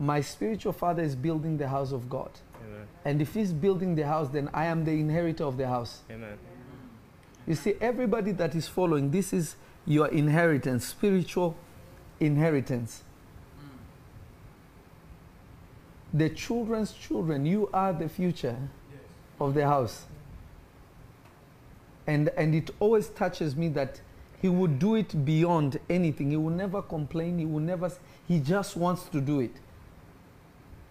[0.00, 2.30] my spiritual father is building the house of God.
[2.64, 2.86] Amen.
[3.04, 6.00] And if he's building the house, then I am the inheritor of the house.
[6.10, 6.38] Amen.
[7.46, 11.54] You see, everybody that is following, this is your inheritance, spiritual
[12.18, 13.04] inheritance.
[16.14, 18.56] The children's children, you are the future
[19.38, 20.06] of the house.
[22.06, 24.00] And, and it always touches me that
[24.40, 26.30] he would do it beyond anything.
[26.30, 27.38] He will never complain.
[27.38, 27.92] He will never,
[28.26, 29.52] he just wants to do it.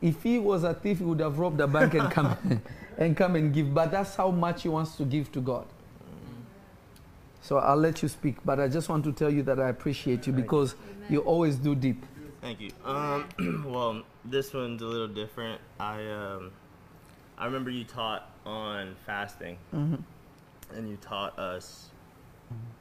[0.02, 2.62] If he was a thief, he would have robbed a bank and come,
[2.98, 3.74] and come and give.
[3.74, 5.66] But that's how much he wants to give to God.
[7.42, 10.28] So I'll let you speak, but I just want to tell you that I appreciate
[10.28, 10.76] you because
[11.10, 12.06] you always do deep.
[12.42, 12.72] Thank you.
[12.86, 13.28] Um,
[13.66, 15.60] well, this one's a little different.
[15.80, 16.52] I um,
[17.38, 19.58] I remember you taught on fasting,
[20.76, 21.90] and you taught us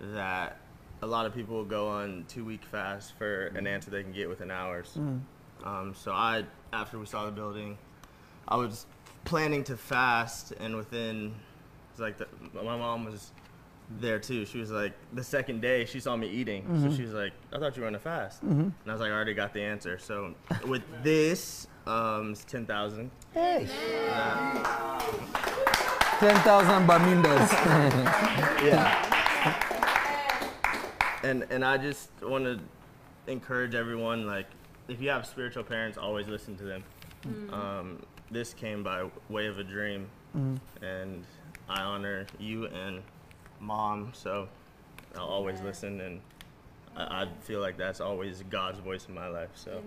[0.01, 0.59] that
[1.03, 4.12] a lot of people will go on two week fast for an answer they can
[4.12, 4.99] get within hours.
[5.65, 7.78] Um, so I, after we saw the building,
[8.47, 8.86] I was
[9.24, 11.35] planning to fast, and within,
[11.90, 13.32] it's like the, my mom was
[14.01, 14.45] there too.
[14.45, 17.59] She was like, the second day she saw me eating, so she was like, I
[17.59, 19.99] thought you were on a fast, and I was like, I already got the answer.
[19.99, 20.35] So
[20.66, 23.11] with this, um, it's ten thousand.
[23.32, 23.66] Hey.
[26.20, 27.49] 10,000 Bamindas.
[28.65, 29.05] Yeah.
[31.23, 32.59] and and I just want to
[33.31, 34.47] encourage everyone like
[34.89, 36.85] if you have spiritual parents, always listen to them.
[37.27, 37.52] Mm.
[37.52, 40.59] Um, this came by way of a dream, mm.
[40.82, 41.24] and
[41.69, 43.02] I honor you and
[43.60, 44.48] mom, so
[45.16, 46.20] I'll always listen, and
[46.97, 49.51] I, I feel like that's always God's voice in my life.
[49.55, 49.82] So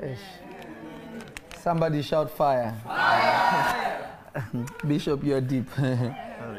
[1.60, 2.76] Somebody shout fire.
[4.88, 5.70] Bishop, you're deep.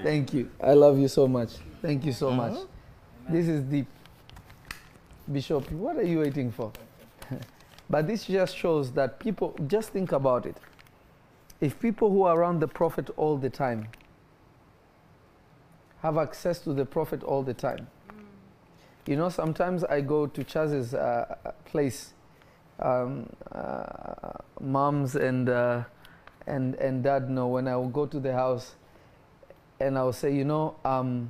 [0.02, 0.50] Thank you.
[0.62, 1.54] I love you so much.
[1.80, 2.36] Thank you so uh-huh.
[2.36, 2.58] much.
[3.28, 3.86] This is deep.
[5.30, 6.72] Bishop, what are you waiting for?
[7.92, 10.56] But this just shows that people, just think about it.
[11.60, 13.86] if people who are around the prophet all the time
[16.00, 17.86] have access to the prophet all the time,
[19.06, 21.36] you know, sometimes I go to Chaz's uh,
[21.66, 22.14] place,
[22.80, 25.84] um, uh, moms and, uh,
[26.46, 28.74] and, and dad know when I will go to the house
[29.78, 31.28] and I'll say, you know, um,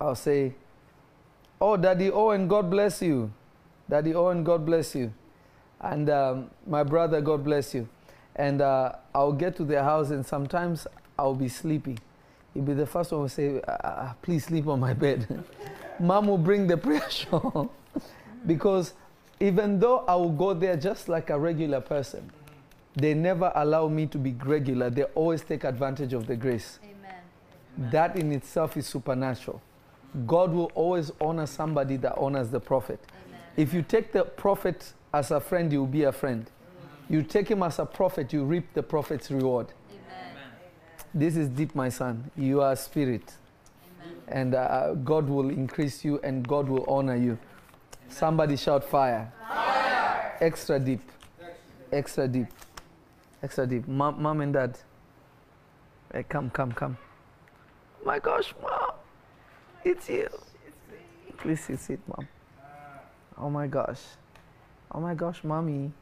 [0.00, 0.54] I'll say,
[1.60, 3.32] oh, Daddy oh, and God bless you.
[3.88, 5.12] Daddy Owen, God bless you.
[5.80, 7.88] And um, my brother, God bless you.
[8.36, 10.86] And uh, I'll get to their house and sometimes
[11.18, 11.98] I'll be sleepy.
[12.52, 15.44] He'll be the first one to say, uh, please sleep on my bed.
[16.00, 17.70] Mom will bring the prayer shawl.
[18.46, 18.94] because
[19.40, 22.30] even though I will go there just like a regular person,
[22.96, 24.88] they never allow me to be regular.
[24.90, 26.78] They always take advantage of the grace.
[26.82, 27.90] Amen.
[27.90, 29.60] That in itself is supernatural.
[30.26, 33.00] God will always honor somebody that honors the prophet.
[33.56, 33.66] Amen.
[33.66, 36.50] If you take the prophet as a friend, you will be a friend.
[37.08, 39.68] You take him as a prophet, you reap the prophet's reward.
[39.90, 40.36] Amen.
[41.12, 42.30] This is deep, my son.
[42.36, 43.34] You are spirit.
[44.02, 44.16] Amen.
[44.28, 47.38] And uh, God will increase you and God will honor you.
[48.08, 49.32] Somebody shout fire.
[50.40, 51.10] Extra deep.
[51.92, 52.46] Extra deep.
[53.42, 53.86] Extra deep.
[53.86, 54.78] Mom, mom and dad.
[56.12, 56.96] Hey, come, come, come.
[58.04, 58.92] My gosh, mom.
[59.84, 60.28] It's you.
[61.38, 62.26] Please sit, mom.
[63.38, 64.00] Oh my gosh.
[64.92, 65.92] Oh my gosh, mommy.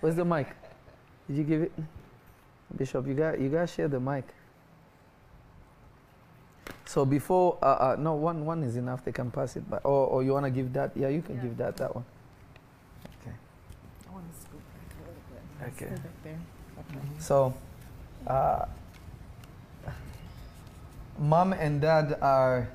[0.00, 0.48] Where's the mic?
[1.28, 1.72] Did you give it?
[2.76, 4.24] Bishop, you got you got to share the mic.
[6.86, 9.04] So before, uh, uh, no, one one is enough.
[9.04, 9.68] They can pass it.
[9.68, 10.92] But or, or you wanna give that?
[10.94, 12.04] Yeah, you can give that that one.
[13.20, 13.34] Okay.
[14.08, 15.88] I want to scoop back a little bit.
[15.88, 16.02] Okay.
[16.22, 16.38] There.
[16.78, 17.00] Okay.
[17.18, 17.54] So,
[18.26, 18.66] uh,
[21.18, 22.68] mom and dad are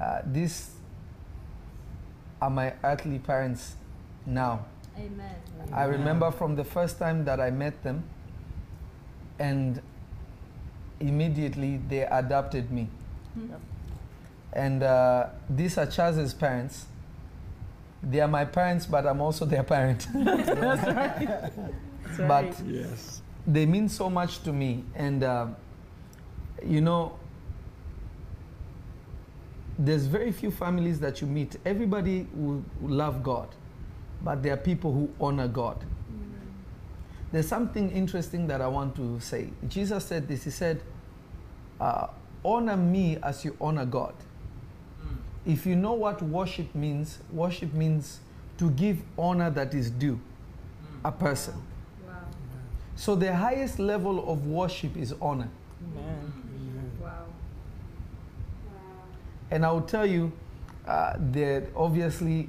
[0.00, 0.70] uh, these
[2.42, 3.76] are my earthly parents
[4.26, 4.64] now.
[4.98, 5.36] Amen.
[5.72, 8.02] I remember from the first time that I met them,
[9.38, 9.80] and
[10.98, 12.88] immediately they adopted me.
[13.36, 13.60] Yep.
[14.54, 16.86] And uh, these are Chaz's parents.
[18.02, 20.08] They are my parents, but I'm also their parent.
[20.14, 20.84] That's
[22.18, 22.60] But right.
[22.66, 23.22] Yes.
[23.46, 24.84] they mean so much to me.
[24.96, 25.46] And, uh,
[26.66, 27.18] you know,
[29.84, 31.56] there's very few families that you meet.
[31.64, 33.48] Everybody will love God,
[34.22, 35.84] but there are people who honor God.
[37.32, 39.48] There's something interesting that I want to say.
[39.66, 40.82] Jesus said this He said,
[41.80, 42.08] uh,
[42.44, 44.14] Honor me as you honor God.
[45.46, 48.20] If you know what worship means, worship means
[48.58, 50.20] to give honor that is due
[51.04, 51.54] a person.
[52.06, 52.14] Wow.
[52.94, 55.48] So the highest level of worship is honor.
[55.96, 56.32] Amen.
[57.00, 57.26] Wow.
[59.52, 60.32] And I will tell you
[60.88, 62.48] uh, that obviously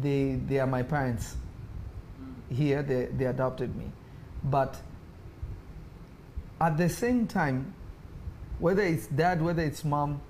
[0.00, 1.34] they, they are my parents
[2.22, 2.56] mm.
[2.56, 3.90] here, they, they adopted me.
[4.44, 4.80] But
[6.60, 7.74] at the same time,
[8.60, 10.20] whether it's dad, whether it's mom,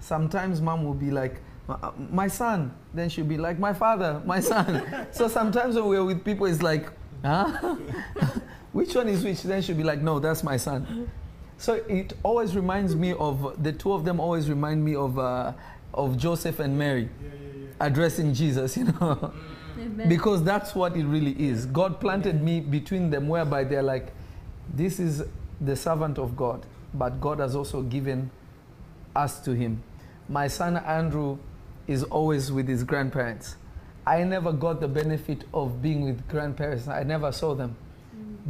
[0.00, 2.74] sometimes mom will be like, "My- my son.
[2.94, 5.06] Then she'll be like, my father, my son.
[5.10, 6.88] so sometimes when we're with people, it's like,
[7.22, 7.76] huh?
[8.72, 9.42] which one is which?
[9.42, 11.10] Then she'll be like, no, that's my son.
[11.58, 15.52] So it always reminds me of, the two of them always remind me of, uh,
[15.92, 17.08] of Joseph and Mary
[17.80, 19.32] addressing Jesus, you know.
[20.08, 21.66] Because that's what it really is.
[21.66, 24.12] God planted me between them, whereby they're like,
[24.72, 25.24] this is
[25.60, 26.64] the servant of God,
[26.94, 28.30] but God has also given
[29.16, 29.82] us to him.
[30.28, 31.38] My son Andrew
[31.86, 33.56] is always with his grandparents.
[34.06, 36.86] I never got the benefit of being with grandparents.
[36.86, 37.76] I never saw them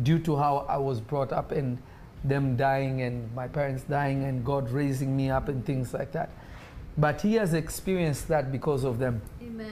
[0.02, 1.78] due to how I was brought up and
[2.24, 6.30] them dying and my parents dying and God raising me up and things like that.
[6.96, 9.70] But he has experienced that because of them Amen.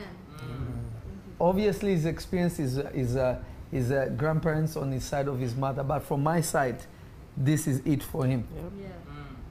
[1.40, 3.38] obviously his experience is is uh,
[3.70, 6.78] his uh, grandparents on his side of his mother but from my side
[7.36, 8.86] this is it for him Yeah.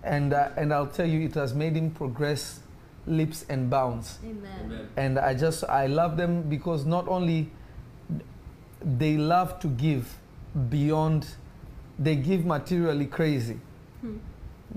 [0.04, 2.62] and uh, and i'll tell you it has made him progress
[3.06, 4.88] leaps and bounds Amen.
[4.98, 7.52] and i just i love them because not only
[8.82, 10.18] they love to give
[10.70, 11.28] beyond
[12.00, 13.60] they give materially crazy
[14.02, 14.18] Hmm.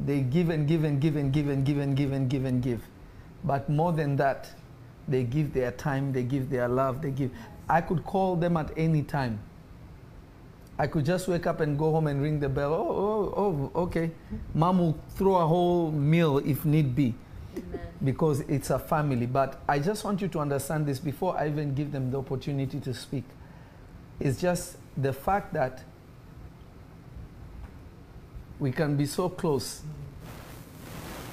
[0.07, 2.62] they give and give and give and give and give and give and give and
[2.62, 2.82] give
[3.45, 4.49] but more than that
[5.09, 7.31] they give their time they give their love they give
[7.69, 9.39] i could call them at any time
[10.78, 13.82] i could just wake up and go home and ring the bell oh oh oh
[13.82, 14.11] okay
[14.55, 17.15] mom will throw a whole meal if need be
[17.57, 17.81] Amen.
[18.05, 19.27] because it's a family.
[19.27, 22.78] But I just want you to understand this before I even give them the opportunity
[22.81, 23.24] to speak.
[24.20, 25.82] It's just the fact that
[28.59, 29.82] we can be so close,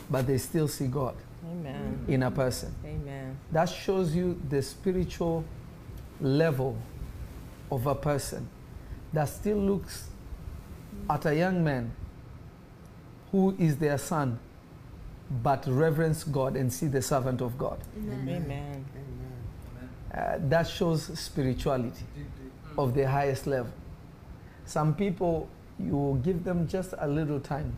[0.09, 1.15] but they still see God
[1.51, 2.05] Amen.
[2.07, 2.73] in a person.
[2.85, 3.37] Amen.
[3.51, 5.43] That shows you the spiritual
[6.21, 6.77] level
[7.71, 8.47] of a person.
[9.13, 10.09] that still looks
[11.09, 11.91] at a young man
[13.31, 14.37] who is their son,
[15.41, 17.79] but reverence God and see the servant of God.
[17.97, 18.85] Amen.
[20.13, 22.05] Uh, that shows spirituality
[22.77, 23.71] of the highest level.
[24.65, 25.49] Some people,
[25.79, 27.75] you give them just a little time.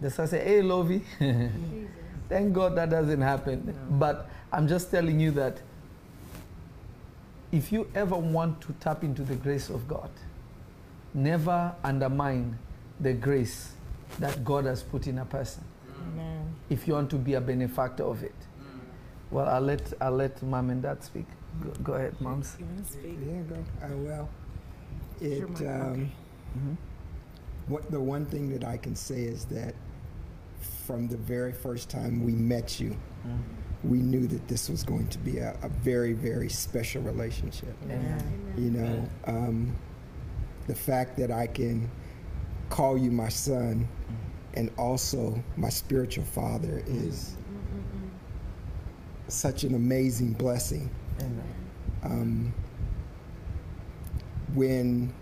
[0.00, 1.02] They start say, "Hey, Lovy."
[2.28, 3.74] Thank God that doesn't happen.
[3.90, 5.60] But I'm just telling you that
[7.50, 10.10] if you ever want to tap into the grace of God,
[11.14, 12.58] never undermine
[13.00, 13.72] the grace
[14.18, 15.64] that God has put in a person.
[16.12, 16.54] Amen.
[16.68, 18.34] If you want to be a benefactor of it.
[19.30, 21.26] Well, I'll let I'll let mom and dad speak.
[21.62, 22.56] Go, go ahead, moms.
[22.58, 23.18] You want to speak?
[23.26, 23.56] Yeah, go.
[23.82, 24.28] Uh, well,
[25.20, 25.38] it.
[25.38, 26.08] Sure, Um, Okay.
[26.56, 26.76] Mhm.
[27.68, 29.74] what the one thing that I can say is that
[30.86, 32.96] from the very first time we met you,
[33.84, 37.76] we knew that this was going to be a, a very, very special relationship.
[37.84, 38.54] Amen.
[38.56, 39.76] You know, um,
[40.66, 41.90] the fact that I can
[42.70, 43.86] call you my son
[44.54, 47.36] and also my spiritual father is
[49.28, 50.88] such an amazing blessing.
[51.20, 51.42] Amen.
[52.04, 52.54] um,
[54.54, 55.12] when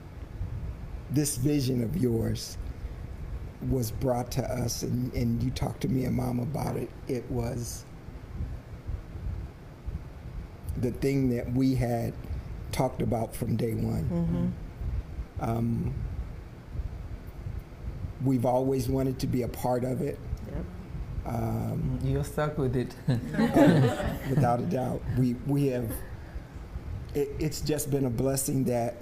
[1.11, 2.59] this vision of yours
[3.71, 7.29] was brought to us and, and you talked to me and mom about it, it
[7.31, 7.85] was
[10.79, 12.13] the thing that we had
[12.73, 14.55] talked about from day one.
[15.41, 15.95] Um,
[18.25, 20.19] we've always wanted to be a part of it.
[20.47, 20.65] Yep.
[21.27, 22.95] Um, You're stuck with it.
[24.29, 25.03] without a doubt.
[25.19, 25.91] We we have.
[27.15, 28.97] It, it's just been a blessing that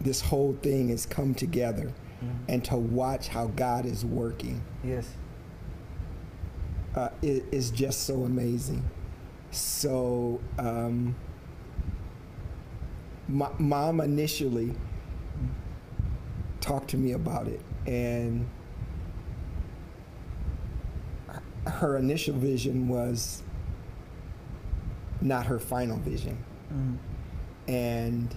[0.00, 1.92] this whole thing has come together,
[2.48, 5.08] and to watch how God is working yes.
[6.96, 8.82] uh, i- is just so amazing.
[9.52, 11.14] So, um,
[13.28, 14.74] my, mom initially
[16.60, 18.48] talked to me about it, and
[21.66, 23.42] her initial vision was
[25.20, 26.36] not her final vision.
[26.72, 26.96] Mm.
[27.68, 28.36] And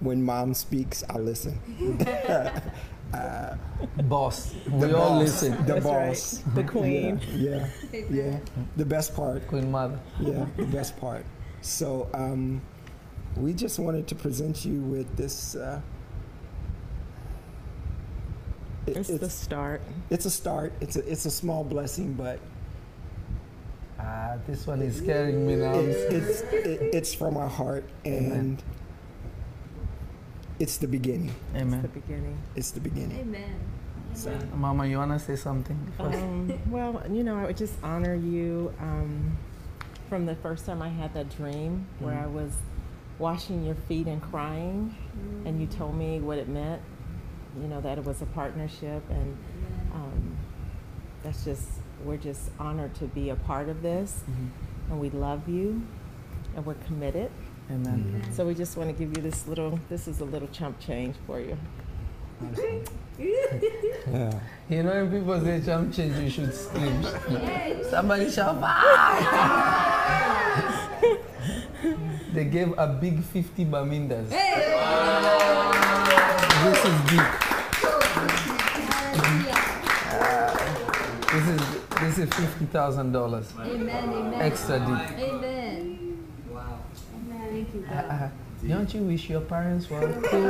[0.00, 1.58] when mom speaks, I listen.
[4.04, 4.54] Boss.
[4.66, 5.52] The We all listen.
[5.64, 6.08] The That's right.
[6.08, 6.42] boss.
[6.54, 7.20] The queen.
[7.32, 8.38] Yeah, yeah, yeah.
[8.76, 9.46] The best part.
[9.48, 9.98] Queen Mother.
[10.20, 11.24] Yeah, the best part.
[11.62, 12.60] So um,
[13.36, 15.54] we just wanted to present you with this.
[15.54, 15.80] Uh,
[18.86, 19.80] it- It's, the start.
[20.10, 20.72] it's a start.
[20.80, 22.38] It's a it's a small blessing, but
[23.98, 25.72] Ah, this one is scaring me now.
[25.74, 28.62] it's it's it, it's from our heart, and
[30.58, 31.28] it's the beginning.
[31.28, 31.90] It's the Amen.
[31.92, 32.38] beginning.
[32.54, 33.18] It's the beginning.
[33.20, 33.60] Amen.
[34.14, 35.78] So Mama, you wanna say something?
[36.00, 39.36] Um, well, you know, I would just honor you um,
[40.08, 42.52] from the first time I had that dream where I was
[43.18, 44.94] washing your feet and crying,
[45.44, 46.80] and you told me what it meant.
[47.60, 49.36] You know that it was a partnership, and
[49.94, 50.36] um,
[51.22, 51.66] that's just
[52.04, 54.22] we're just honored to be a part of this,
[54.90, 55.82] and we love you,
[56.54, 57.30] and we're committed.
[57.70, 58.22] Amen.
[58.32, 59.80] So we just want to give you this little.
[59.88, 61.56] This is a little chump change for you.
[63.18, 64.38] yeah.
[64.68, 67.02] You know, when people say jump change, you should scream.
[67.90, 69.62] Somebody shout, "Ah!"
[72.32, 74.28] They gave a big 50 bamindas.
[74.28, 74.38] This
[76.84, 77.26] is big.
[81.32, 81.60] This is
[82.00, 83.88] this is fifty thousand dollars Amen.
[84.08, 84.40] Amen.
[84.40, 84.88] extra deep.
[84.88, 85.55] Amen.
[87.80, 87.86] Wow.
[87.88, 88.22] Thank you, God.
[88.22, 88.28] Uh,
[88.66, 90.46] don't you wish your parents were cool?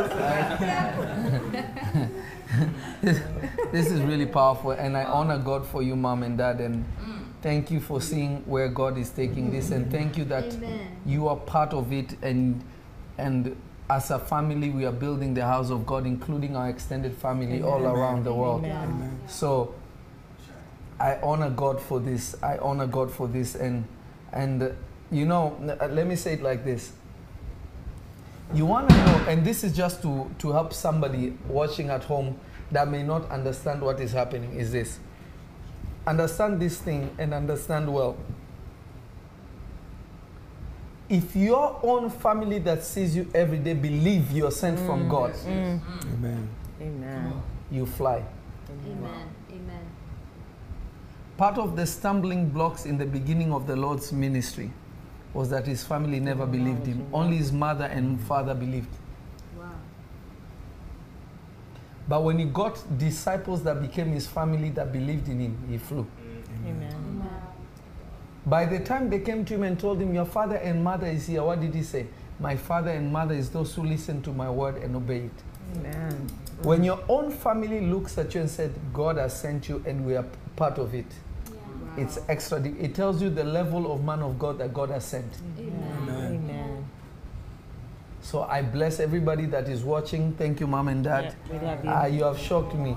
[3.02, 3.20] this,
[3.72, 6.84] this is really powerful, and I honor God for you, mom and dad, and
[7.42, 10.96] thank you for seeing where God is taking this, and thank you that Amen.
[11.04, 12.62] you are part of it, and
[13.18, 13.56] and
[13.88, 17.84] as a family, we are building the house of God, including our extended family all
[17.84, 18.64] around the world.
[18.64, 19.20] Amen.
[19.28, 19.74] So
[20.98, 22.36] I honor God for this.
[22.42, 23.84] I honor God for this, and
[24.32, 24.68] and uh,
[25.10, 26.92] you know, uh, let me say it like this.
[28.54, 32.38] You want to know, and this is just to to help somebody watching at home
[32.70, 34.52] that may not understand what is happening.
[34.54, 34.98] Is this?
[36.06, 38.16] Understand this thing and understand well.
[41.08, 45.32] If your own family that sees you every day believe you're sent from mm, God,
[45.34, 45.80] mm.
[46.14, 46.48] Amen.
[46.80, 47.42] Amen.
[47.70, 48.24] you fly.
[48.68, 49.28] Amen.
[49.50, 49.86] Amen.
[51.36, 54.72] Part of the stumbling blocks in the beginning of the Lord's ministry
[55.36, 57.06] was that his family never believed him.
[57.12, 58.88] Only his mother and father believed.
[59.58, 59.70] Wow.
[62.08, 66.04] But when he got disciples that became his family that believed in him, he flew.
[66.04, 66.68] Mm-hmm.
[66.68, 67.30] Amen.
[68.46, 71.26] By the time they came to him and told him, Your father and mother is
[71.26, 72.06] here, what did he say?
[72.38, 75.76] My father and mother is those who listen to my word and obey it.
[75.76, 76.30] Amen.
[76.62, 80.16] When your own family looks at you and said, God has sent you and we
[80.16, 81.06] are part of it,
[81.96, 82.60] it's extra.
[82.60, 82.76] deep.
[82.80, 85.32] It tells you the level of man of God that God has sent.
[85.58, 86.84] Amen.
[88.26, 90.32] So I bless everybody that is watching.
[90.32, 91.36] Thank you, mom and dad.
[91.48, 91.90] Yeah, we love you.
[91.90, 92.96] Ah, you have shocked me.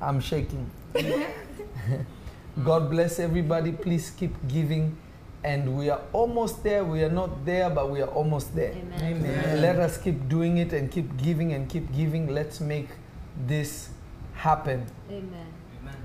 [0.00, 0.70] I'm shaking.
[2.64, 3.72] God bless everybody.
[3.72, 4.96] Please keep giving.
[5.42, 6.84] And we are almost there.
[6.84, 8.70] We are not there, but we are almost there.
[8.70, 9.02] Amen.
[9.02, 9.62] Amen.
[9.62, 12.28] Let us keep doing it and keep giving and keep giving.
[12.32, 12.88] Let's make
[13.48, 13.90] this
[14.34, 14.86] happen.
[15.10, 15.47] Amen.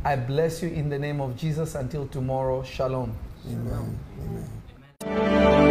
[0.06, 1.76] I bless you in the name of Jesus.
[1.76, 3.16] Until tomorrow, shalom.
[3.48, 4.00] Amen.
[4.20, 4.50] Amen.
[5.06, 5.63] Amen.